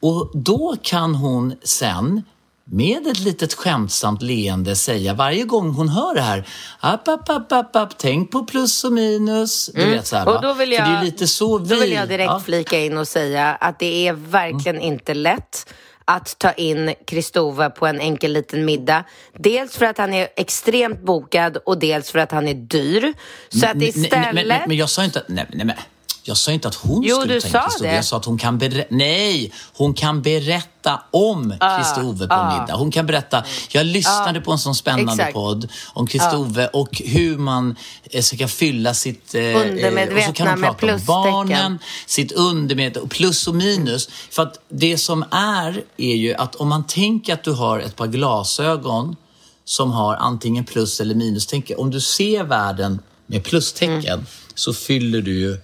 Och 0.00 0.30
då 0.34 0.76
kan 0.82 1.14
hon 1.14 1.54
sen 1.64 2.22
med 2.64 3.06
ett 3.06 3.18
litet 3.18 3.54
skämtsamt 3.54 4.22
leende 4.22 4.76
säga 4.76 5.14
varje 5.14 5.44
gång 5.44 5.70
hon 5.74 5.88
hör 5.88 6.14
det 6.14 6.20
här, 6.20 6.48
app, 6.80 7.08
app, 7.08 7.28
app, 7.28 7.52
app, 7.52 7.76
app, 7.76 7.98
tänk 7.98 8.30
på 8.30 8.44
plus 8.44 8.84
och 8.84 8.92
minus. 8.92 9.70
Du 9.74 9.86
vet 9.90 10.06
så 10.06 10.16
här? 10.16 10.22
Mm. 10.22 10.34
Och 10.34 10.42
då 10.42 10.52
vill 10.52 10.70
För 10.70 10.82
det 10.82 10.88
är 10.88 10.94
jag, 10.94 11.04
lite 11.04 11.26
så 11.26 11.58
vi... 11.58 11.68
då 11.68 11.80
vill 11.80 11.92
jag 11.92 12.08
direkt 12.08 12.30
ja. 12.30 12.40
flika 12.40 12.78
in 12.78 12.98
och 12.98 13.08
säga 13.08 13.54
att 13.54 13.78
det 13.78 14.08
är 14.08 14.12
verkligen 14.12 14.80
inte 14.80 15.14
lätt 15.14 15.66
att 16.04 16.38
ta 16.38 16.52
in 16.52 16.94
Kristove 17.06 17.70
på 17.70 17.86
en 17.86 18.00
enkel 18.00 18.32
liten 18.32 18.64
middag. 18.64 19.04
Dels 19.38 19.76
för 19.76 19.86
att 19.86 19.98
han 19.98 20.14
är 20.14 20.28
extremt 20.36 21.02
bokad 21.02 21.56
och 21.56 21.78
dels 21.78 22.10
för 22.10 22.18
att 22.18 22.32
han 22.32 22.48
är 22.48 22.54
dyr. 22.54 23.12
Så 23.48 23.66
att 23.66 23.82
istället... 23.82 24.34
men, 24.34 24.48
men, 24.48 24.60
men 24.66 24.76
jag 24.76 24.90
sa 24.90 25.04
inte. 25.04 25.24
Nej, 25.28 25.46
nej, 25.52 25.66
men, 25.66 25.76
jag 26.24 26.36
sa 26.36 26.52
inte 26.52 26.68
att 26.68 26.74
hon 26.74 27.02
Jo, 27.02 27.16
skulle 27.16 27.40
ta 27.40 27.46
in 27.48 27.64
Kristove. 27.64 27.94
Jag 27.94 28.04
sa 28.04 28.16
att 28.16 28.24
hon 28.24 28.38
kan 28.38 28.58
berätta... 28.58 28.94
Nej! 28.94 29.52
Hon 29.74 29.94
kan 29.94 30.22
berätta 30.22 31.02
om 31.10 31.54
Ah, 31.60 31.78
Kristove 31.78 32.28
på 32.28 32.44
middag. 32.44 32.74
Hon 32.74 32.90
kan 32.90 33.06
berätta... 33.06 33.44
Jag 33.70 33.86
lyssnade 33.86 34.40
på 34.40 34.52
en 34.52 34.58
sån 34.58 34.74
spännande 34.74 35.12
Exakt. 35.12 35.32
podd 35.34 35.68
om 35.92 36.06
Kristove 36.06 36.66
och 36.66 37.02
hur 37.04 37.38
man 37.38 37.76
eh, 38.10 38.22
ska 38.22 38.48
fylla 38.48 38.94
sitt... 38.94 39.34
eh, 39.34 39.40
eh, 39.42 39.60
Undermedvetna 39.60 40.18
och 40.18 40.24
så 40.24 40.32
kan 40.32 40.46
hon 40.48 40.60
prata 40.60 40.94
om 40.94 41.00
barnen, 41.06 41.78
sitt 42.06 42.32
undermedvetna, 42.32 43.02
och 43.02 43.10
plus 43.10 43.46
och 43.46 43.54
minus. 43.54 44.08
För 44.30 44.42
att 44.42 44.58
det 44.68 44.98
som 44.98 45.24
är, 45.30 45.82
är 45.96 46.14
ju 46.14 46.34
att 46.34 46.54
om 46.54 46.68
man 46.68 46.86
tänker 46.86 47.32
att 47.34 47.44
du 47.44 47.52
har 47.52 47.78
ett 47.78 47.96
par 47.96 48.06
glasögon 48.06 49.16
som 49.64 49.90
har 49.90 50.16
antingen 50.16 50.64
plus 50.64 51.00
eller 51.00 51.14
minus. 51.14 51.46
Tänk, 51.46 51.70
om 51.78 51.90
du 51.90 52.00
ser 52.00 52.44
världen 52.44 53.00
med 53.26 53.44
plustecken 53.44 54.04
Mm. 54.14 54.26
så 54.54 54.72
fyller 54.72 55.22
du 55.22 55.40
ju 55.40 55.56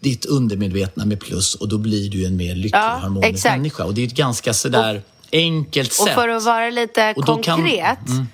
ditt 0.00 0.24
undermedvetna 0.24 1.04
med 1.04 1.20
plus 1.20 1.54
och 1.54 1.68
då 1.68 1.78
blir 1.78 2.10
du 2.10 2.26
en 2.26 2.36
mer 2.36 2.54
lycklig 2.54 2.78
Ja, 2.78 2.98
harmonisk 3.02 3.28
exakt. 3.34 3.56
människa. 3.56 3.84
Och 3.84 3.94
det 3.94 4.02
är 4.02 4.06
ett 4.06 4.12
ganska 4.14 4.54
sådär 4.54 5.02
enkelt 5.32 5.88
Och 5.88 5.94
sätt. 6.06 6.14
för 6.14 6.28
att 6.28 6.44
vara 6.44 6.70
lite 6.70 7.14
Och 7.16 7.24
då 7.24 7.36
kan- 7.36 7.56
konkret 7.56 8.08
Mm. 8.08 8.26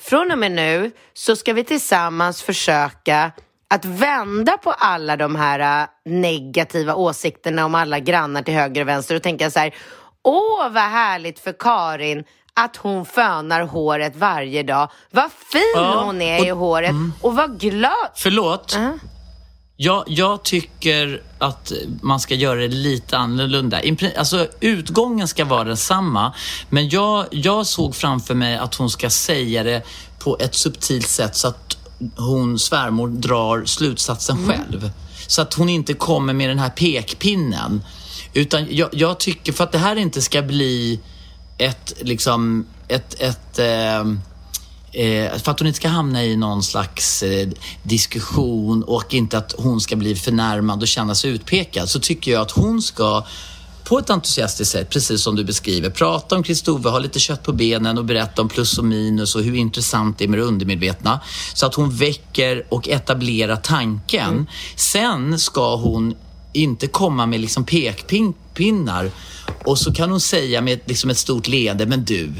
från 0.00 0.30
och 0.32 0.38
med 0.38 0.52
nu 0.52 0.90
så 1.14 1.36
ska 1.36 1.52
vi 1.52 1.64
tillsammans 1.64 2.42
försöka 2.42 3.32
att 3.74 3.84
vända 3.84 4.56
på 4.56 4.72
alla 4.72 5.16
de 5.16 5.36
här 5.36 5.82
äh, 5.82 5.88
negativa 6.12 6.94
åsikterna 6.94 7.64
om 7.64 7.74
alla 7.74 7.98
grannar 7.98 8.42
till 8.42 8.54
höger 8.54 8.80
och 8.80 8.88
vänster 8.88 9.14
och 9.16 9.22
tänka 9.22 9.50
så 9.50 9.58
här 9.58 9.74
Åh, 10.22 10.68
vad 10.70 10.82
härligt 10.82 11.38
för 11.38 11.52
Karin 11.58 12.24
att 12.54 12.76
hon 12.76 13.06
fönar 13.06 13.60
håret 13.62 14.16
varje 14.16 14.62
dag. 14.62 14.90
Vad 15.10 15.30
fin 15.52 15.62
Ja, 15.74 16.02
hon 16.04 16.22
är 16.22 16.46
i 16.46 16.52
och- 16.52 16.56
håret 16.58 16.94
och 17.22 17.36
vad 17.36 17.60
glad. 17.60 18.08
Förlåt. 18.14 18.78
Jag, 19.76 20.04
jag 20.06 20.42
tycker 20.42 21.22
att 21.38 21.72
man 22.02 22.20
ska 22.20 22.34
göra 22.34 22.60
det 22.60 22.68
lite 22.68 23.18
annorlunda. 23.18 23.80
Alltså, 24.16 24.48
utgången 24.60 25.28
ska 25.28 25.44
vara 25.44 25.64
densamma, 25.64 26.34
men 26.70 26.88
jag, 26.88 27.26
jag 27.30 27.66
såg 27.66 27.94
framför 27.94 28.34
mig 28.34 28.56
att 28.56 28.74
hon 28.74 28.90
ska 28.90 29.10
säga 29.10 29.62
det 29.62 29.82
på 30.18 30.36
ett 30.40 30.54
subtilt 30.54 31.08
sätt 31.08 31.36
så 31.36 31.48
att 31.48 31.76
hon, 32.16 32.58
svärmor, 32.58 33.08
drar 33.08 33.64
slutsatsen 33.64 34.48
själv. 34.48 34.90
Så 35.26 35.42
att 35.42 35.54
hon 35.54 35.68
inte 35.68 35.94
kommer 35.94 36.32
med 36.32 36.48
den 36.48 36.58
här 36.58 36.70
pekpinnen. 36.70 37.84
Utan 38.34 38.66
jag, 38.70 38.88
jag 38.92 39.18
tycker, 39.18 39.52
för 39.52 39.64
att 39.64 39.72
det 39.72 39.78
här 39.78 39.96
inte 39.96 40.22
ska 40.22 40.42
bli 40.42 41.00
ett, 41.58 41.92
liksom, 42.00 42.66
ett, 42.88 43.20
ett 43.20 43.58
ehm, 43.58 44.20
Eh, 44.94 45.38
för 45.38 45.50
att 45.50 45.58
hon 45.58 45.66
inte 45.66 45.76
ska 45.76 45.88
hamna 45.88 46.24
i 46.24 46.36
någon 46.36 46.62
slags 46.62 47.22
eh, 47.22 47.48
diskussion 47.82 48.82
och 48.82 49.14
inte 49.14 49.38
att 49.38 49.54
hon 49.58 49.80
ska 49.80 49.96
bli 49.96 50.14
förnärmad 50.14 50.82
och 50.82 50.88
känna 50.88 51.14
sig 51.14 51.30
utpekad 51.30 51.88
så 51.88 52.00
tycker 52.00 52.32
jag 52.32 52.42
att 52.42 52.50
hon 52.50 52.82
ska 52.82 53.24
på 53.84 53.98
ett 53.98 54.10
entusiastiskt 54.10 54.72
sätt, 54.72 54.90
precis 54.90 55.22
som 55.22 55.36
du 55.36 55.44
beskriver, 55.44 55.90
prata 55.90 56.36
om 56.36 56.42
Kristove, 56.42 56.90
ha 56.90 56.98
lite 56.98 57.18
kött 57.18 57.42
på 57.42 57.52
benen 57.52 57.98
och 57.98 58.04
berätta 58.04 58.42
om 58.42 58.48
plus 58.48 58.78
och 58.78 58.84
minus 58.84 59.34
och 59.34 59.42
hur 59.42 59.54
intressant 59.54 60.18
det 60.18 60.24
är 60.24 60.28
med 60.28 60.38
det 60.38 60.44
undermedvetna. 60.44 61.20
Så 61.54 61.66
att 61.66 61.74
hon 61.74 61.90
väcker 61.90 62.66
och 62.68 62.88
etablerar 62.88 63.56
tanken. 63.56 64.46
Sen 64.76 65.38
ska 65.38 65.76
hon 65.76 66.14
inte 66.52 66.86
komma 66.86 67.26
med 67.26 67.40
liksom 67.40 67.64
pekpinnar 67.64 69.10
och 69.64 69.78
så 69.78 69.92
kan 69.92 70.10
hon 70.10 70.20
säga 70.20 70.60
med 70.60 70.80
liksom 70.84 71.10
ett 71.10 71.18
stort 71.18 71.48
leende, 71.48 71.86
men 71.86 72.04
du, 72.04 72.32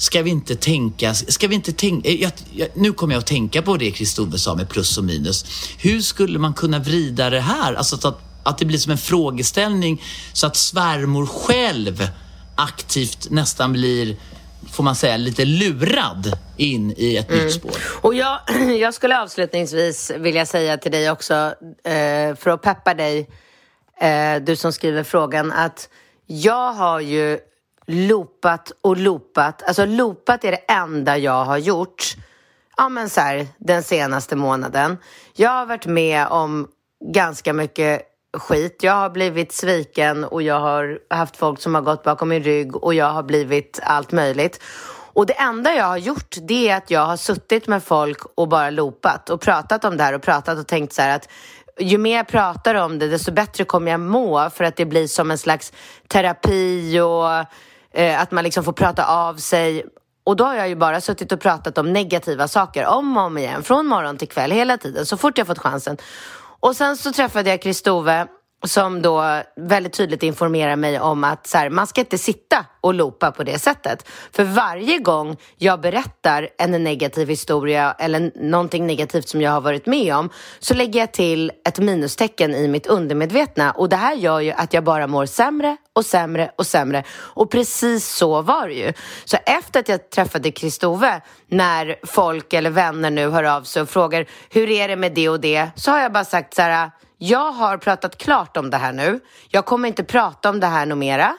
Ska 0.00 0.22
vi 0.22 0.30
inte 0.30 0.56
tänka, 0.56 1.14
ska 1.14 1.48
vi 1.48 1.54
inte 1.54 1.72
tänka, 1.72 2.10
jag, 2.10 2.32
jag, 2.52 2.68
nu 2.74 2.92
kommer 2.92 3.14
jag 3.14 3.20
att 3.20 3.26
tänka 3.26 3.62
på 3.62 3.76
det 3.76 3.90
Kristove 3.90 4.38
sa 4.38 4.54
med 4.54 4.68
plus 4.68 4.98
och 4.98 5.04
minus. 5.04 5.44
Hur 5.78 6.00
skulle 6.00 6.38
man 6.38 6.54
kunna 6.54 6.78
vrida 6.78 7.30
det 7.30 7.40
här? 7.40 7.74
Alltså 7.74 7.96
så 7.96 8.08
att, 8.08 8.20
att 8.42 8.58
det 8.58 8.64
blir 8.64 8.78
som 8.78 8.92
en 8.92 8.98
frågeställning 8.98 10.02
så 10.32 10.46
att 10.46 10.56
svärmor 10.56 11.26
själv 11.26 12.08
aktivt 12.56 13.30
nästan 13.30 13.72
blir, 13.72 14.16
får 14.72 14.84
man 14.84 14.94
säga, 14.94 15.16
lite 15.16 15.44
lurad 15.44 16.38
in 16.56 16.94
i 16.96 17.16
ett 17.16 17.30
nytt 17.30 17.52
spår. 17.52 17.76
Och 18.00 18.14
jag, 18.14 18.40
jag 18.80 18.94
skulle 18.94 19.22
avslutningsvis 19.22 20.12
vilja 20.16 20.46
säga 20.46 20.76
till 20.76 20.92
dig 20.92 21.10
också, 21.10 21.34
eh, 21.84 22.36
för 22.36 22.48
att 22.48 22.62
peppa 22.62 22.94
dig, 22.94 23.30
eh, 24.00 24.42
du 24.42 24.56
som 24.56 24.72
skriver 24.72 25.02
frågan, 25.02 25.52
att 25.52 25.88
jag 26.26 26.72
har 26.72 27.00
ju 27.00 27.38
loopat 27.90 28.72
och 28.80 28.96
loopat. 28.96 29.62
Alltså 29.62 29.84
loopat 29.84 30.44
är 30.44 30.50
det 30.50 30.72
enda 30.72 31.18
jag 31.18 31.44
har 31.44 31.58
gjort 31.58 32.16
ja, 32.80 32.88
men 32.88 33.10
så 33.10 33.20
här, 33.20 33.46
den 33.58 33.82
senaste 33.82 34.36
månaden. 34.36 34.98
Jag 35.34 35.50
har 35.50 35.66
varit 35.66 35.86
med 35.86 36.26
om 36.26 36.68
ganska 37.04 37.52
mycket 37.52 38.02
skit. 38.36 38.78
Jag 38.80 38.92
har 38.92 39.10
blivit 39.10 39.52
sviken 39.52 40.24
och 40.24 40.42
jag 40.42 40.60
har 40.60 40.98
haft 41.10 41.36
folk 41.36 41.60
som 41.60 41.74
har 41.74 41.82
gått 41.82 42.02
bakom 42.02 42.28
min 42.28 42.42
rygg 42.42 42.76
och 42.76 42.94
jag 42.94 43.10
har 43.10 43.22
blivit 43.22 43.80
allt 43.82 44.12
möjligt. 44.12 44.62
Och 45.12 45.26
det 45.26 45.32
enda 45.32 45.74
jag 45.74 45.84
har 45.84 45.96
gjort 45.96 46.36
det 46.42 46.68
är 46.68 46.76
att 46.76 46.90
jag 46.90 47.06
har 47.06 47.16
suttit 47.16 47.66
med 47.66 47.84
folk 47.84 48.18
och 48.34 48.48
bara 48.48 48.70
loopat 48.70 49.30
och 49.30 49.40
pratat 49.40 49.84
om 49.84 49.96
det 49.96 50.02
här 50.04 50.12
och 50.12 50.22
pratat 50.22 50.58
och 50.58 50.66
tänkt 50.66 50.92
så 50.92 51.02
här 51.02 51.16
att 51.16 51.28
ju 51.78 51.98
mer 51.98 52.16
jag 52.16 52.28
pratar 52.28 52.74
om 52.74 52.98
det 52.98 53.08
desto 53.08 53.32
bättre 53.32 53.64
kommer 53.64 53.90
jag 53.90 54.00
må 54.00 54.50
för 54.50 54.64
att 54.64 54.76
det 54.76 54.86
blir 54.86 55.06
som 55.06 55.30
en 55.30 55.38
slags 55.38 55.72
terapi 56.08 57.00
och 57.00 57.46
eh, 57.94 58.20
att 58.20 58.30
man 58.30 58.44
liksom 58.44 58.64
får 58.64 58.72
prata 58.72 59.04
av 59.04 59.34
sig. 59.36 59.84
Och 60.24 60.36
då 60.36 60.44
har 60.44 60.54
jag 60.54 60.68
ju 60.68 60.76
bara 60.76 61.00
suttit 61.00 61.32
och 61.32 61.40
pratat 61.40 61.78
om 61.78 61.92
negativa 61.92 62.48
saker 62.48 62.86
om 62.86 63.16
och 63.16 63.22
om 63.22 63.38
igen, 63.38 63.62
från 63.62 63.86
morgon 63.86 64.16
till 64.16 64.28
kväll, 64.28 64.50
hela 64.50 64.78
tiden, 64.78 65.06
så 65.06 65.16
fort 65.16 65.38
jag 65.38 65.46
fått 65.46 65.58
chansen. 65.58 65.96
Och 66.60 66.76
sen 66.76 66.96
så 66.96 67.12
träffade 67.12 67.50
jag 67.50 67.62
Kristove 67.62 68.26
som 68.66 69.02
då 69.02 69.42
väldigt 69.56 69.92
tydligt 69.92 70.22
informerar 70.22 70.76
mig 70.76 71.00
om 71.00 71.24
att 71.24 71.46
så 71.46 71.58
här, 71.58 71.70
man 71.70 71.86
ska 71.86 72.00
inte 72.00 72.18
sitta 72.18 72.66
och 72.80 72.94
loopa 72.94 73.32
på 73.32 73.42
det 73.42 73.58
sättet. 73.58 74.08
För 74.32 74.44
varje 74.44 74.98
gång 74.98 75.36
jag 75.56 75.80
berättar 75.80 76.48
en 76.58 76.84
negativ 76.84 77.28
historia 77.28 77.96
eller 77.98 78.32
någonting 78.34 78.86
negativt 78.86 79.28
som 79.28 79.40
jag 79.40 79.50
har 79.50 79.60
varit 79.60 79.86
med 79.86 80.14
om 80.14 80.30
så 80.58 80.74
lägger 80.74 81.00
jag 81.00 81.12
till 81.12 81.52
ett 81.68 81.78
minustecken 81.78 82.54
i 82.54 82.68
mitt 82.68 82.86
undermedvetna 82.86 83.70
och 83.70 83.88
det 83.88 83.96
här 83.96 84.14
gör 84.14 84.40
ju 84.40 84.52
att 84.52 84.74
jag 84.74 84.84
bara 84.84 85.06
mår 85.06 85.26
sämre 85.26 85.76
och 85.92 86.06
sämre 86.06 86.50
och 86.56 86.66
sämre. 86.66 87.04
Och 87.10 87.50
precis 87.50 88.08
så 88.08 88.42
var 88.42 88.68
det 88.68 88.74
ju. 88.74 88.92
Så 89.24 89.36
efter 89.46 89.80
att 89.80 89.88
jag 89.88 90.10
träffade 90.10 90.50
Kristove, 90.50 91.20
när 91.48 91.96
folk 92.06 92.52
eller 92.52 92.70
vänner 92.70 93.10
nu 93.10 93.30
hör 93.30 93.44
av 93.44 93.62
sig 93.62 93.82
och 93.82 93.88
frågar 93.88 94.26
hur 94.50 94.70
är 94.70 94.88
det 94.88 94.96
med 94.96 95.14
det 95.14 95.28
och 95.28 95.40
det, 95.40 95.70
så 95.76 95.90
har 95.90 95.98
jag 95.98 96.12
bara 96.12 96.24
sagt 96.24 96.54
så 96.54 96.62
här 96.62 96.90
jag 97.22 97.52
har 97.52 97.76
pratat 97.78 98.18
klart 98.18 98.56
om 98.56 98.70
det 98.70 98.76
här 98.76 98.92
nu. 98.92 99.20
Jag 99.48 99.66
kommer 99.66 99.88
inte 99.88 100.04
prata 100.04 100.50
om 100.50 100.60
det 100.60 100.66
här 100.66 100.86
något 100.86 100.98
mera. 100.98 101.36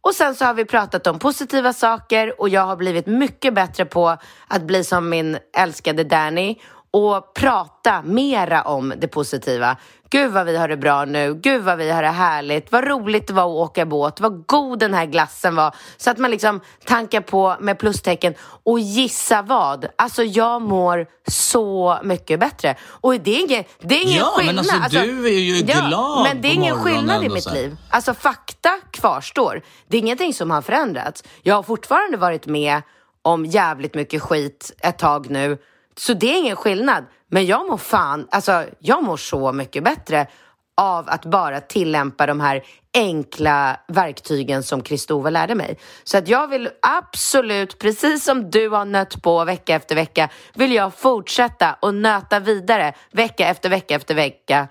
Och 0.00 0.14
sen 0.14 0.34
så 0.34 0.44
har 0.44 0.54
vi 0.54 0.64
pratat 0.64 1.06
om 1.06 1.18
positiva 1.18 1.72
saker 1.72 2.40
och 2.40 2.48
jag 2.48 2.62
har 2.62 2.76
blivit 2.76 3.06
mycket 3.06 3.54
bättre 3.54 3.84
på 3.84 4.16
att 4.48 4.62
bli 4.62 4.84
som 4.84 5.08
min 5.08 5.38
älskade 5.56 6.04
Danny 6.04 6.56
och 6.94 7.34
prata 7.34 8.02
mera 8.02 8.62
om 8.62 8.94
det 8.98 9.08
positiva. 9.08 9.76
Gud 10.10 10.32
vad 10.32 10.46
vi 10.46 10.56
har 10.56 10.68
det 10.68 10.76
bra 10.76 11.04
nu, 11.04 11.34
gud 11.34 11.62
vad 11.62 11.78
vi 11.78 11.90
har 11.90 12.02
det 12.02 12.08
härligt, 12.08 12.72
vad 12.72 12.84
roligt 12.84 13.26
det 13.26 13.32
var 13.32 13.42
att 13.44 13.70
åka 13.70 13.86
båt, 13.86 14.20
vad 14.20 14.46
god 14.46 14.78
den 14.78 14.94
här 14.94 15.06
glassen 15.06 15.56
var. 15.56 15.74
Så 15.96 16.10
att 16.10 16.18
man 16.18 16.30
liksom 16.30 16.60
tankar 16.84 17.20
på 17.20 17.56
med 17.60 17.78
plustecken 17.78 18.34
och 18.40 18.80
gissa 18.80 19.42
vad? 19.42 19.86
Alltså 19.96 20.22
jag 20.22 20.62
mår 20.62 21.06
så 21.30 21.98
mycket 22.02 22.40
bättre. 22.40 22.76
Och 22.84 23.20
det 23.20 23.36
är 23.36 23.50
ingen, 23.50 23.64
det 23.80 23.94
är 23.94 24.02
ingen 24.02 24.16
ja, 24.16 24.34
skillnad. 24.36 24.66
men 24.66 24.82
alltså, 24.82 25.00
du 25.00 25.26
är 25.26 25.38
ju 25.38 25.62
glad 25.62 25.92
ja, 25.92 26.26
Men 26.28 26.42
det 26.42 26.48
är 26.48 26.52
ingen 26.52 26.76
skillnad 26.76 27.24
i 27.24 27.28
mitt 27.28 27.52
liv. 27.52 27.76
Alltså 27.90 28.14
fakta 28.14 28.70
kvarstår. 28.90 29.62
Det 29.88 29.96
är 29.96 30.00
ingenting 30.00 30.34
som 30.34 30.50
har 30.50 30.62
förändrats. 30.62 31.24
Jag 31.42 31.54
har 31.54 31.62
fortfarande 31.62 32.16
varit 32.16 32.46
med 32.46 32.82
om 33.22 33.44
jävligt 33.44 33.94
mycket 33.94 34.22
skit 34.22 34.72
ett 34.80 34.98
tag 34.98 35.30
nu. 35.30 35.58
Så 35.96 36.14
det 36.14 36.26
är 36.26 36.38
ingen 36.38 36.56
skillnad. 36.56 37.04
Men 37.28 37.46
jag 37.46 37.68
mår 37.68 37.76
fan, 37.76 38.28
alltså 38.30 38.64
jag 38.78 39.04
mår 39.04 39.16
så 39.16 39.52
mycket 39.52 39.84
bättre 39.84 40.26
av 40.76 41.08
att 41.08 41.24
bara 41.24 41.60
tillämpa 41.60 42.26
de 42.26 42.40
här 42.40 42.64
enkla 42.94 43.80
verktygen 43.88 44.62
som 44.62 44.82
Kristova 44.82 45.30
lärde 45.30 45.54
mig. 45.54 45.78
Så 46.04 46.18
att 46.18 46.28
jag 46.28 46.48
vill 46.48 46.70
absolut, 46.82 47.78
precis 47.78 48.24
som 48.24 48.50
du 48.50 48.68
har 48.68 48.84
nött 48.84 49.22
på 49.22 49.44
vecka 49.44 49.74
efter 49.74 49.94
vecka, 49.94 50.28
vill 50.54 50.72
jag 50.72 50.94
fortsätta 50.94 51.76
och 51.80 51.94
nöta 51.94 52.40
vidare 52.40 52.94
vecka 53.10 53.48
efter 53.48 53.68
vecka 53.68 53.94
efter 53.94 54.14
vecka. 54.14 54.68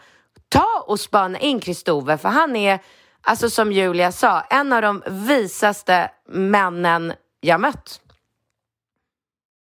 Ta 0.49 0.83
och 0.87 0.99
spana 0.99 1.39
in 1.39 1.59
Kristove, 1.59 2.17
för 2.17 2.29
han 2.29 2.55
är, 2.55 2.79
alltså 3.21 3.49
som 3.49 3.71
Julia 3.71 4.11
sa, 4.11 4.41
en 4.41 4.73
av 4.73 4.81
de 4.81 5.03
visaste 5.07 6.11
männen 6.27 7.13
jag 7.41 7.61
mött. 7.61 8.01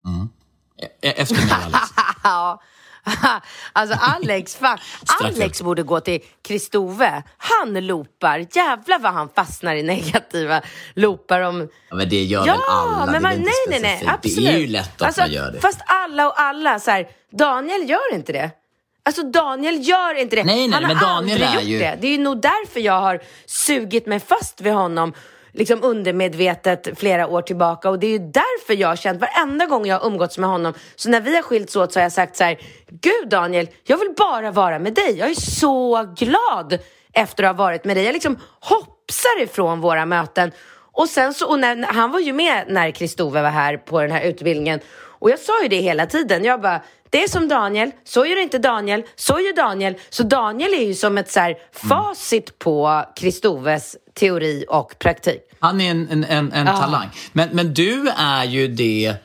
Mm. 0.08 0.30
E- 1.01 1.13
Efter 1.21 1.36
mig 1.36 1.43
Alex. 1.65 1.80
Ja. 2.23 2.61
Alltså 3.73 3.97
Alex, 4.01 4.55
fan, 4.55 4.78
Alex 5.23 5.61
borde 5.61 5.84
gå 5.84 5.99
till 5.99 6.19
Kristove. 6.41 7.23
Han 7.38 7.73
loopar. 7.88 8.45
Jävlar 8.51 8.99
vad 8.99 9.13
han 9.13 9.30
fastnar 9.36 9.76
i 9.76 9.84
negativa 9.84 10.61
loopar 10.93 11.41
om... 11.41 11.69
Ja, 11.89 11.95
men 11.95 12.09
det 12.09 12.23
gör 12.23 12.47
Ja, 12.47 12.53
väl 12.53 12.61
alla? 12.69 13.05
men 13.05 13.11
det 13.11 13.17
är 13.17 13.21
man, 13.21 13.32
väl 13.32 13.39
inte 13.39 13.51
nej, 13.69 13.80
nej, 13.82 13.99
nej, 14.03 14.13
absolut. 14.13 14.38
Det 14.49 14.53
är 14.53 14.57
ju 14.57 14.67
lätt 14.67 15.01
att 15.01 15.07
alltså, 15.07 15.21
man 15.21 15.32
gör 15.32 15.51
det. 15.51 15.59
Fast 15.59 15.80
alla 15.86 16.28
och 16.28 16.39
alla, 16.41 16.80
så 16.80 16.91
här, 16.91 17.07
Daniel 17.32 17.89
gör 17.89 18.13
inte 18.13 18.32
det. 18.34 18.51
Alltså 19.03 19.23
Daniel 19.23 19.88
gör 19.88 20.15
inte 20.15 20.36
det. 20.36 20.43
Nej, 20.43 20.67
nej, 20.67 20.73
Han 20.73 20.84
har 20.84 20.93
men 20.93 21.03
Daniel 21.03 21.43
aldrig 21.43 21.49
är 21.49 21.53
gjort 21.61 21.71
ju- 21.71 21.80
det. 21.80 21.97
Det 22.01 22.07
är 22.07 22.11
ju 22.11 22.17
nog 22.17 22.41
därför 22.41 22.80
jag 22.80 23.01
har 23.01 23.21
sugit 23.45 24.05
mig 24.05 24.19
fast 24.19 24.61
vid 24.61 24.73
honom 24.73 25.13
liksom 25.56 25.84
undermedvetet 25.84 26.99
flera 26.99 27.28
år 27.28 27.41
tillbaka 27.41 27.89
och 27.89 27.99
det 27.99 28.08
är 28.08 28.12
ju 28.12 28.32
därför 28.32 28.74
jag 28.74 28.88
har 28.88 28.95
känt 28.95 29.22
varenda 29.22 29.66
gång 29.66 29.86
jag 29.86 29.99
har 29.99 30.08
umgåtts 30.08 30.38
med 30.38 30.49
honom 30.49 30.74
så 30.95 31.10
när 31.10 31.22
vi 31.22 31.36
har 31.36 31.41
skilts 31.41 31.76
åt 31.76 31.93
så 31.93 31.99
har 31.99 32.03
jag 32.03 32.12
sagt 32.12 32.36
så 32.36 32.43
här 32.43 32.60
Gud 32.89 33.30
Daniel, 33.30 33.68
jag 33.84 33.97
vill 33.97 34.14
bara 34.18 34.51
vara 34.51 34.80
med 34.80 34.93
dig. 34.93 35.18
Jag 35.18 35.30
är 35.30 35.36
så 35.36 36.03
glad 36.18 36.80
efter 37.14 37.43
att 37.43 37.58
ha 37.58 37.66
varit 37.66 37.86
med 37.86 37.97
dig. 37.97 38.06
Jag 38.06 38.14
liksom 38.14 38.39
hoppsar 38.60 39.41
ifrån 39.41 39.82
våra 39.82 40.06
möten 40.06 40.51
och 40.91 41.10
sen 41.10 41.34
så, 41.34 41.49
och 41.49 41.60
när, 41.60 41.86
han 41.93 42.12
var 42.12 42.20
ju 42.20 42.34
med 42.34 42.66
när 42.68 42.91
Kristove 42.91 43.41
var 43.41 43.49
här 43.49 43.78
på 43.78 44.01
den 44.01 44.12
här 44.12 44.22
utbildningen 44.22 44.80
och 45.26 45.30
jag 45.30 45.39
sa 45.39 45.64
ju 45.64 45.68
det 45.68 45.82
hela 45.82 46.06
tiden. 46.06 46.43
Jag 46.43 46.62
bara, 46.62 46.82
det 47.10 47.24
är 47.24 47.28
som 47.28 47.47
Daniel, 47.47 47.91
så 48.03 48.26
gör 48.26 48.41
inte 48.41 48.58
Daniel, 48.58 49.03
så 49.16 49.39
gör 49.39 49.56
Daniel. 49.56 49.95
Så 50.10 50.24
Daniel 50.24 50.74
är 50.74 50.84
ju 50.84 50.93
som 50.93 51.18
ett 51.18 51.32
så 51.32 51.39
här 51.39 51.58
facit 51.72 52.60
på 52.60 53.03
Kristoves 53.16 53.95
teori 54.20 54.66
och 54.70 54.95
praktik. 54.99 55.41
Han 55.59 55.82
är 55.82 55.91
en, 55.91 56.07
en, 56.09 56.24
en, 56.24 56.51
en 56.51 56.68
Ja. 56.68 56.78
talang. 56.78 57.09
Men, 57.34 57.49
men 57.51 57.74
du 57.74 58.09
är 58.18 58.43
ju 58.43 58.68
det 58.68 59.16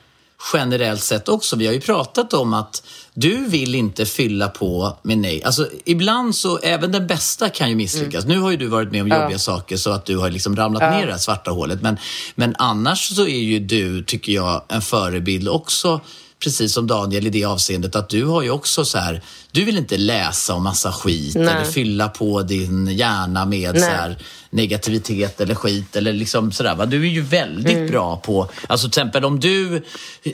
generellt 0.53 1.01
sett 1.03 1.29
också. 1.29 1.55
Vi 1.55 1.65
har 1.67 1.73
ju 1.73 1.81
pratat 1.81 2.33
om 2.33 2.53
att 2.53 2.83
du 3.13 3.45
vill 3.45 3.75
inte 3.75 4.05
fylla 4.05 4.47
på 4.47 4.97
med 5.03 5.17
nej. 5.17 5.43
Alltså 5.43 5.67
ibland 5.85 6.35
så, 6.35 6.57
även 6.59 6.91
den 6.91 7.07
bästa 7.07 7.49
kan 7.49 7.69
ju 7.69 7.75
misslyckas. 7.75 8.25
Nu 8.25 8.39
har 8.39 8.51
ju 8.51 8.57
du 8.57 8.67
varit 8.67 8.91
med 8.91 9.01
om 9.01 9.07
jobbiga 9.07 9.39
saker 9.39 9.77
så 9.77 9.89
att 9.91 10.05
du 10.05 10.17
har 10.17 10.29
liksom 10.29 10.55
ramlat 10.55 10.81
ner 10.93 11.03
i 11.03 11.05
det 11.05 11.11
här 11.11 11.19
svarta 11.19 11.51
hålet. 11.51 11.81
Men, 11.81 11.97
men 12.35 12.55
annars 12.59 13.15
så 13.15 13.23
är 13.23 13.39
ju 13.41 13.59
du, 13.59 14.03
tycker 14.03 14.33
jag, 14.33 14.61
en 14.67 14.81
förebild 14.81 15.49
också 15.49 16.01
precis 16.43 16.73
som 16.73 16.87
Daniel 16.87 17.27
i 17.27 17.29
det 17.29 17.45
avseendet 17.45 17.95
att 17.95 18.09
du 18.09 18.25
har 18.25 18.41
ju 18.41 18.49
också 18.49 18.85
så 18.85 18.97
här, 18.97 19.21
du 19.51 19.63
vill 19.63 19.77
inte 19.77 19.97
läsa 19.97 20.53
om 20.53 20.63
massa 20.63 20.91
skit 20.91 21.35
Nej. 21.35 21.43
eller 21.55 21.65
fylla 21.65 22.07
på 22.09 22.41
din 22.41 22.87
hjärna 22.87 23.45
med 23.45 23.73
Nej. 23.73 23.81
så 23.83 23.87
här 23.89 24.17
negativitet 24.49 25.41
eller 25.41 25.55
skit 25.55 25.95
eller 25.95 26.13
liksom 26.13 26.51
sådär. 26.51 26.75
Va? 26.75 26.85
Du 26.85 27.01
är 27.07 27.09
ju 27.09 27.21
väldigt 27.21 27.77
Mm. 27.77 27.91
bra 27.91 28.17
på, 28.17 28.49
alltså 28.67 28.89
till 28.89 29.01
exempel 29.01 29.25
om 29.25 29.39
du 29.39 29.83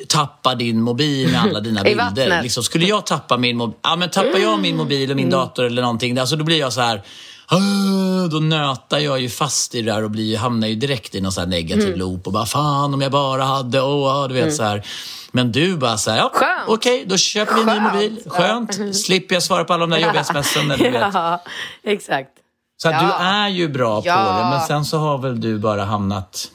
tappar 0.07 0.55
din 0.55 0.81
mobil 0.81 1.31
med 1.31 1.41
alla 1.41 1.59
dina 1.59 1.83
bilder. 2.15 2.41
Liksom, 2.43 2.63
skulle 2.63 2.85
jag 2.85 3.05
tappa 3.05 3.37
min 3.37 3.57
mobil, 3.57 3.75
ja 3.83 3.95
men 3.95 4.09
tappar 4.09 4.39
jag 4.39 4.59
min 4.59 4.77
mobil 4.77 5.09
och 5.09 5.15
min 5.15 5.27
Mm. 5.27 5.39
dator 5.39 5.65
eller 5.65 5.81
någonting, 5.81 6.17
alltså 6.17 6.35
då 6.35 6.43
blir 6.43 6.59
jag 6.59 6.73
så 6.73 6.81
här 6.81 7.01
då 8.31 8.39
nötar 8.39 8.99
jag 8.99 9.19
ju 9.19 9.29
fast 9.29 9.75
i 9.75 9.81
det 9.81 9.91
där 9.91 10.03
och 10.03 10.11
blir, 10.11 10.37
hamnar 10.37 10.67
ju 10.67 10.75
direkt 10.75 11.15
i 11.15 11.21
någon 11.21 11.31
så 11.31 11.39
här 11.41 11.47
negativ 11.47 11.87
Mm. 11.87 11.99
loop 11.99 12.27
och 12.27 12.33
bara 12.33 12.45
fan 12.45 12.93
om 12.93 13.01
jag 13.01 13.11
bara 13.11 13.43
hade, 13.43 13.81
åh, 13.81 14.27
du 14.27 14.33
vet 14.33 14.55
så 14.55 14.63
här. 14.63 14.83
Men 15.31 15.51
du 15.51 15.77
bara 15.77 15.97
så 15.97 16.11
här, 16.11 16.17
ja, 16.17 16.31
okej, 16.67 17.05
då 17.07 17.17
köper 17.17 17.55
vi 17.55 17.61
en 17.61 17.67
ny 17.67 17.79
mobil. 17.79 18.19
Skönt. 18.27 18.95
Slipper 18.95 19.35
jag 19.35 19.43
svara 19.43 19.63
på 19.63 19.73
alla 19.73 19.85
de 19.87 19.89
där 19.89 19.97
jobbiga 20.05 20.23
smsen. 20.23 20.71
Eller, 20.71 20.91
vet. 20.91 21.13
Ja, 21.13 21.43
exakt. 21.83 22.29
Så 22.81 22.87
Ja. 22.87 23.01
du 23.01 23.23
är 23.25 23.47
ju 23.47 23.67
bra 23.69 24.01
på 24.01 24.07
Ja. 24.07 24.15
det, 24.43 24.49
men 24.49 24.61
sen 24.61 24.85
så 24.85 24.97
har 24.97 25.17
väl 25.17 25.41
du 25.41 25.59
bara 25.59 25.85
hamnat... 25.85 26.47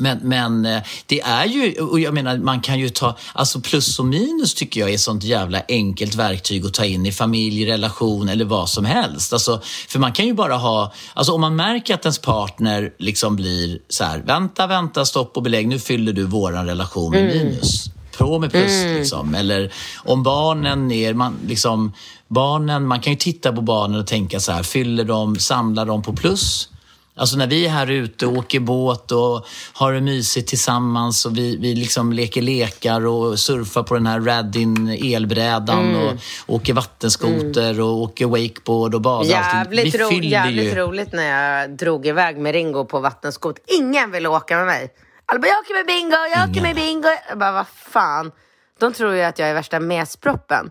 Men, 0.00 0.18
men 0.22 0.66
eh, 0.66 0.82
det 1.06 1.20
är 1.20 1.46
ju, 1.46 1.80
och 1.80 2.00
jag 2.00 2.14
menar 2.14 2.38
man 2.38 2.60
kan 2.60 2.78
ju 2.78 2.88
ta, 2.88 3.16
alltså 3.32 3.60
plus 3.60 3.98
och 3.98 4.04
minus 4.04 4.54
tycker 4.54 4.80
jag 4.80 4.90
är 4.90 4.98
sånt 4.98 5.24
jävla 5.24 5.62
enkelt 5.68 6.14
verktyg 6.14 6.66
att 6.66 6.74
ta 6.74 6.84
in 6.84 7.06
i 7.06 7.12
familj, 7.12 7.66
relation 7.66 8.28
eller 8.28 8.44
vad 8.44 8.68
som 8.68 8.84
helst. 8.84 9.32
Alltså, 9.32 9.60
för 9.88 9.98
man 9.98 10.12
kan 10.12 10.26
ju 10.26 10.34
bara 10.34 10.56
ha, 10.56 10.92
alltså 11.14 11.32
om 11.32 11.40
man 11.40 11.56
märker 11.56 11.94
att 11.94 12.04
ens 12.04 12.18
partner 12.18 12.92
liksom 12.98 13.36
blir 13.36 13.78
så 13.88 14.04
här, 14.04 14.18
vänta, 14.18 14.66
vänta, 14.66 15.04
stopp 15.04 15.36
och 15.36 15.42
belägg, 15.42 15.68
nu 15.68 15.78
fyller 15.78 16.12
du 16.12 16.24
våran 16.24 16.66
relation 16.66 17.10
med 17.10 17.24
minus. 17.24 17.84
På 18.18 18.38
med 18.38 18.50
plus 18.50 18.84
liksom. 18.84 19.34
Eller 19.34 19.72
om 20.04 20.22
barnen 20.22 20.92
är, 20.92 21.14
man 21.14 21.36
liksom, 21.46 21.92
barnen, 22.28 22.86
man 22.86 23.00
kan 23.00 23.12
ju 23.12 23.16
titta 23.16 23.52
på 23.52 23.60
barnen 23.60 24.00
och 24.00 24.06
tänka 24.06 24.40
så 24.40 24.52
här, 24.52 24.62
fyller 24.62 25.04
de, 25.04 25.38
samlar 25.38 25.86
de 25.86 26.02
på 26.02 26.12
plus? 26.12 26.68
Alltså 27.14 27.36
när 27.36 27.46
vi 27.46 27.66
är 27.66 27.70
här 27.70 27.90
ute 27.90 28.26
och 28.26 28.32
åker 28.32 28.60
båt 28.60 29.12
och 29.12 29.46
har 29.72 29.92
det 29.92 30.00
mysigt 30.00 30.48
tillsammans 30.48 31.26
och 31.26 31.38
vi, 31.38 31.56
vi 31.56 31.74
liksom 31.74 32.12
leker 32.12 32.42
lekar 32.42 33.06
och 33.06 33.38
surfar 33.38 33.82
på 33.82 33.94
den 33.94 34.06
här 34.06 34.20
Radin 34.20 34.88
elbrädan 34.88 35.96
och 35.96 36.14
åker 36.46 36.72
vattenskoter 36.72 37.80
och 37.80 38.02
åker 38.02 38.26
wakeboard 38.26 38.94
och 38.94 39.00
badar. 39.00 39.30
Jävligt, 39.30 39.94
ro, 39.94 40.12
jävligt 40.12 40.74
roligt 40.74 41.12
när 41.12 41.58
jag 41.58 41.70
drog 41.70 42.06
iväg 42.06 42.38
med 42.38 42.52
Ringo 42.52 42.84
på 42.84 43.00
vattenskot. 43.00 43.56
Ingen 43.66 44.10
ville 44.10 44.28
åka 44.28 44.56
med 44.56 44.66
mig. 44.66 44.90
Alla 45.26 45.40
bara, 45.40 45.48
jag 45.48 45.58
åker 45.58 45.74
med 45.74 45.86
Bingo, 45.86 46.16
jag 46.34 46.50
åker 46.50 46.62
med 46.62 46.76
Bingo. 46.76 47.08
Jag 47.28 47.38
bara, 47.38 47.52
vad 47.52 47.66
fan. 47.68 48.32
De 48.80 48.92
tror 48.92 49.14
ju 49.14 49.22
att 49.22 49.38
jag 49.38 49.48
är 49.48 49.54
värsta 49.54 49.80
mesproppen. 49.80 50.70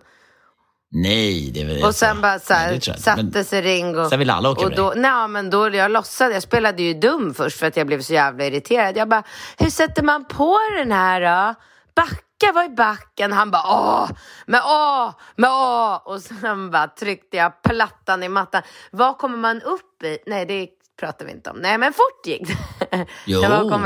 Nej, 0.91 1.51
det 1.53 1.61
är 1.61 1.65
väl 1.65 1.83
Och 1.83 1.95
sen 1.95 2.21
bara 2.21 2.39
så 2.39 2.53
Nej, 2.53 2.61
här, 2.65 2.73
inte. 2.73 2.93
satte 3.01 3.43
sig 3.43 3.61
Ringo. 3.61 4.09
sen 4.09 4.19
vill 4.19 4.29
alla 4.29 4.49
åka 4.49 4.61
och 4.65 4.69
med 4.69 4.77
då, 4.77 4.93
nej, 4.95 5.27
men 5.27 5.49
då 5.49 5.69
jag 5.69 5.91
låtsade, 5.91 6.33
jag 6.33 6.43
spelade 6.43 6.83
ju 6.83 6.93
dum 6.93 7.33
först 7.33 7.59
för 7.59 7.67
att 7.67 7.77
jag 7.77 7.87
blev 7.87 8.01
så 8.01 8.13
jävla 8.13 8.45
irriterad. 8.45 8.97
Jag 8.97 9.09
bara, 9.09 9.23
hur 9.57 9.69
sätter 9.69 10.03
man 10.03 10.25
på 10.25 10.57
den 10.77 10.91
här 10.91 11.21
då? 11.21 11.55
Backa, 11.95 12.51
vad 12.53 12.65
är 12.65 12.69
backen? 12.69 13.31
Han 13.31 13.51
bara, 13.51 13.63
åh, 13.65 14.09
men 14.45 14.61
åh, 14.65 15.11
men 15.35 15.49
åh. 15.51 15.95
Och 16.05 16.21
sen 16.21 16.71
bara 16.71 16.87
tryckte 16.87 17.37
jag 17.37 17.61
plattan 17.61 18.23
i 18.23 18.29
mattan. 18.29 18.61
Vad 18.91 19.17
kommer 19.17 19.37
man 19.37 19.61
upp 19.61 20.03
i? 20.03 20.17
Nej, 20.27 20.45
det 20.45 20.67
pratar 20.99 21.25
vi 21.25 21.31
inte 21.31 21.49
om. 21.49 21.57
Nej, 21.57 21.77
men 21.77 21.93
fort 21.93 22.25
gick 22.25 22.47
det. 22.47 23.05
Jo, 23.25 23.41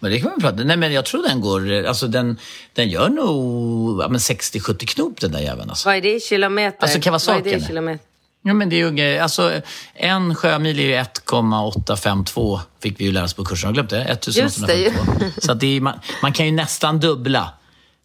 men 0.00 0.10
det 0.10 0.20
kan 0.20 0.30
man 0.30 0.40
prata 0.40 0.64
Nej, 0.64 0.76
men 0.76 0.92
jag 0.92 1.04
tror 1.04 1.22
den 1.22 1.40
går, 1.40 1.84
alltså 1.84 2.06
den, 2.06 2.38
den 2.72 2.88
gör 2.88 3.08
nog 3.08 4.02
ja, 4.02 4.08
men 4.08 4.18
60-70 4.18 4.86
knop 4.86 5.20
den 5.20 5.32
där 5.32 5.40
jäveln. 5.40 5.70
Alltså. 5.70 5.88
Vad 5.88 5.96
är 5.96 6.00
det 6.00 6.14
i 6.14 6.20
kilometer? 6.20 6.78
Alltså, 6.82 7.10
vara 7.10 7.20
Vad 7.26 7.46
är 7.46 7.50
det 7.50 7.56
i 7.56 7.66
kilometer? 7.66 8.04
Ja, 8.42 8.54
men 8.54 8.68
det 8.68 8.80
är 8.80 8.90
ju, 8.90 9.18
alltså, 9.18 9.60
en 9.94 10.34
sjömil 10.34 10.78
är 10.78 10.82
ju 10.82 10.94
1,852 10.94 12.60
fick 12.82 13.00
vi 13.00 13.04
ju 13.04 13.12
lära 13.12 13.24
oss 13.24 13.34
på 13.34 13.44
kursen. 13.44 13.68
Du 13.68 13.74
glömt 13.74 13.90
det? 13.90 14.04
1852. 14.04 15.24
Så 15.38 15.54
det 15.54 15.76
är, 15.76 15.80
man, 15.80 16.00
man 16.22 16.32
kan 16.32 16.46
ju 16.46 16.52
nästan 16.52 17.00
dubbla. 17.00 17.52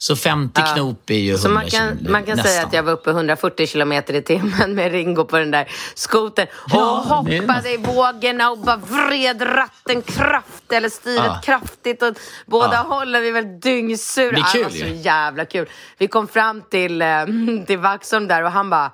Så 0.03 0.15
50 0.15 0.61
knop 0.73 1.09
är 1.09 1.13
ju 1.15 1.29
100 1.31 1.37
Så 1.41 1.49
man 1.49 1.69
kan, 1.69 1.97
kilo, 1.97 2.11
man 2.11 2.23
kan 2.23 2.37
säga 2.37 2.63
att 2.65 2.73
jag 2.73 2.83
var 2.83 2.91
uppe 2.93 3.09
140 3.09 3.67
kilometer 3.67 4.13
i 4.13 4.21
timmen 4.21 4.75
med 4.75 4.91
Ringo 4.91 5.25
på 5.25 5.37
den 5.37 5.51
där 5.51 5.67
skotern 5.95 6.47
och 6.53 6.69
Ja, 6.73 7.03
hoppade 7.07 7.71
i 7.73 7.77
vågorna 7.77 8.49
och 8.51 8.57
bara 8.57 8.75
vred 8.77 9.41
ratten 9.41 10.01
kraftigt 10.01 10.71
eller 10.71 10.89
styret 10.89 11.23
Ja. 11.25 11.41
kraftigt 11.43 12.03
åt 12.03 12.19
båda 12.45 12.73
Ja. 12.73 12.79
hållen. 12.95 13.21
Vi 13.21 13.31
var 13.31 13.41
dyngsura. 13.61 14.31
Det 14.31 14.37
är 14.39 14.51
kul 14.53 14.63
var 14.63 14.69
så 14.69 14.85
jävla 14.85 15.45
kul. 15.45 15.69
Vi 15.97 16.07
kom 16.07 16.27
fram 16.27 16.61
till, 16.61 17.01
eh, 17.01 17.25
till 17.67 17.77
Vaxholm 17.79 18.27
där 18.27 18.43
och 18.43 18.51
han 18.51 18.69
bara, 18.69 18.91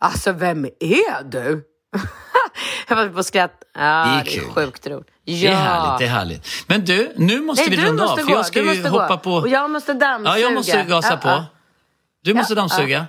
alltså 0.00 0.32
vem 0.32 0.64
är 0.80 1.22
du? 1.24 1.64
jag 2.88 2.96
var 2.96 3.08
på 3.08 3.22
skratt. 3.22 3.62
Ja, 3.74 3.80
Det 3.80 3.86
är 3.86 4.24
det 4.24 4.36
är, 4.36 4.40
sjukt 4.54 4.86
roligt. 4.86 5.08
Det 5.26 5.32
Ja. 5.32 5.50
är 5.50 5.54
härligt, 5.56 5.98
det 5.98 6.04
är 6.04 6.08
härligt. 6.08 6.46
Men 6.66 6.84
du, 6.84 7.12
nu 7.16 7.40
måste 7.40 7.68
Nej, 7.68 7.78
vi 7.78 7.84
runda 7.86 8.04
av. 8.04 8.16
För 8.16 8.30
jag 8.30 8.46
ska 8.46 8.74
ju 8.74 8.88
hoppa 8.88 9.08
gå. 9.08 9.16
på... 9.18 9.32
Och 9.34 9.48
jag 9.48 9.70
måste 9.70 9.94
dammsuga. 9.94 10.30
Ja, 10.30 10.38
jag 10.38 10.54
måste 10.54 10.84
gasa 10.88 11.10
Ja, 11.10 11.16
på. 11.16 11.28
ja. 11.28 11.44
Du 12.24 12.34
måste 12.34 12.52
Ja, 12.52 12.60
dammsuga. 12.60 13.06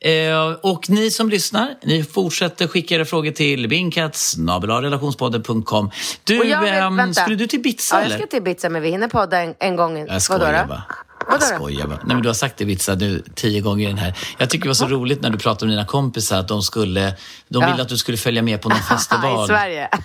Eh, 0.00 0.52
och 0.62 0.90
ni 0.90 1.10
som 1.10 1.28
lyssnar, 1.28 1.74
ni 1.82 2.04
fortsätter 2.04 2.66
skicka 2.66 2.94
era 2.94 3.04
frågor 3.04 3.30
till 3.30 3.68
bingkats.relationspodden.com. 3.68 5.90
Du, 6.24 6.38
vill- 6.38 6.52
ehm, 6.52 6.96
vänta. 6.96 7.20
skulle 7.22 7.36
du 7.36 7.46
till 7.46 7.58
Ibiza 7.60 7.96
Ja, 8.02 8.08
jag 8.08 8.18
ska 8.18 8.26
till 8.26 8.38
Ibiza 8.38 8.68
men 8.68 8.82
vi 8.82 8.90
hinner 8.90 9.08
podda 9.08 9.38
en, 9.40 9.54
en 9.58 9.76
gång. 9.76 9.98
Jag 10.06 10.22
skojar 10.22 10.66
bara. 10.66 10.82
Vadå 11.28 11.44
Jag 11.44 11.50
då? 11.50 11.56
skojar 11.56 11.86
bara. 11.86 11.96
Nej, 11.96 12.14
men 12.14 12.22
du 12.22 12.28
har 12.28 12.34
sagt 12.34 12.60
Ibiza 12.60 12.94
nu 12.94 13.22
tio 13.34 13.60
gånger 13.60 13.84
i 13.84 13.88
den 13.88 13.98
här. 13.98 14.18
Jag 14.38 14.50
tycker 14.50 14.62
det 14.64 14.68
var 14.68 14.74
så 14.74 14.86
roligt 14.86 15.22
när 15.22 15.30
du 15.30 15.38
pratade 15.38 15.66
med 15.66 15.72
dina 15.76 15.86
kompisar 15.86 16.38
att 16.40 16.48
de 16.48 16.62
skulle, 16.62 17.14
de 17.48 17.62
Ja. 17.62 17.70
ville 17.70 17.82
att 17.82 17.88
du 17.88 17.96
skulle 17.96 18.16
följa 18.16 18.42
med 18.42 18.62
på 18.62 18.68
någon 18.68 18.78
festival. 18.88 19.44
I 19.44 19.48
Sverige. 19.48 19.88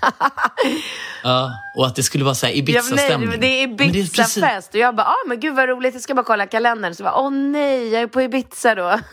Ja, 1.24 1.52
och 1.78 1.86
att 1.88 1.96
det 1.96 2.04
skulle 2.04 2.24
vara 2.24 2.36
så 2.36 2.46
här 2.46 2.54
Ja, 2.54 2.60
Ibiza-stämning. 2.60 3.30
nej, 3.30 3.38
det 3.40 3.48
är 3.64 3.68
det 3.68 3.78
precis- 3.78 4.38
Ibiza-fest 4.38 4.70
och 4.74 4.80
jag 4.80 4.96
bara, 4.96 5.08
ah, 5.08 5.28
men 5.28 5.40
gud 5.40 5.56
vad 5.56 5.70
roligt, 5.70 5.94
jag 5.94 6.04
ska 6.04 6.16
bara 6.16 6.24
kolla 6.26 6.46
kalendern. 6.48 6.96
Så 6.96 7.04
jag 7.04 7.12
bara, 7.14 7.22
åh 7.22 7.32
nej, 7.32 7.90
jag 7.90 8.02
är 8.02 8.08
på 8.08 8.22
Ibiza 8.22 8.76
då. 8.76 9.00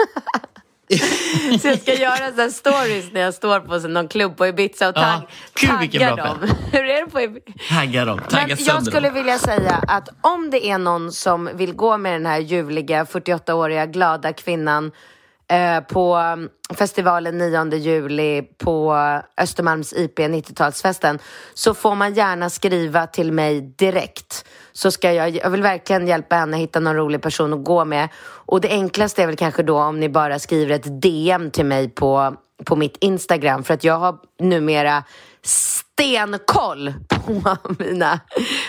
så 1.61 1.69
jag 1.69 1.81
ska 1.81 1.95
göra 1.95 2.33
så 2.37 2.51
stories 2.51 3.13
när 3.13 3.21
jag 3.21 3.35
står 3.35 3.61
på 3.61 3.81
så 3.81 3.89
någon 3.89 4.09
klubb 4.09 4.37
på 4.37 4.47
Ibiza 4.47 4.89
och 4.89 4.95
Ja, 4.97 5.23
tagg, 5.55 5.93
taggar 5.93 6.17
bra 6.17 6.25
dem. 6.25 6.39
Hur 6.73 6.85
är 6.85 7.05
det 7.05 7.11
på 7.11 7.21
Ibiza? 7.21 7.53
Tagga 7.69 8.05
dem, 8.05 8.21
tagga 8.29 8.47
Men 8.47 8.65
jag 8.65 8.87
skulle 8.87 9.09
dem. 9.09 9.15
vilja 9.15 9.39
säga 9.39 9.85
att 9.89 10.09
om 10.21 10.51
det 10.51 10.67
är 10.67 10.79
någon 10.79 11.13
som 11.13 11.51
vill 11.55 11.73
gå 11.73 11.99
med 11.99 12.13
den 12.13 12.27
här 12.27 12.39
ljuvliga 12.39 13.05
48-åriga 13.05 13.87
glada 13.87 14.33
kvinnan 14.33 14.93
eh, 15.51 15.81
på 15.81 16.15
mm, 16.15 16.49
festivalen 16.75 17.39
9 17.39 17.75
juli 17.77 18.43
på 18.43 18.95
Östermalms 19.37 19.93
IP 19.93 20.19
90-talsfesten 20.19 21.19
så 21.55 21.75
får 21.75 21.95
man 21.95 22.15
gärna 22.15 22.51
skriva 22.51 23.07
till 23.07 23.33
mig 23.33 23.61
direkt. 23.61 24.45
Så 24.77 24.91
ska 24.91 25.13
jag, 25.13 25.37
jag 25.37 25.51
vill 25.51 25.63
verkligen 25.63 26.07
hjälpa 26.09 26.37
henne 26.37 26.57
hitta 26.57 26.81
någon 26.81 26.97
rolig 26.97 27.23
person 27.23 27.53
att 27.53 27.65
gå 27.65 27.85
med. 27.85 28.09
Och 28.25 28.61
det 28.61 28.69
enklaste 28.69 29.23
är 29.23 29.27
väl 29.27 29.37
kanske 29.37 29.63
då 29.63 29.79
om 29.79 30.01
ni 30.01 30.09
bara 30.09 30.39
skriver 30.39 30.75
ett 30.75 31.03
DM 31.03 31.51
till 31.51 31.65
mig 31.65 31.89
på, 31.89 32.37
på 32.65 32.77
mitt 32.77 32.97
Instagram 33.01 33.65
för 33.65 33.75
att 33.75 33.85
jag 33.85 33.99
har 33.99 34.17
numera 34.41 35.05
stenkoll 35.43 36.95
på 37.09 37.57
mina, 37.79 38.21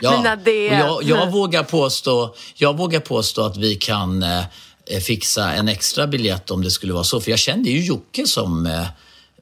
mina 0.02 0.36
DM. 0.36 0.80
jag, 0.80 1.04
jag, 1.04 1.32
vågar 1.32 1.64
påstå, 1.64 2.36
jag 2.56 2.78
vågar 2.78 3.00
påstå 3.00 3.46
att 3.46 3.58
vi 3.58 3.76
kan 3.76 4.24
eh, 4.24 5.00
fixa 5.08 5.54
en 5.54 5.68
extra 5.68 6.08
biljett 6.08 6.52
om 6.52 6.64
det 6.64 6.72
skulle 6.72 6.94
vara 6.94 7.04
så. 7.04 7.22
För 7.22 7.32
jag 7.32 7.40
kände 7.40 7.70
ju 7.70 7.86
Jocke 7.86 8.28
som 8.28 8.66
eh, 8.66 8.88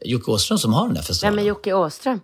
Jocke 0.05 0.31
Åström 0.31 0.57
som 0.57 0.73
har 0.73 0.85
den 0.85 0.93
där 0.93 1.01
Vem 1.01 1.05
festivalen. 1.05 1.39
är 1.39 1.43
Jocke 1.43 1.73
Åström? 1.73 2.19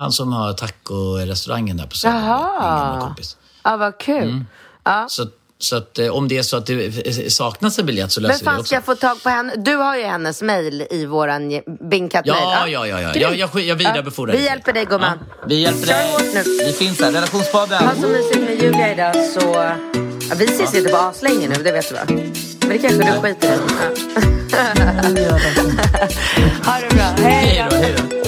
Han 0.00 0.12
som 0.12 0.32
har 0.32 0.52
taco-restaurangen 0.52 1.76
där 1.76 1.86
på 1.86 1.96
Söder. 1.96 2.14
Jaha. 2.18 3.00
kompis. 3.00 3.36
Ja, 3.64 3.76
vad 3.76 3.98
kul. 3.98 4.22
Mm. 4.22 4.46
Ja. 4.84 5.06
Så, 5.08 5.26
så 5.58 5.76
att 5.76 5.98
eh, 5.98 6.08
om 6.08 6.28
det 6.28 6.38
är 6.38 6.42
så 6.42 6.56
att 6.56 6.66
det 6.66 7.32
saknas 7.32 7.78
en 7.78 7.86
biljett 7.86 8.12
så 8.12 8.20
Men 8.20 8.28
löser 8.28 8.38
vi 8.40 8.44
det 8.44 8.50
fan 8.50 8.54
också. 8.60 8.66
ska 8.66 8.74
jag 8.74 8.84
få 8.84 8.94
tag 8.94 9.22
på 9.22 9.28
henne? 9.28 9.52
Du 9.56 9.76
har 9.76 9.96
ju 9.96 10.04
hennes 10.04 10.42
mail 10.42 10.86
i 10.90 11.06
våran 11.06 11.48
Bingkat-mail. 11.90 12.36
Ja, 12.42 12.68
ja, 12.68 12.86
ja. 12.86 13.00
ja. 13.00 13.14
Jag, 13.14 13.36
jag, 13.36 13.60
jag 13.60 13.76
vidarebefordrar 13.76 14.32
Vi 14.34 14.38
det. 14.40 14.44
hjälper 14.44 14.72
dig 14.72 14.84
gumman. 14.84 15.18
Ja, 15.40 15.46
vi 15.46 15.60
hjälper 15.60 15.86
Kör 15.86 15.94
dig. 15.98 16.12
hårt 16.12 16.34
nu. 16.34 16.42
Vi 16.66 16.72
finns 16.72 17.00
här. 17.00 17.12
Relationspodden. 17.12 17.84
Ha 17.86 17.94
så 17.94 18.08
mysigt 18.08 18.40
med 18.40 18.62
Julia 18.62 18.92
idag 18.92 19.14
så... 19.26 19.40
Ja, 20.30 20.34
vi 20.36 20.44
ses 20.44 20.74
inte 20.74 20.90
på 20.90 20.96
aslänge 20.96 21.48
nu, 21.48 21.54
det 21.62 21.72
vet 21.72 21.88
du 21.88 21.94
va? 21.94 22.00
Men 22.08 22.68
det 22.68 22.78
kanske 22.78 23.12
du 23.12 23.20
skiter 23.20 23.48
i. 23.48 23.58
Ja. 24.52 25.32
ha 26.72 26.80
det 26.80 26.94
bra. 26.94 27.04
Hej 27.28 27.66
då, 27.70 27.76
hej 27.76 27.94
då. 27.96 28.27